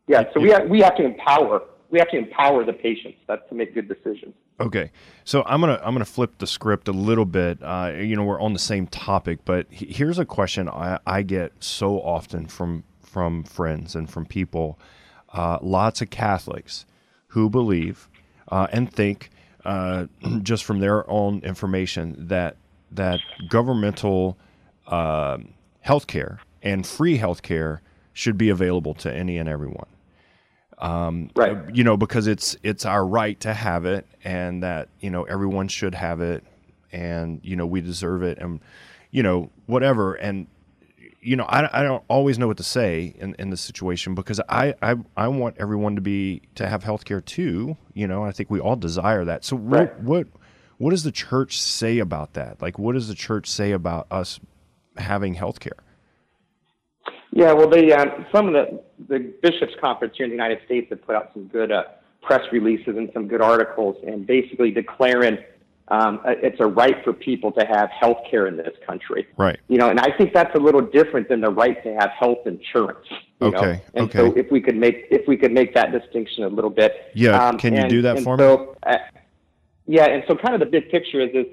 Yeah, 0.09 0.25
so 0.33 0.41
we 0.41 0.49
have, 0.51 0.67
we 0.69 0.81
have 0.81 0.97
to 0.97 1.05
empower 1.05 1.63
we 1.91 1.99
have 1.99 2.09
to 2.11 2.19
empower 2.19 2.65
the 2.65 2.73
patients 2.73 3.19
that's 3.27 3.49
to 3.49 3.55
make 3.55 3.75
good 3.75 3.89
decisions. 3.89 4.35
Okay, 4.61 4.91
so 5.25 5.43
I'm 5.47 5.61
gonna 5.61 5.81
I'm 5.83 5.95
gonna 5.95 6.05
flip 6.05 6.39
the 6.39 6.47
script 6.47 6.89
a 6.89 6.93
little 6.93 7.25
bit. 7.25 7.63
Uh, 7.63 7.93
you 7.97 8.17
know, 8.17 8.25
we're 8.25 8.41
on 8.41 8.53
the 8.53 8.59
same 8.59 8.87
topic, 8.87 9.41
but 9.45 9.67
here's 9.71 10.19
a 10.19 10.25
question 10.25 10.69
I, 10.69 10.99
I 11.07 11.23
get 11.23 11.53
so 11.61 12.01
often 12.01 12.47
from 12.47 12.85
from 13.09 13.45
friends 13.45 13.95
and 13.95 14.09
from 14.09 14.27
people, 14.27 14.79
uh, 15.33 15.59
lots 15.63 16.01
of 16.01 16.11
Catholics 16.11 16.87
who 17.29 17.51
believe 17.51 18.09
uh, 18.49 18.67
and 18.73 18.93
think 18.93 19.31
uh, 19.65 20.07
just 20.43 20.65
from 20.65 20.81
their 20.81 21.09
own 21.11 21.41
information 21.41 22.29
that 22.29 22.57
that 22.91 23.21
governmental 23.49 24.39
uh, 24.87 25.39
health 25.81 26.07
care 26.07 26.41
and 26.63 26.87
free 26.87 27.17
health 27.17 27.43
care 27.43 27.83
should 28.13 28.39
be 28.39 28.49
available 28.49 28.95
to 28.95 29.13
any 29.13 29.37
and 29.37 29.49
everyone 29.49 29.87
um, 30.81 31.31
right. 31.35 31.57
You 31.75 31.85
know, 31.85 31.97
because 31.97 32.27
it's 32.27 32.57
it's 32.63 32.87
our 32.87 33.05
right 33.05 33.39
to 33.41 33.53
have 33.53 33.85
it, 33.85 34.07
and 34.25 34.63
that 34.63 34.89
you 35.01 35.11
know 35.11 35.25
everyone 35.25 35.69
should 35.69 35.95
have 35.95 36.21
it, 36.21 36.45
and 36.93 37.41
you 37.43 37.57
know 37.57 37.67
we 37.67 37.81
deserve 37.81 38.23
it, 38.23 38.39
and 38.39 38.61
you 39.11 39.23
know 39.23 39.51
whatever. 39.67 40.15
And 40.15 40.47
you 41.21 41.37
know 41.37 41.45
I, 41.45 41.81
I 41.81 41.83
don't 41.83 42.05
always 42.09 42.39
know 42.39 42.47
what 42.47 42.57
to 42.59 42.63
say 42.63 43.15
in, 43.19 43.35
in 43.39 43.51
this 43.51 43.61
situation 43.61 44.15
because 44.15 44.41
I, 44.49 44.75
I 44.83 44.97
I 45.17 45.29
want 45.29 45.57
everyone 45.59 45.95
to 45.97 46.01
be 46.01 46.43
to 46.55 46.69
have 46.69 46.85
health 46.85 47.05
care 47.05 47.21
too. 47.21 47.77
You 47.95 48.07
know 48.07 48.25
I 48.25 48.33
think 48.33 48.51
we 48.51 48.61
all 48.61 48.77
desire 48.77 49.25
that. 49.25 49.45
So 49.45 49.57
right. 49.57 49.95
what 50.01 50.03
what 50.03 50.27
What 50.79 50.91
does 50.91 51.03
the 51.03 51.11
church 51.11 51.61
say 51.61 51.99
about 51.99 52.35
that? 52.35 52.63
Like, 52.63 52.79
what 52.79 52.93
does 52.93 53.09
the 53.09 53.17
church 53.17 53.49
say 53.49 53.73
about 53.73 54.07
us 54.13 54.39
having 54.97 55.35
health 55.35 55.59
care? 55.59 55.81
Yeah, 57.33 57.53
well, 57.53 57.69
the 57.69 57.93
uh, 57.93 58.25
some 58.33 58.47
of 58.47 58.55
the 58.55 58.81
the 59.09 59.19
bishops' 59.43 59.75
conference 59.81 60.15
here 60.17 60.25
in 60.25 60.31
the 60.31 60.37
United 60.37 60.61
States 60.67 60.89
have 60.91 61.05
put 61.05 61.17
out 61.17 61.31
some 61.35 61.49
good 61.49 61.73
uh, 61.73 61.83
press 62.23 62.43
releases 62.53 62.97
and 62.97 63.11
some 63.13 63.27
good 63.27 63.41
articles, 63.41 63.97
and 64.07 64.25
basically 64.25 64.71
declaring 64.71 65.39
um, 65.91 66.21
it's 66.27 66.61
a 66.61 66.67
right 66.67 67.03
for 67.05 67.13
people 67.13 67.51
to 67.53 67.65
have 67.67 67.89
health 67.91 68.19
care 68.31 68.47
in 68.47 68.57
this 68.57 68.77
country. 68.87 69.27
Right. 69.37 69.59
You 69.69 69.79
know, 69.79 69.89
and 69.91 69.99
I 69.99 70.17
think 70.17 70.33
that's 70.33 70.55
a 70.55 70.59
little 70.59 70.81
different 70.83 71.29
than 71.29 71.41
the 71.41 71.51
right 71.51 71.83
to 71.83 71.95
have 71.95 72.11
health 72.19 72.47
insurance. 72.47 73.07
You 73.41 73.49
Okay, 73.49 73.73
Know? 73.73 73.81
And 73.95 74.05
okay. 74.11 74.19
so 74.19 74.33
if 74.37 74.51
we 74.51 74.61
could 74.61 74.77
make 74.77 75.07
if 75.11 75.27
we 75.27 75.37
could 75.37 75.53
make 75.53 75.75
that 75.75 75.93
distinction 75.93 76.45
a 76.45 76.49
little 76.49 76.71
bit. 76.71 76.93
Yeah, 77.15 77.43
um, 77.49 77.59
can 77.59 77.73
you 77.75 77.81
and- 77.81 77.91
do 77.91 78.03
that 78.03 78.21
for 78.21 78.37
me? 78.37 78.45
uh, 78.45 78.97
yeah, 79.87 80.05
and 80.07 80.23
so 80.29 80.35
kind 80.35 80.55
of 80.55 80.61
the 80.61 80.67
big 80.67 80.91
picture 80.91 81.21
is 81.21 81.31
is 81.35 81.47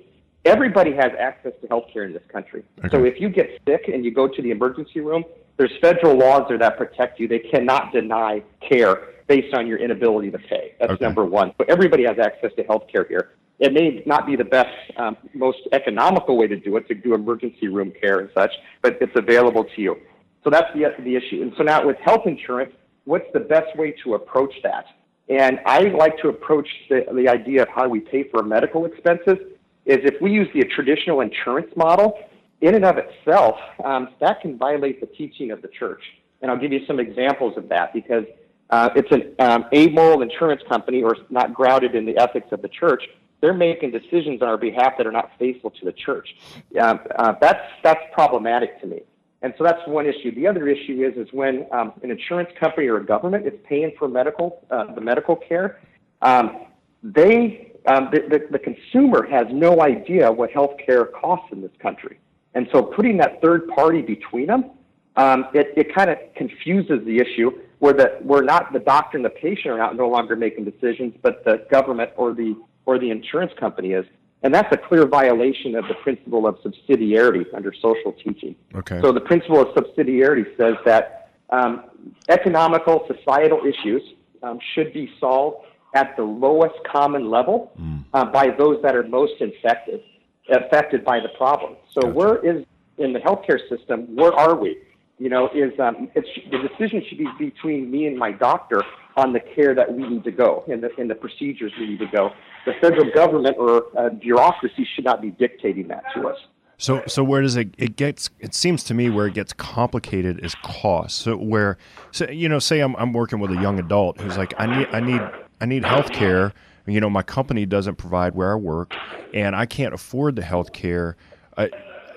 everybody 0.44 0.92
has 0.94 1.12
access 1.20 1.54
to 1.62 1.68
health 1.68 1.86
care 1.94 2.04
in 2.04 2.14
this 2.14 2.24
country. 2.32 2.64
So 2.92 3.04
if 3.04 3.20
you 3.20 3.30
get 3.30 3.60
sick 3.68 3.88
and 3.92 4.04
you 4.04 4.12
go 4.12 4.28
to 4.28 4.42
the 4.42 4.52
emergency 4.52 5.00
room, 5.00 5.24
there's 5.58 5.72
federal 5.82 6.18
laws 6.18 6.44
there 6.50 6.58
that 6.58 6.78
protect 6.78 7.20
you. 7.20 7.28
They 7.28 7.40
cannot 7.40 7.94
deny 7.94 8.44
care 8.68 9.08
based 9.28 9.54
on 9.56 9.66
your 9.66 9.78
inability 9.80 10.30
to 10.32 10.38
pay. 10.38 10.74
That's 10.80 10.92
Okay. 10.94 11.06
number 11.06 11.26
one. 11.26 11.54
So 11.58 11.66
everybody 11.68 12.04
has 12.04 12.20
access 12.20 12.52
to 12.58 12.64
health 12.64 12.88
care 12.92 13.06
here. 13.06 13.30
It 13.60 13.74
may 13.74 14.04
not 14.06 14.26
be 14.26 14.36
the 14.36 14.44
best, 14.44 14.76
um, 14.98 15.16
most 15.34 15.60
economical 15.72 16.38
way 16.38 16.48
to 16.48 16.58
do 16.58 16.76
it, 16.78 16.88
to 16.90 16.96
do 16.96 17.14
emergency 17.14 17.68
room 17.68 17.94
care 18.02 18.20
and 18.20 18.30
such, 18.34 18.52
but 18.82 18.98
it's 19.00 19.16
available 19.16 19.64
to 19.64 19.82
you. 19.82 19.96
So 20.44 20.50
that's 20.50 20.72
the, 20.74 20.94
the 21.04 21.16
issue. 21.16 21.42
And 21.42 21.54
so 21.58 21.64
now 21.64 21.86
with 21.86 21.98
health 22.04 22.28
insurance, 22.28 22.74
what's 23.06 23.26
the 23.34 23.40
best 23.40 23.76
way 23.78 23.96
to 24.04 24.16
approach 24.16 24.54
that? 24.64 24.86
And 25.30 25.60
I 25.66 25.80
like 25.84 26.18
to 26.20 26.30
approach 26.30 26.68
the, 26.90 27.06
the 27.14 27.28
idea 27.30 27.64
of 27.64 27.70
how 27.70 27.88
we 27.88 28.00
pay 28.00 28.24
for 28.30 28.44
medical 28.44 28.86
expenses 28.86 29.38
is 29.86 30.00
if 30.04 30.22
we 30.22 30.32
use 30.32 30.48
the 30.54 30.64
traditional 30.66 31.22
insurance 31.22 31.72
model, 31.76 32.20
in 32.62 32.76
and 32.76 32.86
of 32.86 32.98
itself, 32.98 33.56
um, 33.84 34.10
that 34.22 34.42
can 34.42 34.58
violate 34.58 35.00
the 35.02 35.08
teaching 35.08 35.52
of 35.52 35.62
the 35.62 35.68
church. 35.68 36.02
And 36.42 36.50
I'll 36.50 36.58
give 36.58 36.72
you 36.72 36.86
some 36.88 37.00
examples 37.00 37.58
of 37.58 37.70
that 37.70 37.94
because 37.94 38.26
uh, 38.70 38.90
it's 38.96 39.12
an 39.12 39.36
um, 39.40 39.66
amoral 39.74 40.22
insurance 40.22 40.62
company 40.68 41.04
or 41.04 41.16
not 41.30 41.54
grounded 41.54 41.96
in 41.96 42.06
the 42.06 42.18
ethics 42.18 42.48
of 42.52 42.62
the 42.62 42.70
church. 42.70 43.04
They're 43.42 43.54
making 43.54 43.92
decisions 43.92 44.42
on 44.42 44.48
our 44.48 44.58
behalf 44.58 44.94
that 44.98 45.06
are 45.06 45.12
not 45.12 45.32
faithful 45.38 45.70
to 45.72 45.86
the 45.86 45.92
church. 45.92 46.36
Um, 46.82 47.00
uh, 47.18 47.34
that's 47.40 47.64
that's 47.84 48.02
problematic 48.14 48.82
to 48.82 48.88
me. 48.88 49.02
And 49.42 49.54
so 49.58 49.64
that's 49.64 49.86
one 49.88 50.08
issue. 50.08 50.34
The 50.34 50.48
other 50.48 50.68
issue 50.68 51.06
is 51.06 51.16
is 51.18 51.32
when 51.32 51.68
um, 51.72 51.94
an 52.02 52.10
insurance 52.12 52.50
company 52.60 52.88
or 52.88 52.98
a 52.98 53.06
government 53.06 53.46
is 53.46 53.54
paying 53.68 53.92
for 54.00 54.08
medical 54.08 54.66
uh, 54.72 54.94
the 54.94 55.02
medical 55.02 55.36
care, 55.36 55.80
um, 56.22 56.66
they 57.04 57.74
um, 57.88 58.10
the, 58.12 58.22
the, 58.30 58.48
the 58.52 58.60
consumer 58.60 59.28
has 59.28 59.46
no 59.52 59.82
idea 59.82 60.32
what 60.32 60.50
health 60.52 60.76
care 60.84 61.06
costs 61.06 61.48
in 61.52 61.62
this 61.62 61.72
country. 61.80 62.20
And 62.56 62.68
so 62.72 62.82
putting 62.82 63.18
that 63.18 63.42
third 63.42 63.68
party 63.68 64.02
between 64.02 64.48
them, 64.48 64.72
um, 65.18 65.46
it, 65.54 65.74
it 65.78 65.94
kind 65.94 66.10
of 66.10 66.18
confuses 66.36 67.06
the 67.06 67.20
issue 67.20 67.52
where 67.80 67.94
the 67.94 68.18
where 68.22 68.42
not 68.42 68.74
the 68.74 68.80
doctor 68.80 69.18
and 69.18 69.26
the 69.26 69.30
patient 69.30 69.68
are 69.68 69.78
not 69.78 69.96
no 69.96 70.08
longer 70.08 70.36
making 70.36 70.66
decisions, 70.66 71.14
but 71.22 71.44
the 71.46 71.66
government 71.70 72.12
or 72.16 72.34
the 72.34 72.56
or 72.86 73.00
the 73.00 73.10
insurance 73.10 73.52
company 73.60 73.94
is. 73.94 74.06
And 74.44 74.54
that's 74.54 74.72
a 74.72 74.78
clear 74.78 75.08
violation 75.08 75.76
of 75.76 75.88
the 75.88 75.96
principle 75.96 76.46
of 76.46 76.58
subsidiarity 76.60 77.46
under 77.56 77.74
social 77.74 78.14
teaching. 78.24 78.56
Okay. 78.76 79.02
So 79.02 79.12
the 79.12 79.22
principle 79.22 79.60
of 79.60 79.70
subsidiarity 79.70 80.46
says 80.56 80.76
that 80.86 81.32
um, 81.50 81.86
economical, 82.30 83.08
societal 83.08 83.62
issues 83.66 84.04
um, 84.44 84.60
should 84.74 84.94
be 84.94 85.12
solved 85.20 85.66
at 85.96 86.16
the 86.18 86.24
lowest 86.24 86.76
common 86.92 87.32
level 87.32 87.72
uh, 88.14 88.26
by 88.26 88.50
those 88.50 88.82
that 88.84 88.96
are 88.96 89.04
most 89.04 89.34
infected, 89.40 90.02
affected 90.50 91.04
by 91.04 91.20
the 91.20 91.30
problem. 91.38 91.78
So 91.94 92.08
where 92.08 92.38
is 92.46 92.66
in 92.98 93.14
the 93.14 93.20
healthcare 93.20 93.60
system? 93.70 94.16
Where 94.16 94.34
are 94.34 94.56
we? 94.56 94.78
You 95.18 95.30
know, 95.30 95.50
is 95.56 95.72
um, 95.80 96.10
it's, 96.14 96.28
the 96.52 96.58
decision 96.68 97.02
should 97.08 97.18
be 97.18 97.28
between 97.40 97.90
me 97.90 98.06
and 98.06 98.18
my 98.18 98.32
doctor 98.32 98.84
on 99.18 99.34
the 99.34 99.40
care 99.40 99.74
that 99.74 99.94
we 99.94 100.08
need 100.08 100.24
to 100.24 100.32
go 100.32 100.64
and 100.68 100.84
the, 100.84 100.90
and 100.98 101.10
the 101.10 101.16
procedures 101.16 101.72
we 101.80 101.88
need 101.88 102.00
to 102.00 102.08
go. 102.08 102.32
The 102.66 102.74
federal 102.82 103.12
government 103.12 103.56
or 103.58 103.86
uh, 103.98 104.10
bureaucracy 104.10 104.88
should 104.96 105.06
not 105.06 105.22
be 105.22 105.32
dictating 105.32 105.88
that 105.90 106.04
to 106.16 106.28
us. 106.28 106.38
So, 106.78 107.04
so 107.08 107.24
where 107.24 107.42
does 107.42 107.56
it? 107.56 107.74
It 107.78 107.96
gets. 107.96 108.30
It 108.40 108.54
seems 108.54 108.84
to 108.86 108.94
me 108.94 109.10
where 109.10 109.28
it 109.28 109.34
gets 109.34 109.54
complicated 109.54 110.44
is 110.44 110.56
cost. 110.56 111.20
So, 111.20 111.38
where, 111.38 111.78
so 112.12 112.30
you 112.30 112.50
know, 112.50 112.60
say 112.60 112.82
I'm 112.82 112.96
I'm 112.98 113.14
working 113.14 113.40
with 113.40 113.52
a 113.52 113.62
young 113.62 113.80
adult 113.80 114.20
who's 114.20 114.38
like, 114.38 114.54
I 114.58 114.66
need 114.66 114.88
I 114.92 115.00
need 115.00 115.22
I 115.62 115.66
need 115.66 115.86
health 115.86 116.12
care. 116.12 116.54
You 116.86 117.00
know, 117.00 117.10
my 117.10 117.24
company 117.24 117.66
doesn't 117.66 117.96
provide 117.96 118.36
where 118.36 118.52
I 118.52 118.56
work, 118.56 118.94
and 119.34 119.56
I 119.56 119.66
can't 119.66 119.94
afford 119.94 120.36
the 120.36 120.42
health 120.42 120.74
care. 120.74 121.16
Uh, 121.56 121.68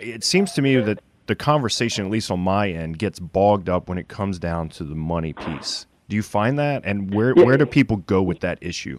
it 0.00 0.24
seems 0.24 0.52
to 0.52 0.62
me 0.62 0.76
that 0.76 1.00
the 1.26 1.37
conversation, 1.37 2.04
at 2.04 2.11
least 2.11 2.30
on 2.30 2.40
my 2.40 2.68
end, 2.68 2.98
gets 2.98 3.20
bogged 3.20 3.68
up 3.68 3.88
when 3.88 3.96
it 3.96 4.08
comes 4.08 4.38
down 4.38 4.70
to 4.70 4.84
the 4.84 4.94
money 4.94 5.32
piece. 5.32 5.87
Do 6.09 6.16
you 6.16 6.23
find 6.23 6.59
that? 6.59 6.83
And 6.85 7.14
where 7.14 7.35
Yeah. 7.37 7.44
where 7.44 7.57
do 7.57 7.66
people 7.66 7.99
go 7.99 8.23
with 8.23 8.40
that 8.40 8.59
issue? 8.61 8.99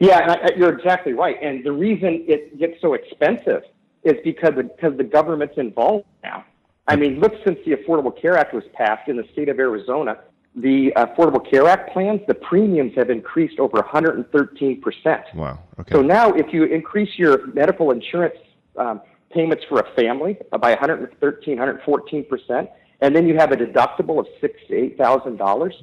Yeah, 0.00 0.18
and 0.22 0.30
I, 0.32 0.50
you're 0.56 0.72
exactly 0.72 1.12
right. 1.12 1.36
And 1.40 1.64
the 1.64 1.72
reason 1.72 2.24
it 2.26 2.58
gets 2.58 2.80
so 2.80 2.94
expensive 2.94 3.62
is 4.02 4.14
because 4.24 4.54
the, 4.56 4.64
because 4.64 4.96
the 4.96 5.04
government's 5.04 5.56
involved 5.56 6.04
now. 6.22 6.44
I 6.86 6.96
mean, 6.96 7.18
look, 7.18 7.32
since 7.46 7.58
the 7.64 7.72
Affordable 7.72 8.20
Care 8.20 8.36
Act 8.36 8.52
was 8.52 8.64
passed 8.74 9.08
in 9.08 9.16
the 9.16 9.24
state 9.32 9.48
of 9.48 9.58
Arizona, 9.58 10.18
the 10.54 10.92
Affordable 10.96 11.48
Care 11.50 11.66
Act 11.66 11.92
plans, 11.92 12.20
the 12.28 12.34
premiums 12.34 12.92
have 12.96 13.08
increased 13.08 13.58
over 13.58 13.78
113 13.78 14.80
percent. 14.80 15.22
Wow. 15.34 15.60
Okay. 15.80 15.94
So 15.94 16.02
now, 16.02 16.32
if 16.34 16.52
you 16.52 16.64
increase 16.64 17.18
your 17.18 17.46
medical 17.48 17.90
insurance 17.90 18.36
um, 18.76 19.00
payments 19.30 19.64
for 19.68 19.80
a 19.80 19.94
family 19.94 20.36
by 20.60 20.70
113, 20.70 21.56
114 21.56 22.24
percent, 22.26 22.68
and 23.00 23.14
then 23.14 23.26
you 23.28 23.36
have 23.36 23.52
a 23.52 23.56
deductible 23.56 24.18
of 24.18 24.26
six 24.40 24.58
to 24.68 24.74
eight 24.74 24.96
thousand 24.96 25.36
dollars, 25.36 25.74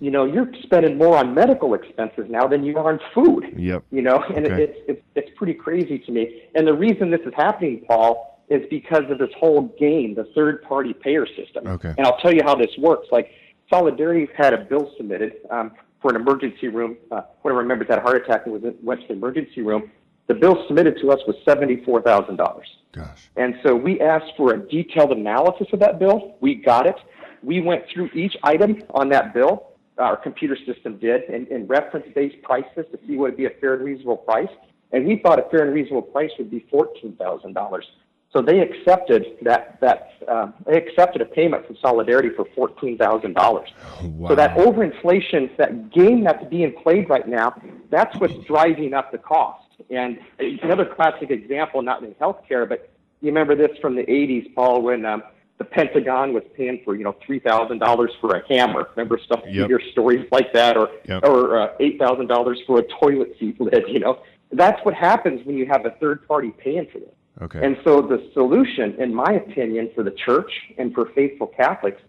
you 0.00 0.10
know, 0.10 0.24
you're 0.24 0.50
spending 0.62 0.98
more 0.98 1.16
on 1.16 1.34
medical 1.34 1.74
expenses 1.74 2.26
now 2.28 2.46
than 2.46 2.64
you 2.64 2.76
are 2.78 2.92
on 2.92 3.00
food. 3.14 3.54
Yep. 3.56 3.84
You 3.90 4.02
know, 4.02 4.22
and 4.34 4.46
Okay. 4.46 4.62
it, 4.64 4.70
it's 4.70 4.78
it's 4.88 5.02
it's 5.14 5.30
pretty 5.38 5.54
crazy 5.54 5.98
to 6.00 6.12
me. 6.12 6.42
And 6.54 6.66
the 6.66 6.74
reason 6.74 7.10
this 7.10 7.20
is 7.26 7.32
happening, 7.36 7.84
Paul, 7.86 8.42
is 8.48 8.62
because 8.70 9.04
of 9.10 9.18
this 9.18 9.30
whole 9.38 9.62
game, 9.78 10.14
the 10.14 10.24
third 10.34 10.62
party 10.62 10.92
payer 10.92 11.26
system. 11.26 11.66
Okay. 11.66 11.92
And 11.96 12.06
I'll 12.06 12.18
tell 12.18 12.32
you 12.34 12.42
how 12.44 12.54
this 12.54 12.70
works. 12.78 13.08
Like 13.10 13.30
Solidarity 13.70 14.28
had 14.36 14.54
a 14.54 14.58
bill 14.58 14.92
submitted 14.96 15.34
um, 15.50 15.72
for 16.00 16.10
an 16.14 16.16
emergency 16.20 16.68
room. 16.68 16.96
Uh, 17.10 17.22
one 17.42 17.52
of 17.52 17.58
our 17.58 17.64
members 17.64 17.88
had 17.88 17.98
a 17.98 18.02
heart 18.02 18.22
attack 18.22 18.42
and 18.44 18.52
was 18.52 18.62
in, 18.64 18.74
went 18.82 19.00
to 19.02 19.06
the 19.08 19.14
emergency 19.14 19.62
room. 19.62 19.90
The 20.28 20.34
bill 20.34 20.64
submitted 20.66 20.98
to 21.02 21.12
us 21.12 21.20
was 21.26 21.36
seventy 21.44 21.84
four 21.84 22.02
thousand 22.02 22.36
dollars. 22.36 22.66
Gosh. 22.92 23.28
And 23.36 23.54
so 23.62 23.74
we 23.74 24.00
asked 24.00 24.32
for 24.36 24.54
a 24.54 24.58
detailed 24.58 25.12
analysis 25.12 25.68
of 25.72 25.80
that 25.80 25.98
bill. 25.98 26.36
We 26.40 26.54
got 26.54 26.86
it. 26.86 26.96
We 27.42 27.60
went 27.60 27.84
through 27.92 28.10
each 28.14 28.36
item 28.42 28.82
on 28.90 29.08
that 29.10 29.34
bill. 29.34 29.72
Our 29.98 30.16
computer 30.16 30.56
system 30.66 30.98
did, 30.98 31.22
and, 31.24 31.46
and 31.48 31.68
reference-based 31.68 32.42
prices 32.42 32.84
to 32.92 32.98
see 33.06 33.16
what 33.16 33.30
would 33.30 33.36
be 33.36 33.46
a 33.46 33.50
fair 33.60 33.74
and 33.74 33.84
reasonable 33.84 34.18
price. 34.18 34.48
And 34.92 35.06
we 35.06 35.20
thought 35.22 35.38
a 35.38 35.48
fair 35.50 35.64
and 35.64 35.74
reasonable 35.74 36.02
price 36.02 36.30
would 36.38 36.50
be 36.50 36.66
fourteen 36.70 37.16
thousand 37.16 37.52
dollars. 37.54 37.86
So 38.32 38.42
they 38.42 38.58
accepted 38.60 39.24
that 39.42 39.78
that 39.80 40.12
um, 40.28 40.54
they 40.66 40.76
accepted 40.76 41.22
a 41.22 41.24
payment 41.24 41.66
from 41.66 41.76
Solidarity 41.80 42.30
for 42.36 42.46
fourteen 42.54 42.98
thousand 42.98 43.34
dollars. 43.34 43.70
Wow. 44.02 44.28
So 44.30 44.34
that 44.34 44.56
overinflation, 44.56 45.56
that 45.56 45.90
game 45.90 46.24
that's 46.24 46.44
being 46.46 46.74
played 46.82 47.08
right 47.08 47.26
now, 47.26 47.54
that's 47.90 48.18
what's 48.18 48.36
driving 48.44 48.92
up 48.92 49.12
the 49.12 49.18
cost. 49.18 49.65
And 49.90 50.18
another 50.38 50.84
classic 50.86 51.30
example, 51.30 51.82
not 51.82 52.02
in 52.02 52.12
healthcare, 52.14 52.68
but 52.68 52.90
you 53.20 53.28
remember 53.28 53.54
this 53.54 53.76
from 53.80 53.94
the 53.94 54.02
80s, 54.02 54.54
Paul, 54.54 54.82
when 54.82 55.04
um, 55.04 55.22
the 55.58 55.64
Pentagon 55.64 56.32
was 56.32 56.42
paying 56.56 56.80
for, 56.84 56.94
you 56.96 57.04
know, 57.04 57.14
$3,000 57.28 58.08
for 58.20 58.36
a 58.36 58.42
hammer. 58.48 58.88
Remember 58.96 59.18
stuff, 59.24 59.40
you 59.46 59.66
hear 59.66 59.80
stories 59.92 60.26
like 60.30 60.52
that, 60.52 60.76
or, 60.76 60.90
Yep. 61.06 61.24
or 61.24 61.60
uh, 61.60 61.68
$8,000 61.80 62.66
for 62.66 62.78
a 62.80 62.82
toilet 63.00 63.34
seat 63.38 63.60
lid, 63.60 63.84
you 63.88 64.00
know. 64.00 64.20
That's 64.52 64.82
what 64.84 64.94
happens 64.94 65.44
when 65.44 65.56
you 65.56 65.66
have 65.66 65.86
a 65.86 65.90
third 65.92 66.26
party 66.28 66.50
paying 66.50 66.86
for 66.92 67.00
this. 67.00 67.08
Okay. 67.42 67.64
And 67.64 67.76
so 67.84 68.00
the 68.00 68.30
solution, 68.32 68.94
in 69.00 69.14
my 69.14 69.32
opinion, 69.32 69.90
for 69.94 70.02
the 70.02 70.12
church 70.12 70.50
and 70.78 70.94
for 70.94 71.10
faithful 71.14 71.48
Catholics 71.48 72.00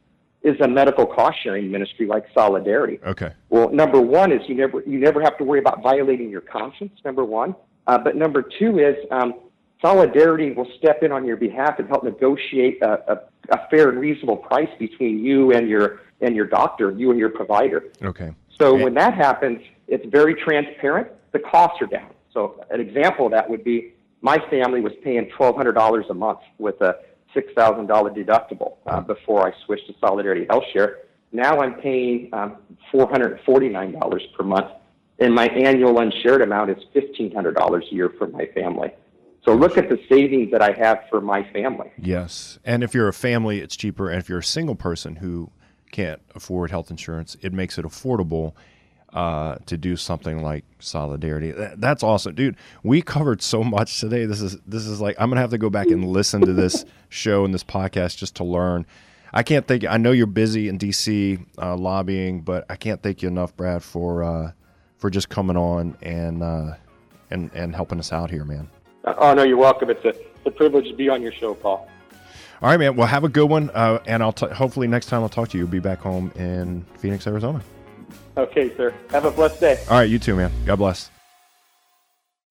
is 0.48 0.60
a 0.62 0.68
medical 0.68 1.06
cost 1.06 1.38
sharing 1.44 1.70
ministry 1.70 2.08
like 2.08 2.26
Solidarity. 2.34 3.00
okay. 3.06 3.32
Well, 3.50 3.70
number 3.70 4.00
one 4.00 4.32
is 4.32 4.42
you 4.48 4.56
never 4.56 4.82
you 4.82 5.00
never 5.00 5.22
have 5.22 5.38
to 5.40 5.44
worry 5.44 5.60
about 5.60 5.84
violating 5.84 6.30
your 6.30 6.42
conscience. 6.42 6.94
Number 7.04 7.26
one, 7.26 7.56
uh, 7.88 7.98
but 7.98 8.16
number 8.16 8.42
two 8.42 8.80
is 8.80 8.96
um, 9.12 9.36
Solidarity 9.82 10.52
will 10.52 10.68
step 10.78 11.04
in 11.04 11.12
on 11.12 11.26
your 11.26 11.38
behalf 11.38 11.78
and 11.78 11.88
help 11.88 12.04
negotiate 12.04 12.82
a, 12.82 13.14
a, 13.14 13.20
a 13.50 13.68
fair 13.70 13.90
and 13.90 14.00
reasonable 14.00 14.38
price 14.38 14.70
between 14.80 15.20
you 15.20 15.52
and 15.52 15.70
your 15.70 16.02
and 16.22 16.36
your 16.36 16.48
doctor, 16.48 16.92
you 16.92 17.12
and 17.12 17.20
your 17.20 17.30
provider. 17.30 17.84
Okay. 18.02 18.34
So 18.60 18.74
when 18.74 18.96
that 18.96 19.14
happens, 19.14 19.62
it's 19.88 20.06
very 20.08 20.34
transparent. 20.34 21.10
The 21.32 21.40
costs 21.40 21.80
are 21.82 21.86
down. 21.86 22.10
So 22.34 22.64
an 22.72 22.82
example 22.82 23.28
of 23.28 23.32
that 23.34 23.48
would 23.48 23.64
be 23.64 23.94
my 24.22 24.38
family 24.50 24.82
was 24.82 24.94
paying 25.04 25.30
twelve 25.30 25.56
hundred 25.56 25.74
dollars 25.74 26.06
a 26.10 26.14
month 26.14 26.40
with 26.58 26.82
a 26.82 26.96
six 27.38 27.54
thousand 27.54 27.86
dollar 27.86 28.10
deductible 28.10 28.78
uh, 28.88 29.02
before 29.02 29.48
I 29.48 29.54
switched 29.66 29.88
to 29.88 29.94
Solidarity 30.00 30.48
Health 30.50 30.64
Share. 30.74 31.00
Now 31.32 31.60
I'm 31.60 31.76
paying 31.76 32.30
um, 32.34 32.58
four 32.92 33.08
hundred 33.08 33.40
forty 33.46 33.70
nine 33.70 33.92
dollars 33.92 34.24
per 34.36 34.44
month 34.44 34.72
and 35.20 35.34
my 35.34 35.48
annual 35.48 36.00
unshared 36.00 36.42
amount 36.42 36.70
is 36.70 36.78
$1,500 36.96 37.92
a 37.92 37.96
year 37.96 38.14
for 38.18 38.28
my 38.28 38.46
family. 38.54 38.92
So 39.44 39.54
look 39.54 39.78
at 39.78 39.90
the 39.90 40.00
savings 40.10 40.52
that 40.52 40.62
I 40.62 40.74
have 40.78 41.06
for 41.10 41.22
my 41.22 41.50
family. 41.52 41.92
Yes. 41.98 42.60
And 42.66 42.84
if 42.84 42.94
you're 42.94 43.08
a 43.08 43.14
family, 43.14 43.60
it's 43.60 43.76
cheaper. 43.76 44.10
And 44.10 44.20
if 44.20 44.30
you're 44.30 44.40
a 44.40 44.44
single 44.44 44.76
person 44.76 45.18
who 45.18 45.50
can't 45.92 46.22
afford 46.36 46.70
health 46.70 46.92
insurance, 46.92 47.38
it 47.42 47.54
makes 47.54 47.78
it 47.78 47.86
affordable 47.86 48.54
uh, 49.18 49.58
to 49.66 49.78
do 49.78 49.96
something 49.96 50.44
like 50.44 50.64
solidarity. 50.78 51.50
That, 51.50 51.82
that's 51.82 52.04
awesome, 52.04 52.36
dude. 52.36 52.56
We 52.84 53.02
covered 53.02 53.42
so 53.42 53.64
much 53.64 54.00
today. 54.00 54.26
This 54.26 54.42
is 54.42 54.60
this 54.68 54.86
is 54.86 55.02
like 55.02 55.16
I'm 55.18 55.32
gonna 55.32 55.42
have 55.42 55.50
to 55.50 55.58
go 55.58 55.72
back 55.72 55.88
and 55.88 56.06
listen 56.08 56.42
to 56.42 56.54
this 56.54 56.86
show 57.10 57.44
and 57.44 57.52
this 57.52 57.64
podcast 57.64 58.18
just 58.18 58.36
to 58.36 58.44
learn. 58.44 58.86
I 59.34 59.42
can't 59.42 59.68
thank 59.68 59.82
you. 59.82 59.90
I 59.90 59.98
know 59.98 60.12
you're 60.12 60.28
busy 60.28 60.68
in 60.68 60.78
DC 60.78 61.44
uh, 61.60 61.76
lobbying, 61.76 62.42
but 62.42 62.68
I 62.70 62.76
can't 62.76 63.02
thank 63.02 63.24
you 63.24 63.28
enough, 63.28 63.58
Brad, 63.58 63.82
for 63.82 64.22
uh, 64.22 64.52
for 65.00 65.10
just 65.10 65.30
coming 65.30 65.58
on 65.58 65.98
and 66.04 66.44
uh, 66.44 66.76
and 67.32 67.50
and 67.56 67.76
helping 67.76 67.98
us 67.98 68.14
out 68.14 68.30
here, 68.30 68.46
man. 68.46 68.70
Oh 69.04 69.34
no, 69.34 69.42
you're 69.42 69.58
welcome. 69.58 69.90
It's 69.90 70.06
a, 70.06 70.10
it's 70.10 70.46
a 70.46 70.52
privilege 70.52 70.88
to 70.90 70.96
be 70.96 71.10
on 71.10 71.24
your 71.24 71.32
show, 71.32 71.56
Paul. 71.56 71.90
All 72.62 72.70
right, 72.70 72.78
man. 72.78 72.96
Well, 72.96 73.08
have 73.08 73.24
a 73.24 73.30
good 73.30 73.50
one, 73.50 73.72
uh, 73.72 74.00
and 74.06 74.22
I'll 74.22 74.32
t- 74.32 74.46
hopefully 74.48 74.88
next 74.88 75.08
time 75.08 75.24
I'll 75.24 75.30
talk 75.30 75.50
to 75.50 75.58
you, 75.58 75.64
you'll 75.64 75.72
be 75.72 75.80
back 75.80 76.02
home 76.02 76.32
in 76.36 76.86
Phoenix, 77.00 77.26
Arizona. 77.26 77.64
Okay, 78.38 78.76
sir. 78.78 78.94
Have 79.10 79.26
a 79.26 79.32
blessed 79.32 79.60
day. 79.60 79.80
All 79.90 79.98
right, 79.98 80.10
you 80.10 80.20
too, 80.20 80.36
man. 80.36 80.52
God 80.66 80.76
bless. 80.78 81.10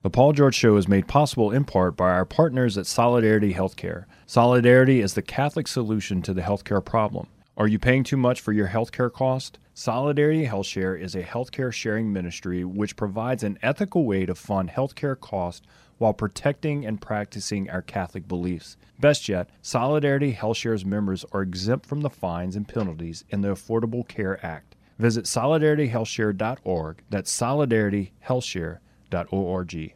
The 0.03 0.11
Paul 0.11 0.33
George 0.33 0.55
Show 0.55 0.77
is 0.77 0.89
made 0.89 1.09
possible 1.09 1.51
in 1.51 1.65
part 1.65 1.97
by 1.97 2.11
our 2.11 2.25
partners 2.25 2.77
at 2.77 2.87
Solidarity 2.87 3.55
Healthcare. 3.55 4.05
Solidarity 4.27 5.01
is 5.01 5.15
the 5.15 5.23
Catholic 5.23 5.67
solution 5.67 6.23
to 6.23 6.35
the 6.35 6.43
healthcare 6.43 6.85
problem. 6.85 7.29
Are 7.57 7.67
you 7.67 7.79
paying 7.79 8.05
too 8.05 8.17
much 8.17 8.41
for 8.41 8.53
your 8.53 8.69
healthcare 8.69 9.13
cost? 9.13 9.59
Solidarity 9.73 10.47
HealthShare 10.47 11.01
is 11.01 11.15
a 11.15 11.23
healthcare 11.23 11.73
sharing 11.73 12.13
ministry 12.13 12.65
which 12.65 12.97
provides 12.97 13.43
an 13.43 13.59
ethical 13.63 14.05
way 14.05 14.27
to 14.27 14.35
fund 14.35 14.71
healthcare 14.71 15.19
costs 15.19 15.67
while 15.99 16.13
protecting 16.13 16.85
and 16.85 17.01
practicing 17.01 17.69
our 17.71 17.83
Catholic 17.83 18.29
beliefs. 18.29 18.77
Best 19.01 19.29
yet, 19.29 19.49
Solidarity 19.61 20.35
HealthShare's 20.35 20.85
members 20.85 21.25
are 21.33 21.43
exempt 21.43 21.87
from 21.87 22.03
the 22.03 22.11
fines 22.11 22.57
and 22.57 22.69
penalties 22.69 23.25
in 23.31 23.41
the 23.41 23.49
Affordable 23.49 24.07
Care 24.07 24.45
Act. 24.45 24.76
Visit 24.99 25.27
solidarityhealthshare.org. 25.27 27.03
That's 27.11 27.31
solidarityhealthshare.org. 27.39 29.93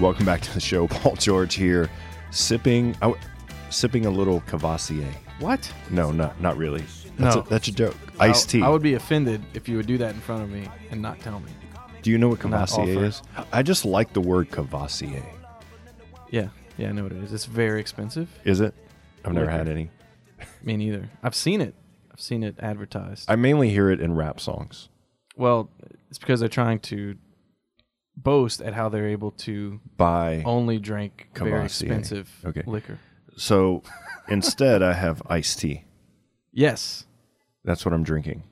Welcome 0.00 0.26
back 0.26 0.40
to 0.42 0.54
the 0.54 0.60
show. 0.60 0.86
Paul 0.88 1.16
George 1.16 1.54
here, 1.54 1.90
sipping 2.30 2.96
oh, 3.02 3.16
sipping 3.70 4.06
a 4.06 4.10
little 4.10 4.40
Courvoisier. 4.42 5.12
What? 5.40 5.70
No, 5.90 6.12
not 6.12 6.40
not 6.40 6.56
really. 6.56 6.84
That's, 7.18 7.34
No. 7.34 7.42
a, 7.42 7.48
that's 7.48 7.68
a 7.68 7.72
joke. 7.72 7.96
Iced 8.20 8.50
tea. 8.50 8.62
I 8.62 8.68
would 8.68 8.82
be 8.82 8.94
offended 8.94 9.42
if 9.54 9.68
you 9.68 9.76
would 9.78 9.86
do 9.86 9.98
that 9.98 10.14
in 10.14 10.20
front 10.20 10.42
of 10.42 10.50
me 10.50 10.68
and 10.90 11.00
not 11.00 11.18
tell 11.20 11.40
me. 11.40 11.50
Do 12.02 12.10
you 12.10 12.18
know 12.18 12.28
what 12.28 12.40
Courvoisier 12.40 13.04
is? 13.04 13.22
I 13.52 13.62
just 13.62 13.84
like 13.84 14.12
the 14.12 14.20
word 14.20 14.50
Courvoisier. 14.50 15.22
Yeah, 16.30 16.48
yeah, 16.76 16.90
I 16.90 16.92
know 16.92 17.04
what 17.04 17.12
it 17.12 17.22
is. 17.24 17.32
It's 17.32 17.46
very 17.46 17.80
expensive. 17.80 18.28
Is 18.44 18.60
it? 18.60 18.74
I've 19.24 19.32
never 19.32 19.46
Liquor. 19.46 19.58
had 19.58 19.68
any. 19.68 19.90
Me 20.62 20.76
neither. 20.76 21.10
I've 21.22 21.34
seen 21.34 21.60
it. 21.60 21.74
I've 22.12 22.20
seen 22.20 22.42
it 22.42 22.56
advertised. 22.58 23.30
I 23.30 23.36
mainly 23.36 23.70
hear 23.70 23.90
it 23.90 24.00
in 24.00 24.14
rap 24.14 24.40
songs. 24.40 24.88
well, 25.36 25.70
it's 26.08 26.18
because 26.18 26.40
they're 26.40 26.48
trying 26.48 26.78
to 26.80 27.16
boast 28.16 28.62
at 28.62 28.72
how 28.74 28.88
they're 28.88 29.08
able 29.08 29.30
to 29.32 29.80
By 29.96 30.42
only 30.46 30.78
drink 30.78 31.28
very 31.34 31.50
Courvoisier. 31.50 31.86
expensive 31.88 32.30
Okay. 32.44 32.62
liquor. 32.66 32.98
so 33.36 33.82
instead, 34.28 34.82
I 34.82 34.94
have 34.94 35.22
iced 35.28 35.58
tea. 35.60 35.84
Yes, 36.52 37.04
That's 37.64 37.84
what 37.84 37.92
I'm 37.92 38.04
drinking. 38.04 38.44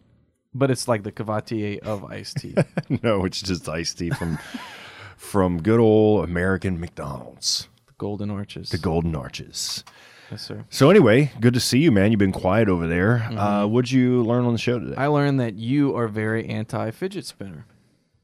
but 0.53 0.70
it's 0.70 0.87
like 0.89 1.03
the 1.05 1.12
Courvoisier 1.12 1.78
of 1.82 2.05
iced 2.05 2.37
tea. 2.39 2.55
no, 3.03 3.24
it's 3.24 3.41
just 3.41 3.66
iced 3.68 3.99
tea 3.99 4.11
from 4.11 4.39
from 5.16 5.62
good 5.62 5.80
old 5.80 6.24
American 6.24 6.78
McDonald's, 6.78 7.68
the 7.87 7.95
Golden 7.97 8.30
Arches. 8.30 8.68
the 8.70 8.78
Golden 8.78 9.14
Arches. 9.16 9.85
Yes, 10.30 10.42
sir. 10.42 10.64
So 10.70 10.90
anyway, 10.90 11.32
good 11.40 11.54
to 11.54 11.60
see 11.60 11.78
you, 11.78 11.90
man. 11.92 12.10
You've 12.10 12.18
been 12.18 12.32
quiet 12.32 12.68
over 12.68 12.86
there. 12.86 13.18
Mm-hmm. 13.24 13.38
Uh, 13.38 13.66
what'd 13.66 13.90
you 13.90 14.22
learn 14.22 14.44
on 14.44 14.52
the 14.52 14.58
show 14.58 14.78
today? 14.78 14.96
I 14.96 15.06
learned 15.06 15.40
that 15.40 15.54
you 15.54 15.96
are 15.96 16.08
very 16.08 16.46
anti 16.48 16.90
fidget 16.90 17.24
spinner, 17.26 17.66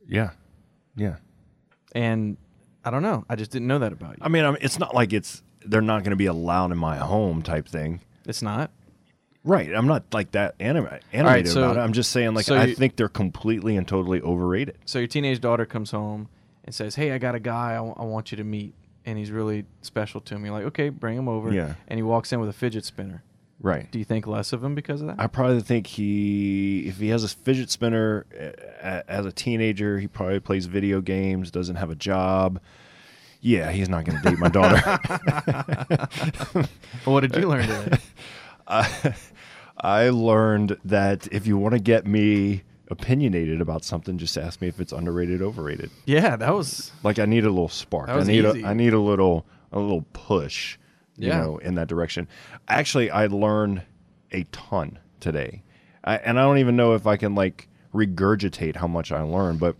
yeah, 0.08 0.30
yeah. 0.96 1.16
and 1.94 2.36
I 2.84 2.90
don't 2.90 3.02
know. 3.02 3.24
I 3.28 3.36
just 3.36 3.50
didn't 3.50 3.68
know 3.68 3.78
that 3.80 3.92
about 3.92 4.12
you. 4.12 4.18
I 4.22 4.28
mean, 4.28 4.44
I 4.44 4.50
mean, 4.50 4.58
it's 4.62 4.78
not 4.78 4.94
like 4.94 5.12
it's 5.12 5.42
they're 5.64 5.80
not 5.82 6.02
going 6.02 6.10
to 6.10 6.16
be 6.16 6.26
allowed 6.26 6.72
in 6.72 6.78
my 6.78 6.96
home 6.96 7.42
type 7.42 7.68
thing. 7.68 8.00
It's 8.26 8.42
not. 8.42 8.70
Right. 9.42 9.74
I'm 9.74 9.86
not 9.86 10.04
like 10.12 10.32
that 10.32 10.54
anim- 10.60 10.88
animated 11.12 11.52
so- 11.52 11.62
about 11.62 11.76
it. 11.76 11.80
I'm 11.80 11.92
just 11.94 12.10
saying, 12.12 12.34
like, 12.34 12.44
so 12.44 12.56
I 12.56 12.66
you- 12.66 12.74
think 12.74 12.96
they're 12.96 13.08
completely 13.08 13.76
and 13.76 13.86
totally 13.88 14.20
overrated. 14.20 14.76
So 14.84 14.98
your 14.98 15.08
teenage 15.08 15.40
daughter 15.40 15.64
comes 15.64 15.90
home 15.90 16.28
and 16.64 16.74
says, 16.74 16.94
"Hey, 16.94 17.12
I 17.12 17.18
got 17.18 17.34
a 17.34 17.40
guy 17.40 17.72
I, 17.72 17.76
w- 17.76 17.94
I 17.96 18.04
want 18.04 18.30
you 18.32 18.36
to 18.36 18.44
meet, 18.44 18.74
and 19.04 19.18
he's 19.18 19.30
really 19.30 19.64
special 19.82 20.20
to 20.22 20.38
me." 20.38 20.48
You're 20.48 20.58
like, 20.58 20.66
"Okay, 20.66 20.88
bring 20.88 21.16
him 21.16 21.28
over." 21.28 21.52
Yeah. 21.52 21.74
And 21.88 21.98
he 21.98 22.02
walks 22.02 22.32
in 22.32 22.40
with 22.40 22.48
a 22.48 22.54
fidget 22.54 22.84
spinner. 22.84 23.22
Right. 23.62 23.90
Do 23.90 23.98
you 23.98 24.06
think 24.06 24.26
less 24.26 24.54
of 24.54 24.64
him 24.64 24.74
because 24.74 25.02
of 25.02 25.08
that? 25.08 25.16
I 25.18 25.26
probably 25.26 25.60
think 25.60 25.86
he, 25.86 26.86
if 26.86 26.96
he 26.96 27.10
has 27.10 27.24
a 27.24 27.28
fidget 27.28 27.70
spinner 27.70 28.24
uh, 28.82 29.02
as 29.06 29.26
a 29.26 29.32
teenager, 29.32 29.98
he 29.98 30.08
probably 30.08 30.40
plays 30.40 30.64
video 30.64 31.02
games, 31.02 31.50
doesn't 31.50 31.76
have 31.76 31.90
a 31.90 31.94
job. 31.94 32.58
Yeah, 33.42 33.70
he's 33.70 33.88
not 33.88 34.04
going 34.04 34.20
to 34.20 34.30
date 34.30 34.38
my 34.38 34.48
daughter. 34.48 34.80
Well, 37.06 37.14
what 37.14 37.20
did 37.20 37.34
you 37.36 37.48
learn 37.48 37.66
today? 37.66 37.98
I 39.82 40.10
learned 40.10 40.76
that 40.84 41.28
if 41.32 41.46
you 41.46 41.56
want 41.56 41.72
to 41.72 41.80
get 41.80 42.06
me 42.06 42.62
opinionated 42.90 43.60
about 43.60 43.84
something, 43.84 44.18
just 44.18 44.36
ask 44.36 44.60
me 44.60 44.68
if 44.68 44.80
it's 44.80 44.92
underrated, 44.92 45.40
overrated. 45.42 45.90
yeah, 46.06 46.36
that 46.36 46.54
was 46.54 46.92
Like 47.02 47.18
I 47.18 47.24
need 47.24 47.44
a 47.44 47.48
little 47.50 47.68
spark. 47.68 48.08
I 48.08 48.22
need 48.24 48.44
easy. 48.44 48.62
a 48.62 48.66
I 48.66 48.74
need 48.74 48.92
a 48.92 48.98
little 49.00 49.46
a 49.72 49.78
little 49.78 50.04
push, 50.12 50.76
you 51.16 51.28
Yeah. 51.28 51.40
know, 51.42 51.58
in 51.58 51.74
that 51.76 51.88
direction. 51.88 52.26
Actually, 52.68 53.10
I 53.10 53.26
learned 53.26 53.82
a 54.32 54.44
ton 54.52 54.98
today, 55.20 55.62
I, 56.04 56.16
and 56.16 56.38
I 56.38 56.42
don't 56.42 56.58
even 56.58 56.76
know 56.76 56.94
if 56.94 57.06
I 57.06 57.16
can 57.16 57.34
like 57.34 57.68
regurgitate 57.94 58.76
how 58.76 58.86
much 58.86 59.12
I 59.12 59.22
learned. 59.22 59.60
But 59.60 59.76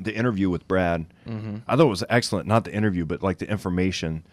the 0.00 0.14
interview 0.14 0.48
with 0.50 0.66
Brad, 0.68 1.06
Mm-hmm. 1.28 1.58
I 1.68 1.76
thought 1.76 1.86
it 1.86 1.88
was 1.88 2.04
excellent. 2.08 2.46
Not 2.48 2.64
the 2.64 2.72
interview, 2.72 3.04
but 3.04 3.22
like 3.22 3.38
the 3.38 3.48
information, 3.48 4.24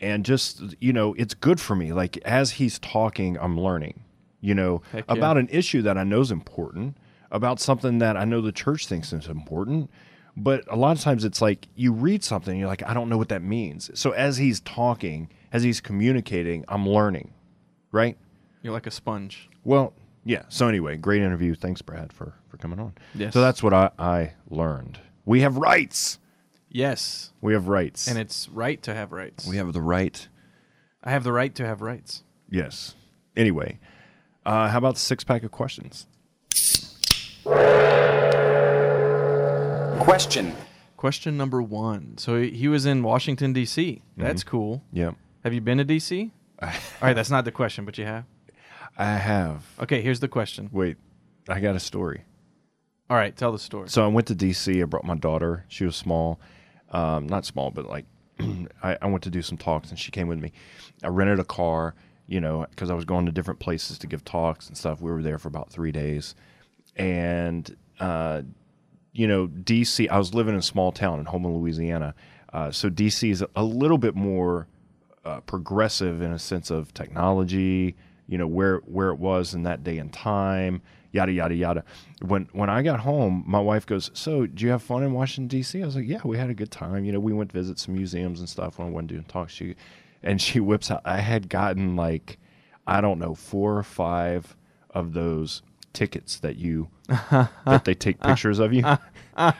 and 0.00 0.24
just 0.24 0.62
you 0.80 0.92
know, 0.92 1.14
it's 1.14 1.34
good 1.34 1.60
for 1.60 1.74
me. 1.76 1.92
Like 1.92 2.16
as 2.18 2.52
he's 2.52 2.78
talking, 2.78 3.36
I'm 3.38 3.58
learning. 3.58 4.02
You 4.40 4.54
know, 4.54 4.82
Heck 4.92 5.04
yeah. 5.08 5.14
about 5.16 5.38
an 5.38 5.48
issue 5.50 5.82
that 5.82 5.96
I 5.98 6.04
know 6.04 6.20
is 6.20 6.30
important, 6.30 6.96
about 7.30 7.60
something 7.60 7.98
that 7.98 8.16
I 8.16 8.24
know 8.24 8.40
the 8.40 8.52
church 8.52 8.86
thinks 8.86 9.12
is 9.12 9.26
important. 9.26 9.90
But 10.38 10.64
a 10.70 10.76
lot 10.76 10.96
of 10.96 11.02
times 11.02 11.24
it's 11.24 11.40
like 11.40 11.66
you 11.76 11.92
read 11.92 12.22
something, 12.22 12.50
and 12.52 12.60
you're 12.60 12.68
like, 12.68 12.82
I 12.86 12.92
don't 12.92 13.08
know 13.08 13.16
what 13.16 13.30
that 13.30 13.42
means. 13.42 13.90
So 13.98 14.10
as 14.10 14.36
he's 14.36 14.60
talking, 14.60 15.30
as 15.50 15.62
he's 15.62 15.80
communicating, 15.80 16.64
I'm 16.68 16.86
learning, 16.88 17.32
right? 17.92 18.16
you're 18.62 18.72
like 18.74 18.86
a 18.86 18.90
sponge. 18.90 19.48
Well, 19.64 19.92
yeah. 20.24 20.42
So 20.48 20.66
anyway, 20.68 20.96
great 20.96 21.22
interview. 21.22 21.54
Thanks, 21.54 21.80
Brad, 21.82 22.12
for 22.12 22.34
for 22.48 22.56
coming 22.58 22.78
on. 22.80 22.94
Yes. 23.14 23.32
So 23.32 23.40
that's 23.40 23.62
what 23.62 23.72
I, 23.72 23.90
I 23.98 24.32
learned. 24.50 24.98
We 25.24 25.40
have 25.42 25.56
rights. 25.56 26.18
Yes, 26.68 27.32
We 27.40 27.54
have 27.54 27.68
rights. 27.68 28.06
and 28.08 28.18
it's 28.18 28.48
right 28.50 28.82
to 28.82 28.92
have 28.92 29.12
rights. 29.12 29.46
we 29.46 29.56
have 29.56 29.72
the 29.72 29.80
right. 29.80 30.28
I 31.02 31.12
have 31.12 31.24
the 31.24 31.32
right 31.32 31.54
to 31.54 31.64
have 31.64 31.80
rights. 31.80 32.22
Yes. 32.50 32.94
Anyway, 33.36 33.78
uh, 34.44 34.68
how 34.68 34.78
about 34.78 34.94
the 34.94 35.00
six 35.00 35.24
pack 35.24 35.42
of 35.44 35.50
questions? 35.52 36.06
Question. 40.00 40.54
Question 40.96 41.36
number 41.36 41.60
one. 41.62 42.16
So 42.18 42.40
he 42.40 42.50
he 42.50 42.68
was 42.68 42.86
in 42.86 43.02
Washington 43.02 43.52
D.C. 43.52 44.02
That's 44.16 44.42
Mm-hmm. 44.42 44.50
cool. 44.50 44.82
Yeah. 44.92 45.12
Have 45.44 45.52
you 45.52 45.60
been 45.60 45.78
to 45.78 45.84
D.C.? 45.84 46.30
All 46.62 46.68
right, 47.02 47.12
that's 47.12 47.30
not 47.30 47.44
the 47.44 47.52
question, 47.52 47.84
but 47.84 47.98
you 47.98 48.04
have. 48.04 48.24
I 48.96 49.16
have. 49.16 49.64
Okay, 49.80 50.00
here's 50.00 50.20
the 50.20 50.28
question. 50.28 50.70
Wait, 50.72 50.96
I 51.48 51.60
got 51.60 51.76
a 51.76 51.80
story. 51.80 52.22
All 53.10 53.16
right, 53.16 53.36
tell 53.36 53.52
the 53.52 53.58
story. 53.58 53.88
So 53.88 54.02
I 54.04 54.08
went 54.08 54.26
to 54.28 54.34
DC. 54.34 54.80
I 54.80 54.84
brought 54.86 55.04
my 55.04 55.14
daughter. 55.16 55.64
She 55.68 55.84
was 55.84 55.94
small, 55.94 56.40
um, 56.90 57.26
not 57.28 57.44
small, 57.44 57.70
but 57.70 57.86
like 57.86 58.06
I, 58.82 58.96
I 59.02 59.06
went 59.06 59.22
to 59.24 59.30
do 59.30 59.42
some 59.42 59.58
talks, 59.58 59.90
and 59.90 59.98
she 59.98 60.10
came 60.10 60.28
with 60.28 60.38
me. 60.38 60.52
I 61.04 61.08
rented 61.08 61.38
a 61.38 61.44
car, 61.44 61.94
you 62.26 62.40
know, 62.40 62.66
because 62.70 62.90
I 62.90 62.94
was 62.94 63.04
going 63.04 63.26
to 63.26 63.32
different 63.32 63.60
places 63.60 63.98
to 63.98 64.06
give 64.06 64.24
talks 64.24 64.66
and 64.68 64.76
stuff. 64.76 65.00
We 65.00 65.10
were 65.10 65.22
there 65.22 65.38
for 65.38 65.48
about 65.48 65.70
three 65.70 65.92
days, 65.92 66.34
and 66.96 67.76
uh, 68.00 68.42
you 69.12 69.26
know, 69.26 69.48
DC. 69.48 70.08
I 70.10 70.18
was 70.18 70.34
living 70.34 70.54
in 70.54 70.60
a 70.60 70.62
small 70.62 70.92
town 70.92 71.20
in 71.20 71.26
Houma, 71.26 71.48
Louisiana, 71.48 72.14
uh, 72.52 72.70
so 72.70 72.90
DC 72.90 73.30
is 73.30 73.44
a 73.54 73.62
little 73.62 73.98
bit 73.98 74.14
more 74.14 74.66
uh, 75.24 75.40
progressive 75.40 76.22
in 76.22 76.32
a 76.32 76.38
sense 76.38 76.70
of 76.70 76.92
technology. 76.94 77.96
You 78.28 78.38
know 78.38 78.46
where 78.46 78.78
where 78.78 79.10
it 79.10 79.18
was 79.18 79.54
in 79.54 79.62
that 79.62 79.84
day 79.84 79.98
and 79.98 80.12
time, 80.12 80.82
yada 81.12 81.32
yada 81.32 81.54
yada. 81.54 81.84
When 82.22 82.48
when 82.52 82.68
I 82.68 82.82
got 82.82 83.00
home, 83.00 83.44
my 83.46 83.60
wife 83.60 83.86
goes, 83.86 84.10
"So, 84.14 84.46
do 84.46 84.64
you 84.64 84.70
have 84.70 84.82
fun 84.82 85.02
in 85.02 85.12
Washington 85.12 85.48
D.C.?" 85.48 85.82
I 85.82 85.86
was 85.86 85.96
like, 85.96 86.08
"Yeah, 86.08 86.20
we 86.24 86.36
had 86.36 86.50
a 86.50 86.54
good 86.54 86.70
time. 86.70 87.04
You 87.04 87.12
know, 87.12 87.20
we 87.20 87.32
went 87.32 87.52
visit 87.52 87.78
some 87.78 87.94
museums 87.94 88.40
and 88.40 88.48
stuff 88.48 88.78
when 88.78 88.88
I 88.88 88.90
went 88.90 89.08
doing 89.08 89.24
talks." 89.24 89.52
She 89.52 89.76
and 90.22 90.40
she 90.40 90.60
whips 90.70 90.90
out. 90.90 91.02
I 91.04 91.18
had 91.18 91.48
gotten 91.48 91.96
like 91.96 92.38
I 92.86 93.00
don't 93.00 93.18
know 93.18 93.34
four 93.34 93.76
or 93.76 93.82
five 93.82 94.56
of 94.90 95.12
those 95.12 95.62
tickets 95.96 96.38
that 96.40 96.56
you 96.56 96.88
that 97.08 97.82
they 97.84 97.94
take 97.94 98.20
pictures 98.20 98.58
of 98.60 98.72
you. 98.72 98.84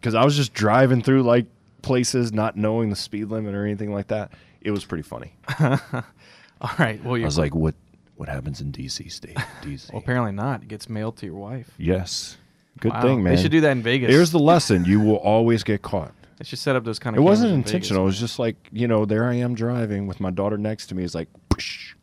Because 0.00 0.14
I 0.14 0.24
was 0.24 0.36
just 0.36 0.54
driving 0.54 1.02
through 1.02 1.22
like 1.24 1.46
places, 1.82 2.32
not 2.32 2.56
knowing 2.56 2.90
the 2.90 2.94
speed 2.96 3.24
limit 3.26 3.54
or 3.54 3.64
anything 3.64 3.92
like 3.92 4.08
that. 4.08 4.30
It 4.60 4.70
was 4.70 4.84
pretty 4.84 5.02
funny. 5.02 5.34
All 5.60 6.70
right. 6.78 7.02
Well, 7.04 7.14
I 7.14 7.18
you're 7.18 7.24
was 7.26 7.36
like, 7.38 7.54
"What? 7.54 7.74
What 8.16 8.28
happens 8.28 8.60
in 8.60 8.70
DC 8.72 9.10
state? 9.10 9.36
DC? 9.62 9.92
well, 9.92 10.00
apparently 10.00 10.32
not. 10.32 10.62
It 10.62 10.68
gets 10.68 10.88
mailed 10.88 11.16
to 11.18 11.26
your 11.26 11.34
wife. 11.34 11.68
yes, 11.78 12.36
good 12.80 12.92
Wow. 12.92 13.02
thing, 13.02 13.22
man. 13.24 13.34
They 13.34 13.42
should 13.42 13.50
do 13.50 13.60
that 13.62 13.72
in 13.72 13.82
Vegas. 13.82 14.08
Here's 14.10 14.30
the 14.30 14.38
lesson: 14.38 14.84
you 14.84 15.00
will 15.00 15.16
always 15.16 15.64
get 15.64 15.82
caught. 15.82 16.12
They 16.38 16.44
should 16.44 16.58
set 16.60 16.76
up 16.76 16.84
those 16.84 16.98
kind 17.00 17.16
of. 17.16 17.18
It 17.18 17.22
of. 17.22 17.24
wasn't 17.24 17.48
cameras 17.50 17.56
in 17.56 17.62
Vegas, 17.62 17.72
intentional. 17.74 18.02
it 18.04 18.06
was 18.06 18.20
just 18.20 18.38
like 18.38 18.56
you 18.72 18.86
know, 18.86 19.04
there 19.04 19.24
I 19.24 19.34
am 19.34 19.54
driving 19.56 20.06
with 20.06 20.20
my 20.20 20.30
daughter 20.30 20.56
next 20.58 20.86
to 20.88 20.94
me. 20.94 21.02
It's 21.02 21.14
like, 21.16 21.28
Psh. 21.50 21.94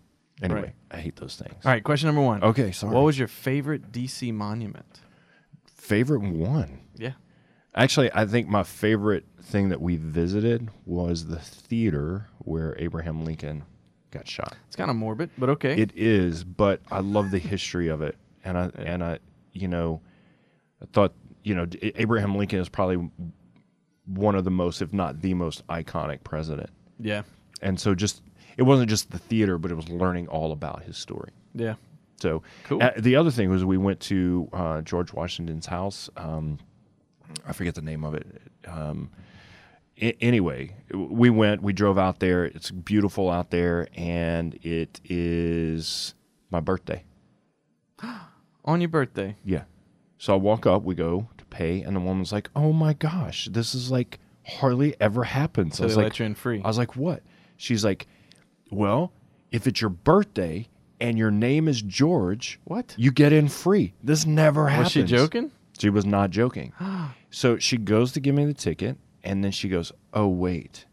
Anyway, 0.41 0.61
Right. 0.61 0.73
I 0.91 0.97
hate 0.97 1.15
those 1.17 1.35
things. 1.35 1.65
All 1.65 1.71
right. 1.71 1.83
Question 1.83 2.07
number 2.07 2.21
one. 2.21 2.43
Okay, 2.43 2.71
sorry. 2.71 2.93
What 2.93 3.03
was 3.03 3.17
your 3.19 3.27
favorite 3.27 3.91
DC 3.91 4.33
monument? 4.33 5.01
favorite 5.75 6.21
one? 6.21 6.79
Yeah. 6.95 7.11
Actually, 7.75 8.09
I 8.13 8.25
think 8.25 8.47
my 8.47 8.63
favorite 8.63 9.25
thing 9.41 9.69
that 9.69 9.81
we 9.81 9.97
visited 9.97 10.69
was 10.85 11.27
the 11.27 11.39
theater 11.39 12.29
where 12.39 12.75
Abraham 12.79 13.25
Lincoln 13.25 13.63
got 14.11 14.27
shot. 14.27 14.55
It's 14.67 14.75
kind 14.75 14.89
of 14.89 14.95
morbid, 14.95 15.31
but 15.37 15.49
okay. 15.49 15.75
It 15.75 15.91
is, 15.95 16.43
but 16.43 16.81
I 16.91 16.99
love 16.99 17.31
the 17.31 17.39
history 17.39 17.87
of 17.89 18.01
it, 18.01 18.15
and 18.45 18.57
I 18.57 18.71
and 18.75 19.03
I, 19.03 19.19
you 19.51 19.67
know, 19.67 20.01
I 20.81 20.85
thought 20.93 21.13
you 21.43 21.55
know 21.55 21.65
Abraham 21.81 22.35
Lincoln 22.35 22.59
is 22.59 22.69
probably 22.69 23.09
one 24.05 24.35
of 24.35 24.43
the 24.43 24.51
most, 24.51 24.81
if 24.81 24.93
not 24.93 25.21
the 25.21 25.33
most, 25.33 25.65
iconic 25.67 26.23
president. 26.23 26.69
yeah. 26.99 27.23
And 27.61 27.79
so, 27.79 27.95
just 27.95 28.21
it 28.57 28.63
wasn't 28.63 28.89
just 28.89 29.11
the 29.11 29.17
theater, 29.19 29.57
but 29.57 29.71
it 29.71 29.75
was 29.75 29.89
learning 29.89 30.27
all 30.27 30.51
about 30.51 30.83
his 30.83 30.97
story. 30.97 31.31
Yeah. 31.53 31.75
So 32.19 32.41
Cool. 32.65 32.81
uh, 32.81 32.91
the 32.97 33.15
other 33.15 33.31
thing 33.31 33.49
was 33.49 33.65
we 33.65 33.77
went 33.77 33.99
to 34.01 34.47
uh, 34.53 34.81
George 34.81 35.11
Washington's 35.13 35.65
house. 35.65 36.09
Um, 36.15 36.59
I 37.47 37.51
forget 37.53 37.75
the 37.75 37.81
name 37.81 38.03
of 38.03 38.13
it. 38.13 38.27
Um, 38.67 39.09
a- 40.01 40.17
anyway, 40.23 40.75
we 40.93 41.29
went. 41.29 41.61
We 41.61 41.73
drove 41.73 41.97
out 41.97 42.19
there. 42.19 42.45
It's 42.45 42.71
beautiful 42.71 43.29
out 43.29 43.49
there, 43.51 43.87
and 43.95 44.53
it 44.63 45.01
is 45.03 46.13
my 46.49 46.59
birthday. 46.59 47.03
On 48.65 48.79
your 48.79 48.89
birthday. 48.89 49.35
Yeah. 49.43 49.63
So 50.17 50.33
I 50.33 50.37
walk 50.37 50.65
up. 50.65 50.83
We 50.83 50.95
go 50.95 51.27
to 51.37 51.45
pay, 51.45 51.81
and 51.81 51.95
the 51.95 51.99
woman's 51.99 52.31
like, 52.31 52.49
"Oh 52.55 52.71
my 52.71 52.93
gosh, 52.93 53.49
this 53.51 53.75
is 53.75 53.91
like 53.91 54.19
hardly 54.47 54.95
ever 55.01 55.25
happens." 55.25 55.77
So 55.77 55.83
I 55.83 55.87
they 55.87 55.91
was 55.91 55.97
let 55.97 56.03
like, 56.05 56.19
you 56.19 56.25
in 56.25 56.35
free. 56.35 56.61
I 56.63 56.67
was 56.67 56.77
like, 56.77 56.95
"What?" 56.95 57.23
She's 57.57 57.83
like, 57.83 58.07
"Well, 58.73 59.11
if 59.51 59.67
it's 59.67 59.81
your 59.81 59.89
birthday." 59.89 60.67
And 60.99 61.17
your 61.17 61.31
name 61.31 61.67
is 61.67 61.81
George. 61.81 62.61
What? 62.63 62.95
You 62.97 63.11
get 63.11 63.33
in 63.33 63.49
free. 63.49 63.93
This 64.01 64.25
never 64.25 64.69
happens. 64.69 64.85
Was 64.85 64.91
she 64.93 65.03
joking? 65.03 65.51
She 65.77 65.89
was 65.89 66.05
not 66.05 66.29
joking. 66.29 66.71
so 67.29 67.57
she 67.57 67.75
goes 67.77 68.13
to 68.13 68.21
give 68.21 68.33
me 68.35 68.45
the 68.45 68.53
ticket, 68.53 68.97
and 69.21 69.43
then 69.43 69.51
she 69.51 69.67
goes, 69.67 69.91
"Oh 70.13 70.27
wait, 70.27 70.85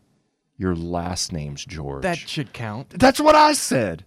your 0.57 0.74
last 0.74 1.33
name's 1.33 1.64
George." 1.64 2.03
That 2.03 2.18
should 2.18 2.53
count. 2.53 2.99
That's 2.99 3.20
what 3.20 3.37
I 3.37 3.53
said. 3.53 4.05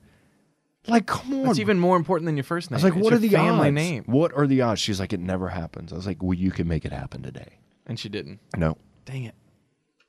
Like, 0.87 1.05
come 1.05 1.33
on. 1.33 1.43
That's 1.45 1.59
even 1.59 1.79
more 1.79 1.95
important 1.95 2.25
than 2.25 2.35
your 2.35 2.43
first 2.43 2.69
name. 2.69 2.75
I 2.75 2.77
was 2.79 2.83
like, 2.83 2.95
It's 2.95 3.03
"What 3.03 3.13
are 3.13 3.17
the 3.19 3.29
family 3.29 3.69
odds? 3.69 3.75
name? 3.75 4.03
What 4.05 4.33
are 4.35 4.47
the 4.47 4.61
odds?" 4.61 4.81
She's 4.81 4.99
like, 4.99 5.13
"It 5.13 5.21
never 5.21 5.47
happens." 5.47 5.93
I 5.93 5.95
was 5.95 6.07
like, 6.07 6.21
"Well, 6.21 6.33
you 6.33 6.51
can 6.51 6.67
make 6.67 6.83
it 6.83 6.91
happen 6.91 7.21
today." 7.23 7.59
And 7.85 7.97
she 7.97 8.09
didn't. 8.09 8.39
No. 8.57 8.77
Dang 9.05 9.23
it. 9.23 9.35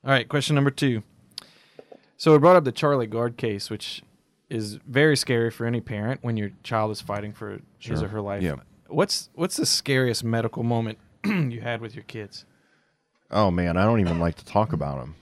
All 0.03 0.11
right, 0.11 0.29
question 0.29 0.55
number 0.57 0.71
two. 0.71 1.03
So 2.25 2.33
we 2.33 2.39
brought 2.39 2.57
up 2.57 2.65
the 2.65 2.73
Charlie 2.73 3.07
Gard 3.07 3.37
case, 3.37 3.69
which 3.69 4.03
is 4.49 4.77
very 4.89 5.15
scary 5.15 5.51
for 5.51 5.67
any 5.67 5.83
parent 5.83 6.21
when 6.23 6.39
your 6.39 6.53
child 6.63 6.91
is 6.91 7.03
fighting 7.03 7.35
for 7.35 7.61
his 7.79 8.03
or 8.03 8.09
her 8.09 8.23
life. 8.23 8.43
Yeah. 8.43 8.55
What's 8.87 9.29
what's 9.35 9.59
the 9.59 9.67
scariest 9.67 10.25
medical 10.25 10.63
moment 10.63 10.97
you 11.27 11.61
had 11.61 11.83
with 11.83 11.95
your 11.95 12.05
kids? 12.05 12.47
Oh 13.31 13.51
man, 13.51 13.77
I 13.77 13.85
don't 13.85 14.01
even 14.01 14.21
like 14.21 14.37
to 14.37 14.45
talk 14.47 14.73
about 14.73 15.01
them. 15.01 15.17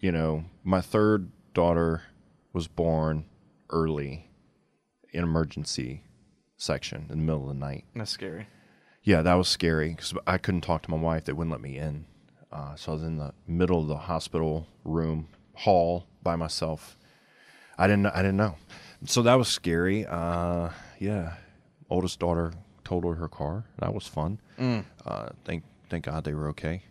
You 0.00 0.10
know, 0.10 0.46
my 0.64 0.80
third 0.80 1.30
daughter 1.54 2.02
was 2.52 2.66
born 2.66 3.26
early 3.70 4.28
in 5.12 5.22
emergency 5.22 6.02
section 6.56 7.02
in 7.02 7.18
the 7.18 7.24
middle 7.24 7.42
of 7.42 7.48
the 7.50 7.54
night. 7.54 7.84
That's 7.94 8.10
scary. 8.10 8.48
Yeah, 9.04 9.22
that 9.22 9.34
was 9.34 9.46
scary 9.46 9.90
because 9.90 10.12
I 10.26 10.38
couldn't 10.38 10.62
talk 10.62 10.82
to 10.82 10.90
my 10.90 10.96
wife; 10.96 11.24
they 11.24 11.32
wouldn't 11.32 11.52
let 11.52 11.60
me 11.60 11.78
in. 11.78 12.06
Uh, 12.50 12.74
so 12.74 12.90
I 12.90 12.94
was 12.96 13.04
in 13.04 13.16
the 13.16 13.32
middle 13.46 13.80
of 13.80 13.86
the 13.86 13.96
hospital 13.96 14.66
room 14.82 15.28
hall 15.54 16.06
by 16.28 16.36
myself. 16.36 16.98
I 17.78 17.86
didn't. 17.86 18.06
I 18.06 18.18
didn't 18.24 18.36
know. 18.44 18.54
So 19.06 19.22
that 19.22 19.36
was 19.36 19.48
scary. 19.48 20.04
Uh, 20.06 20.68
yeah, 20.98 21.34
oldest 21.88 22.18
daughter 22.18 22.52
totaled 22.84 23.16
her 23.16 23.28
car. 23.28 23.64
That 23.78 23.94
was 23.94 24.06
fun. 24.06 24.40
Uh, 25.06 25.28
thank 25.46 25.62
thank 25.88 26.04
God 26.04 26.24
they 26.24 26.34
were 26.34 26.48
okay. 26.48 26.82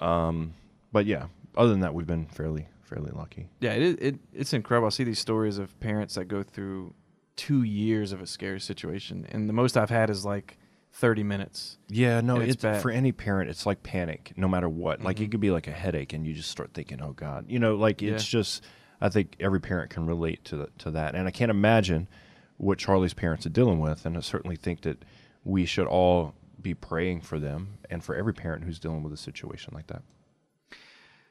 Um, 0.00 0.54
but 0.92 1.06
yeah, 1.06 1.24
other 1.56 1.70
than 1.70 1.80
that, 1.80 1.92
we've 1.94 2.06
been 2.06 2.26
fairly 2.26 2.66
fairly 2.84 3.10
lucky. 3.10 3.48
Yeah, 3.60 3.72
it, 3.72 3.82
is- 3.82 3.96
it 4.00 4.14
it's 4.32 4.52
incredible. 4.52 4.86
I 4.86 4.90
see 4.90 5.04
these 5.04 5.18
stories 5.18 5.58
of 5.58 5.78
parents 5.80 6.14
that 6.14 6.26
go 6.26 6.42
through 6.42 6.94
two 7.36 7.62
years 7.64 8.12
of 8.12 8.20
a 8.20 8.26
scary 8.26 8.60
situation, 8.60 9.26
and 9.32 9.48
the 9.48 9.52
most 9.52 9.76
I've 9.76 9.90
had 9.90 10.08
is 10.10 10.24
like 10.24 10.56
thirty 10.98 11.22
minutes. 11.22 11.78
Yeah, 11.88 12.20
no, 12.20 12.36
it's 12.36 12.54
it's, 12.54 12.62
bad. 12.62 12.82
for 12.82 12.90
any 12.90 13.12
parent. 13.12 13.50
It's 13.50 13.66
like 13.66 13.82
panic, 13.82 14.32
no 14.36 14.48
matter 14.48 14.68
what. 14.68 15.02
Like 15.02 15.18
it 15.18 15.24
mm-hmm. 15.24 15.30
could 15.30 15.40
be 15.40 15.50
like 15.50 15.66
a 15.66 15.72
headache, 15.72 16.12
and 16.12 16.26
you 16.26 16.34
just 16.34 16.50
start 16.50 16.70
thinking, 16.74 17.00
"Oh 17.00 17.12
God," 17.12 17.46
you 17.48 17.58
know, 17.58 17.76
like 17.76 18.02
it's 18.02 18.32
Yeah. 18.32 18.40
just. 18.40 18.64
I 19.00 19.08
think 19.08 19.36
every 19.38 19.60
parent 19.60 19.90
can 19.90 20.06
relate 20.06 20.44
to 20.46 20.56
the, 20.56 20.70
to 20.78 20.90
that, 20.90 21.14
and 21.14 21.28
I 21.28 21.30
can't 21.30 21.52
imagine 21.52 22.08
what 22.56 22.78
Charlie's 22.78 23.14
parents 23.14 23.46
are 23.46 23.50
dealing 23.50 23.78
with. 23.78 24.04
And 24.04 24.16
I 24.16 24.20
certainly 24.20 24.56
think 24.56 24.82
that 24.82 25.04
we 25.44 25.64
should 25.64 25.86
all 25.86 26.34
be 26.60 26.74
praying 26.74 27.22
for 27.22 27.38
them 27.38 27.78
and 27.88 28.04
for 28.04 28.14
every 28.14 28.34
parent 28.34 28.64
who's 28.64 28.78
dealing 28.78 29.02
with 29.02 29.12
a 29.12 29.16
situation 29.16 29.72
like 29.74 29.86
that. 29.86 30.02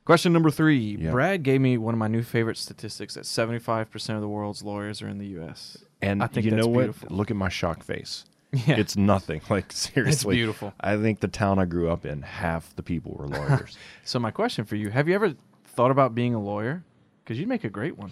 Question 0.05 0.32
number 0.32 0.49
three. 0.49 0.97
Yeah. 0.97 1.11
Brad 1.11 1.43
gave 1.43 1.59
me 1.59 1.78
one 1.78 1.93
of 1.93 1.97
my 1.97 2.07
new 2.07 2.24
favorite 2.24 2.57
statistics 2.57 3.15
that 3.15 3.26
75% 3.26 4.15
of 4.15 4.22
the 4.22 4.28
world's 4.30 4.63
lawyers 4.63 5.01
are 5.01 5.09
in 5.09 5.18
the 5.18 5.28
U.S. 5.28 5.78
And 6.01 6.24
I 6.24 6.28
think 6.28 6.45
you 6.45 6.51
know 6.51 6.68
what? 6.68 6.84
beautiful. 6.84 7.09
Look 7.15 7.30
at 7.30 7.36
my 7.36 7.49
shock 7.49 7.84
face. 7.84 8.24
Yeah. 8.66 8.76
It's 8.78 8.95
nothing. 8.97 9.41
Like 9.49 9.72
seriously, 9.72 10.12
It's 10.12 10.24
beautiful. 10.38 10.74
I 10.80 10.97
think 10.97 11.20
the 11.20 11.28
town 11.28 11.60
I 11.60 11.66
grew 11.66 11.89
up 11.89 12.05
in, 12.05 12.22
half 12.22 12.76
the 12.76 12.84
people 12.84 13.14
were 13.14 13.28
lawyers. 13.28 13.78
So, 14.03 14.20
my 14.20 14.32
question 14.32 14.66
for 14.66 14.76
you 14.76 14.89
have 14.89 15.08
you 15.08 15.16
ever 15.16 15.36
thought 15.66 15.91
about 15.91 16.16
being 16.16 16.34
a 16.34 16.41
lawyer? 16.41 16.84
Because 17.24 17.38
you'd 17.39 17.49
make 17.49 17.64
a 17.66 17.70
great 17.70 17.97
one. 17.97 18.12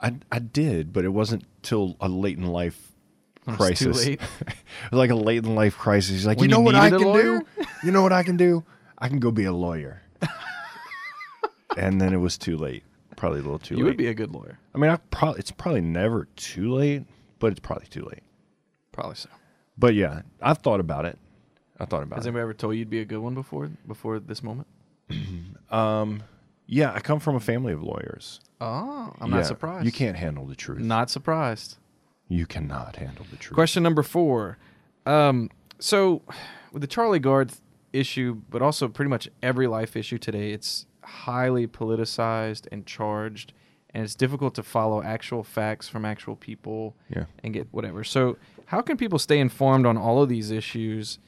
I 0.00 0.14
I 0.30 0.38
did, 0.38 0.92
but 0.92 1.04
it 1.04 1.08
wasn't 1.10 1.44
till 1.62 1.96
a 2.00 2.08
late 2.08 2.38
in 2.38 2.46
life 2.46 2.92
When 3.44 3.54
it's 3.70 3.78
too 3.80 3.86
crisis. 3.92 4.06
late? 4.06 4.20
It 4.40 4.92
was 4.92 4.98
like 4.98 5.10
a 5.10 5.14
late 5.16 5.44
in 5.44 5.54
life 5.54 5.76
crisis. 5.76 6.24
Like, 6.26 6.38
When 6.38 6.48
you 6.48 6.54
know 6.54 6.60
you 6.60 6.64
what 6.66 6.74
I 6.76 6.90
can 6.90 7.00
lawyer?" 7.02 7.40
do? 7.40 7.64
You 7.84 7.90
know 7.92 8.02
what 8.02 8.12
I 8.12 8.22
can 8.22 8.36
do? 8.36 8.62
I 8.98 9.08
can 9.08 9.18
go 9.18 9.30
be 9.30 9.44
a 9.44 9.52
lawyer. 9.52 10.02
and 11.76 12.00
then 12.00 12.12
it 12.14 12.18
was 12.18 12.38
too 12.38 12.56
late. 12.56 12.82
Probably 13.16 13.40
a 13.40 13.42
little 13.42 13.58
too 13.58 13.74
You 13.74 13.78
late. 13.78 13.80
You 13.80 13.84
would 13.86 13.96
be 13.96 14.06
a 14.08 14.14
good 14.14 14.30
lawyer. 14.32 14.58
I 14.74 14.78
mean, 14.78 14.90
I 14.90 14.96
probably 15.10 15.40
it's 15.40 15.50
probably 15.50 15.80
never 15.80 16.28
too 16.36 16.72
late, 16.74 17.02
but 17.38 17.50
it's 17.52 17.60
probably 17.60 17.86
too 17.88 18.04
late. 18.04 18.22
Probably 18.92 19.16
so. 19.16 19.28
But 19.78 19.94
yeah, 19.94 20.22
I've 20.40 20.58
thought 20.58 20.80
about 20.80 21.04
it. 21.04 21.18
I 21.78 21.84
thought 21.84 22.02
about 22.02 22.16
it. 22.16 22.18
Has 22.20 22.26
it. 22.26 22.30
anybody 22.30 22.42
ever 22.42 22.54
told 22.54 22.74
you 22.74 22.78
you'd 22.80 22.90
be 22.90 23.00
a 23.00 23.04
good 23.04 23.18
one 23.18 23.34
before 23.34 23.70
before 23.86 24.18
this 24.18 24.42
moment? 24.42 24.68
Yeah, 26.68 26.92
I 26.92 26.98
come 27.00 27.20
from 27.20 27.36
a 27.36 27.40
family 27.40 27.72
of 27.72 27.82
lawyers. 27.82 28.40
Oh, 28.60 29.12
I'm 29.20 29.30
Yeah, 29.30 29.36
not 29.36 29.46
surprised. 29.46 29.86
You 29.86 29.92
can't 29.92 30.16
handle 30.16 30.46
the 30.46 30.56
truth. 30.56 30.80
Not 30.80 31.10
surprised. 31.10 31.76
You 32.28 32.44
cannot 32.46 32.96
handle 32.96 33.24
the 33.30 33.36
truth. 33.36 33.54
Question 33.54 33.84
number 33.84 34.02
four. 34.02 34.58
Um, 35.04 35.48
so, 35.78 36.22
with 36.72 36.80
the 36.80 36.88
Charlie 36.88 37.20
Gard 37.20 37.50
th- 37.50 37.60
issue, 37.92 38.40
but 38.50 38.62
also 38.62 38.88
pretty 38.88 39.08
much 39.10 39.28
every 39.44 39.68
life 39.68 39.94
issue 39.96 40.18
today, 40.18 40.50
it's 40.50 40.86
highly 41.04 41.68
politicized 41.68 42.66
and 42.72 42.84
charged, 42.84 43.52
and 43.96 44.04
it's 44.04 44.14
difficult 44.14 44.54
to 44.54 44.62
follow 44.62 45.02
actual 45.02 45.42
facts 45.42 45.88
from 45.88 46.04
actual 46.04 46.36
people 46.36 46.94
Yeah. 47.08 47.24
and 47.42 47.54
get 47.54 47.66
whatever. 47.70 48.04
So, 48.04 48.36
how 48.66 48.82
can 48.82 48.98
people 48.98 49.18
stay 49.18 49.38
informed 49.38 49.86
on 49.86 49.96
all 49.96 50.22
of 50.22 50.28
these 50.28 50.50
issues 50.50 51.18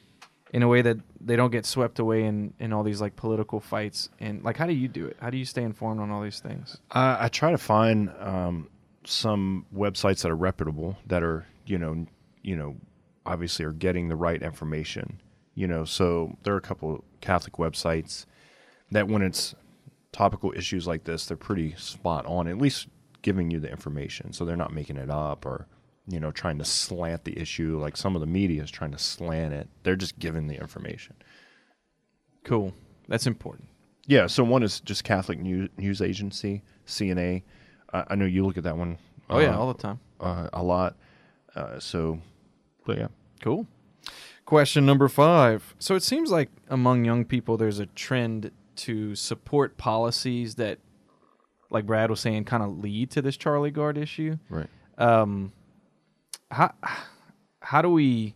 in 0.53 0.61
a 0.61 0.67
way 0.67 0.83
that 0.83 0.97
they 1.19 1.35
don't 1.35 1.49
get 1.51 1.65
swept 1.65 1.97
away 1.97 2.25
in, 2.25 2.53
in 2.59 2.71
all 2.71 2.83
these 2.83 3.01
like 3.01 3.15
political 3.15 3.59
fights? 3.59 4.09
And 4.19 4.43
like, 4.43 4.55
how 4.57 4.67
do 4.67 4.73
you 4.73 4.87
do 4.87 5.07
it? 5.07 5.17
How 5.19 5.31
do 5.31 5.37
you 5.37 5.45
stay 5.45 5.63
informed 5.63 5.99
on 5.99 6.11
all 6.11 6.21
these 6.21 6.41
things? 6.41 6.77
I, 6.91 7.25
I 7.25 7.27
try 7.29 7.49
to 7.49 7.57
find 7.57 8.11
um, 8.19 8.69
some 9.03 9.65
websites 9.75 10.21
that 10.21 10.29
are 10.29 10.35
reputable, 10.35 10.95
that 11.07 11.23
are 11.23 11.47
you 11.65 11.79
know, 11.79 12.05
you 12.43 12.55
know, 12.55 12.75
obviously 13.25 13.65
are 13.65 13.71
getting 13.73 14.09
the 14.09 14.15
right 14.15 14.43
information. 14.43 15.19
You 15.55 15.67
know, 15.67 15.85
so 15.85 16.37
there 16.43 16.53
are 16.53 16.57
a 16.57 16.61
couple 16.61 17.03
Catholic 17.19 17.53
websites 17.53 18.27
that 18.91 19.07
when 19.07 19.23
it's 19.23 19.55
topical 20.11 20.53
issues 20.55 20.87
like 20.87 21.03
this, 21.03 21.25
they're 21.25 21.37
pretty 21.37 21.75
spot 21.77 22.25
on. 22.25 22.47
At 22.47 22.57
least 22.57 22.87
giving 23.21 23.51
you 23.51 23.59
the 23.59 23.69
information, 23.69 24.33
so 24.33 24.45
they're 24.45 24.55
not 24.55 24.73
making 24.73 24.97
it 24.97 25.09
up 25.09 25.45
or 25.45 25.67
you 26.07 26.19
know 26.19 26.31
trying 26.31 26.57
to 26.57 26.65
slant 26.65 27.23
the 27.25 27.37
issue 27.39 27.77
like 27.79 27.95
some 27.95 28.15
of 28.15 28.21
the 28.21 28.27
media 28.27 28.63
is 28.63 28.71
trying 28.71 28.91
to 28.91 28.97
slant 28.97 29.53
it. 29.53 29.69
They're 29.83 29.95
just 29.95 30.17
giving 30.19 30.47
the 30.47 30.55
information. 30.59 31.15
Cool. 32.43 32.73
That's 33.07 33.27
important. 33.27 33.67
Yeah, 34.07 34.27
so 34.27 34.43
one 34.43 34.63
is 34.63 34.79
just 34.79 35.03
Catholic 35.03 35.39
News, 35.39 35.69
News 35.77 36.01
Agency, 36.01 36.63
CNA. 36.87 37.43
I 37.93 38.03
I 38.09 38.15
know 38.15 38.25
you 38.25 38.45
look 38.45 38.57
at 38.57 38.63
that 38.63 38.77
one. 38.77 38.97
Oh 39.29 39.39
yeah, 39.39 39.55
uh, 39.55 39.59
all 39.59 39.71
the 39.71 39.79
time. 39.79 39.99
uh, 40.19 40.49
a 40.53 40.63
lot. 40.63 40.95
Uh, 41.55 41.79
so, 41.79 42.19
but 42.85 42.97
yeah, 42.97 43.07
Cool. 43.41 43.67
Question 44.45 44.85
number 44.85 45.07
five. 45.07 45.75
So 45.77 45.95
it 45.95 46.01
seems 46.03 46.31
like 46.31 46.49
among 46.69 47.05
young 47.05 47.23
people, 47.25 47.55
there's 47.57 47.79
a 47.79 47.85
trend 47.85 48.51
to 48.79 49.15
support 49.15 49.77
policies 49.77 50.55
that, 50.55 50.79
like 51.69 51.85
Brad 51.85 52.09
was 52.09 52.19
saying, 52.19 52.45
kind 52.45 52.63
of 52.63 52.79
lead 52.79 53.11
to 53.11 53.21
this 53.21 53.37
Charlie 53.37 53.71
Gard 53.71 53.97
issue. 53.97 54.37
Right. 54.49 54.67
Um, 54.97 55.53
how 56.51 56.73
how 57.61 57.81
do 57.81 57.89
we 57.89 58.35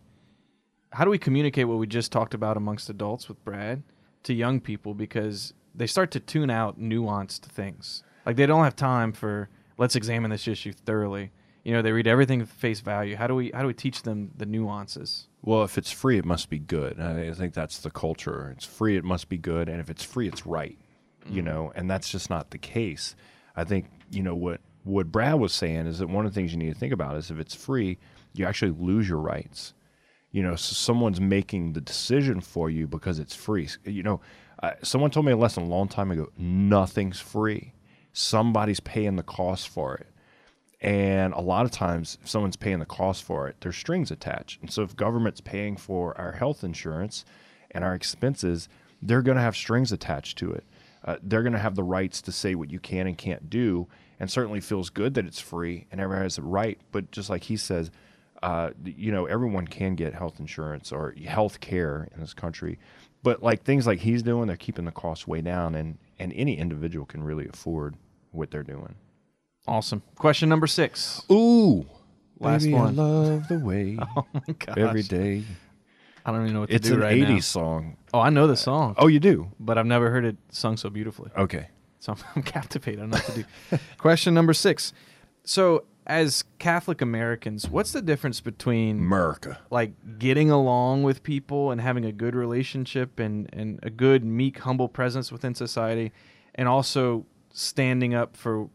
how 0.92 1.04
do 1.04 1.10
we 1.10 1.18
communicate 1.18 1.66
what 1.66 1.78
we 1.78 1.86
just 1.86 2.12
talked 2.12 2.34
about 2.34 2.56
amongst 2.56 2.88
adults 2.88 3.28
with 3.28 3.44
Brad 3.44 3.82
to 4.22 4.32
young 4.32 4.60
people 4.60 4.94
because 4.94 5.52
they 5.74 5.86
start 5.86 6.10
to 6.12 6.20
tune 6.20 6.50
out 6.50 6.80
nuanced 6.80 7.40
things. 7.40 8.04
Like 8.24 8.36
they 8.36 8.46
don't 8.46 8.62
have 8.64 8.76
time 8.76 9.12
for 9.12 9.48
let's 9.76 9.96
examine 9.96 10.30
this 10.30 10.46
issue 10.46 10.72
thoroughly. 10.72 11.32
You 11.64 11.72
know, 11.72 11.80
they 11.80 11.92
read 11.92 12.06
everything 12.06 12.44
face 12.44 12.80
value. 12.80 13.16
How 13.16 13.26
do 13.26 13.34
we 13.34 13.50
how 13.52 13.62
do 13.62 13.66
we 13.66 13.74
teach 13.74 14.02
them 14.02 14.30
the 14.36 14.44
nuances? 14.44 15.28
Well, 15.42 15.64
if 15.64 15.78
it's 15.78 15.90
free, 15.90 16.18
it 16.18 16.24
must 16.24 16.50
be 16.50 16.58
good. 16.58 17.00
I 17.00 17.32
think 17.32 17.54
that's 17.54 17.78
the 17.78 17.90
culture. 17.90 18.52
It's 18.54 18.66
free, 18.66 18.96
it 18.96 19.04
must 19.04 19.28
be 19.30 19.38
good, 19.38 19.68
and 19.68 19.80
if 19.80 19.88
it's 19.88 20.04
free, 20.04 20.28
it's 20.28 20.46
right. 20.46 20.78
You 21.26 21.40
know, 21.40 21.72
and 21.74 21.90
that's 21.90 22.10
just 22.10 22.28
not 22.28 22.50
the 22.50 22.58
case. 22.58 23.16
I 23.56 23.64
think 23.64 23.86
you 24.10 24.22
know 24.22 24.34
what 24.34 24.60
what 24.84 25.10
Brad 25.10 25.36
was 25.36 25.54
saying 25.54 25.86
is 25.86 26.00
that 26.00 26.08
one 26.10 26.26
of 26.26 26.32
the 26.32 26.38
things 26.38 26.52
you 26.52 26.58
need 26.58 26.72
to 26.72 26.78
think 26.78 26.92
about 26.92 27.16
is 27.16 27.30
if 27.30 27.38
it's 27.38 27.54
free, 27.54 27.98
you 28.34 28.44
actually 28.44 28.72
lose 28.72 29.08
your 29.08 29.18
rights. 29.18 29.72
You 30.32 30.42
know, 30.42 30.56
so 30.56 30.74
someone's 30.74 31.20
making 31.20 31.72
the 31.72 31.80
decision 31.80 32.42
for 32.42 32.68
you 32.68 32.86
because 32.86 33.18
it's 33.18 33.34
free. 33.34 33.68
You 33.84 34.02
know, 34.02 34.20
uh, 34.62 34.72
someone 34.82 35.10
told 35.10 35.24
me 35.24 35.32
a 35.32 35.36
lesson 35.36 35.62
a 35.62 35.66
long 35.66 35.88
time 35.88 36.10
ago: 36.10 36.28
nothing's 36.36 37.20
free. 37.20 37.72
Somebody's 38.12 38.80
paying 38.80 39.16
the 39.16 39.22
cost 39.22 39.68
for 39.68 39.94
it. 39.94 40.08
And 40.84 41.32
a 41.32 41.40
lot 41.40 41.64
of 41.64 41.70
times, 41.70 42.18
if 42.22 42.28
someone's 42.28 42.56
paying 42.56 42.78
the 42.78 42.84
cost 42.84 43.24
for 43.24 43.48
it, 43.48 43.56
there's 43.60 43.74
strings 43.74 44.10
attached. 44.10 44.60
And 44.60 44.70
so, 44.70 44.82
if 44.82 44.94
government's 44.94 45.40
paying 45.40 45.78
for 45.78 46.16
our 46.20 46.32
health 46.32 46.62
insurance 46.62 47.24
and 47.70 47.82
our 47.82 47.94
expenses, 47.94 48.68
they're 49.00 49.22
going 49.22 49.36
to 49.36 49.42
have 49.42 49.56
strings 49.56 49.92
attached 49.92 50.36
to 50.38 50.52
it. 50.52 50.64
Uh, 51.02 51.16
they're 51.22 51.42
going 51.42 51.54
to 51.54 51.58
have 51.58 51.74
the 51.74 51.82
rights 51.82 52.20
to 52.22 52.32
say 52.32 52.54
what 52.54 52.70
you 52.70 52.78
can 52.78 53.06
and 53.06 53.16
can't 53.16 53.48
do. 53.48 53.88
And 54.20 54.30
certainly 54.30 54.60
feels 54.60 54.90
good 54.90 55.14
that 55.14 55.24
it's 55.24 55.40
free 55.40 55.86
and 55.90 56.02
everyone 56.02 56.22
has 56.22 56.36
the 56.36 56.42
right. 56.42 56.78
But 56.92 57.10
just 57.10 57.30
like 57.30 57.44
he 57.44 57.56
says, 57.56 57.90
uh, 58.42 58.70
you 58.84 59.10
know, 59.10 59.24
everyone 59.24 59.66
can 59.66 59.94
get 59.94 60.12
health 60.12 60.38
insurance 60.38 60.92
or 60.92 61.14
health 61.26 61.60
care 61.60 62.08
in 62.14 62.20
this 62.20 62.34
country. 62.34 62.78
But 63.22 63.42
like 63.42 63.64
things 63.64 63.86
like 63.86 64.00
he's 64.00 64.22
doing, 64.22 64.48
they're 64.48 64.56
keeping 64.56 64.84
the 64.84 64.92
cost 64.92 65.26
way 65.26 65.40
down, 65.40 65.74
and, 65.74 65.96
and 66.18 66.30
any 66.34 66.58
individual 66.58 67.06
can 67.06 67.24
really 67.24 67.48
afford 67.48 67.96
what 68.32 68.50
they're 68.50 68.62
doing. 68.62 68.96
Awesome. 69.66 70.02
Question 70.16 70.48
number 70.48 70.66
six. 70.66 71.22
Ooh, 71.30 71.86
Last 72.38 72.62
baby, 72.64 72.74
one. 72.74 72.98
I 72.98 73.02
love 73.02 73.48
the 73.48 73.58
way 73.64 73.98
Oh 74.16 74.26
my 74.34 74.54
gosh. 74.58 74.76
every 74.78 75.02
day. 75.02 75.44
I 76.26 76.32
don't 76.32 76.42
even 76.42 76.54
know 76.54 76.60
what 76.60 76.70
to 76.70 76.74
It's 76.74 76.88
do 76.88 76.94
an 76.94 77.00
right 77.00 77.16
'80s 77.18 77.28
now. 77.28 77.38
song. 77.40 77.96
Oh, 78.12 78.20
I 78.20 78.30
know 78.30 78.46
the 78.46 78.56
song, 78.56 78.94
Oh, 78.98 79.06
you 79.08 79.20
do? 79.20 79.50
but 79.60 79.76
I've 79.78 79.86
never 79.86 80.10
heard 80.10 80.24
it 80.24 80.36
sung 80.50 80.76
so 80.76 80.88
beautifully. 80.90 81.30
Okay. 81.36 81.68
So 82.00 82.12
I'm, 82.12 82.18
I'm 82.36 82.42
captivated. 82.42 83.00
I 83.00 83.02
don't 83.04 83.10
know 83.10 83.16
what 83.18 83.26
to 83.26 83.42
do. 83.42 83.78
Question 83.98 84.34
number 84.34 84.52
six. 84.54 84.92
So, 85.44 85.84
as 86.06 86.44
Catholic 86.58 87.00
Americans, 87.02 87.68
what's 87.68 87.92
the 87.92 88.02
difference 88.02 88.40
between 88.40 88.98
America. 88.98 89.58
like 89.70 89.92
getting 90.18 90.50
along 90.50 91.02
with 91.02 91.22
people 91.22 91.70
and 91.70 91.80
having 91.80 92.04
a 92.04 92.12
good 92.12 92.34
relationship 92.34 93.18
and, 93.18 93.48
and 93.54 93.78
a 93.82 93.88
good 93.90 94.22
meek 94.24 94.58
humble 94.60 94.88
presence 94.88 95.32
within 95.32 95.54
society 95.54 96.12
and 96.54 96.68
also 96.68 97.24
standing 97.54 98.14
up 98.14 98.36
for 98.36 98.68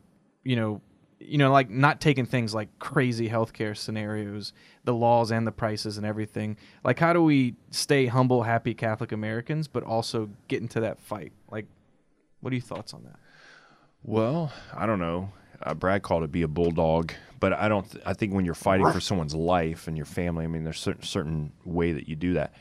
you 0.50 0.56
know 0.56 0.82
you 1.20 1.38
know 1.38 1.52
like 1.52 1.70
not 1.70 2.02
taking 2.02 2.26
things 2.26 2.56
like 2.56 2.70
crazy 2.80 3.30
healthcare 3.30 3.78
scenarios 3.78 4.52
the 4.84 4.94
laws 4.94 5.30
and 5.32 5.46
the 5.46 5.52
prices 5.52 5.98
and 5.98 6.06
everything 6.06 6.58
like 6.84 6.98
how 6.98 7.14
do 7.14 7.22
we 7.22 7.54
stay 7.70 8.08
humble 8.08 8.42
happy 8.42 8.74
catholic 8.74 9.12
americans 9.12 9.68
but 9.68 9.84
also 9.84 10.28
get 10.48 10.60
into 10.62 10.80
that 10.80 11.00
fight 11.00 11.32
like 11.52 11.68
what 12.40 12.52
are 12.52 12.56
your 12.56 12.64
thoughts 12.64 12.94
on 12.96 13.04
that 13.04 13.20
Well, 14.04 14.52
I 14.74 14.86
don't 14.86 15.00
know. 15.00 15.32
Uh, 15.62 15.74
Brad 15.74 16.02
called 16.04 16.24
it 16.24 16.32
be 16.32 16.42
a 16.42 16.48
bulldog, 16.48 17.12
but 17.40 17.52
I 17.52 17.68
don't. 17.68 17.90
Th- 17.92 18.04
I 18.06 18.14
think 18.14 18.34
when 18.34 18.46
you're 18.46 18.54
fighting 18.56 18.90
for 18.94 19.02
someone's 19.02 19.36
life 19.36 19.90
and 19.90 19.98
your 19.98 20.06
family, 20.06 20.46
I 20.46 20.48
mean, 20.48 20.64
there's 20.64 20.80
certain 20.80 21.04
certain 21.04 21.52
way 21.66 21.92
that 21.92 22.08
you 22.08 22.16
do 22.16 22.34
that. 22.36 22.54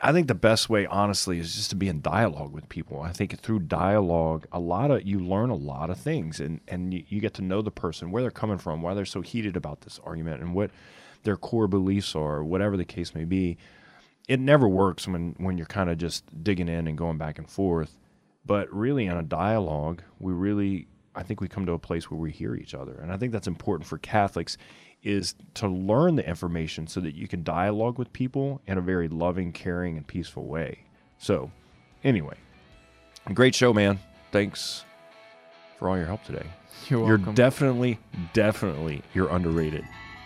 I 0.00 0.12
think 0.12 0.28
the 0.28 0.34
best 0.34 0.68
way, 0.68 0.84
honestly, 0.86 1.38
is 1.38 1.54
just 1.54 1.70
to 1.70 1.76
be 1.76 1.88
in 1.88 2.02
dialogue 2.02 2.52
with 2.52 2.68
people. 2.68 3.00
I 3.00 3.12
think 3.12 3.38
through 3.40 3.60
dialogue, 3.60 4.46
a 4.52 4.60
lot 4.60 4.90
of 4.90 5.06
you 5.06 5.18
learn 5.18 5.48
a 5.48 5.54
lot 5.54 5.88
of 5.88 5.98
things, 5.98 6.38
and 6.38 6.60
and 6.68 6.92
you, 6.92 7.04
you 7.08 7.20
get 7.20 7.34
to 7.34 7.42
know 7.42 7.62
the 7.62 7.70
person, 7.70 8.10
where 8.10 8.22
they're 8.22 8.30
coming 8.30 8.58
from, 8.58 8.82
why 8.82 8.92
they're 8.92 9.06
so 9.06 9.22
heated 9.22 9.56
about 9.56 9.80
this 9.82 9.98
argument, 10.04 10.42
and 10.42 10.54
what 10.54 10.70
their 11.22 11.36
core 11.36 11.66
beliefs 11.66 12.14
are, 12.14 12.44
whatever 12.44 12.76
the 12.76 12.84
case 12.84 13.14
may 13.14 13.24
be. 13.24 13.56
It 14.28 14.40
never 14.40 14.68
works 14.68 15.08
when 15.08 15.34
when 15.38 15.56
you're 15.56 15.66
kind 15.66 15.88
of 15.88 15.96
just 15.98 16.24
digging 16.44 16.68
in 16.68 16.86
and 16.86 16.98
going 16.98 17.16
back 17.16 17.38
and 17.38 17.48
forth. 17.48 17.96
But 18.44 18.72
really, 18.72 19.06
in 19.06 19.16
a 19.16 19.22
dialogue, 19.22 20.02
we 20.20 20.32
really, 20.32 20.88
I 21.16 21.22
think 21.22 21.40
we 21.40 21.48
come 21.48 21.66
to 21.66 21.72
a 21.72 21.78
place 21.78 22.10
where 22.10 22.20
we 22.20 22.30
hear 22.30 22.54
each 22.54 22.74
other, 22.74 22.92
and 22.94 23.10
I 23.10 23.16
think 23.16 23.32
that's 23.32 23.46
important 23.48 23.88
for 23.88 23.98
Catholics, 23.98 24.58
is 25.02 25.34
to 25.54 25.66
learn 25.66 26.16
the 26.16 26.28
information 26.28 26.86
so 26.86 27.00
that 27.00 27.14
you 27.14 27.26
can 27.26 27.42
dialogue 27.42 27.98
with 27.98 28.12
people 28.12 28.60
in 28.66 28.76
a 28.76 28.80
very 28.80 29.08
loving, 29.08 29.52
caring, 29.52 29.96
and 29.96 30.06
peaceful 30.06 30.44
way. 30.46 30.80
So, 31.18 31.50
anyway, 32.04 32.36
great 33.32 33.54
show, 33.54 33.72
man. 33.72 33.98
Thanks 34.32 34.84
for 35.78 35.88
all 35.88 35.96
your 35.96 36.06
help 36.06 36.24
today. 36.24 36.46
you're 36.88 37.06
You're 37.06 37.18
definitely, 37.18 37.98
definitely, 38.32 39.02
you're 39.14 39.28
underrated. 39.28 39.84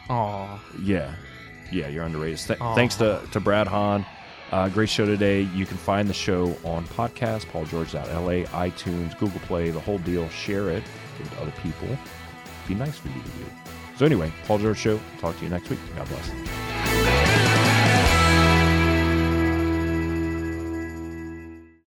Aw. 0.09 0.61
Yeah, 0.83 1.15
yeah, 1.71 1.89
you're 1.89 2.05
underrated. 2.05 2.39
Th- 2.39 2.59
thanks 2.59 2.97
to, 2.97 3.21
to 3.33 3.41
Brad 3.41 3.69
Hahn. 3.69 4.05
Uh, 4.51 4.69
great 4.69 4.89
show 4.89 5.07
today. 5.07 5.43
You 5.55 5.65
can 5.65 5.77
find 5.77 6.09
the 6.09 6.15
show 6.15 6.57
on 6.65 6.85
podcast, 6.89 7.47
paulgeorge.la, 7.47 8.67
iTunes, 8.67 9.17
Google 9.19 9.41
Play, 9.41 9.71
the 9.71 9.81
whole 9.81 9.99
deal. 9.99 10.29
Share 10.31 10.71
it 10.71 10.83
with 11.19 11.39
other 11.39 11.53
people. 11.63 11.89
Be 12.67 12.75
nice 12.75 12.99
for 12.99 13.09
you 13.09 13.15
to 13.15 13.21
do. 13.21 13.45
So 13.97 14.07
anyway, 14.07 14.33
Paul 14.47 14.59
George 14.59 14.79
Show. 14.79 14.99
Talk 15.21 15.37
to 15.39 15.45
you 15.45 15.51
next 15.51 15.71
week. 15.71 15.79
God 15.97 16.09
bless. 16.09 17.50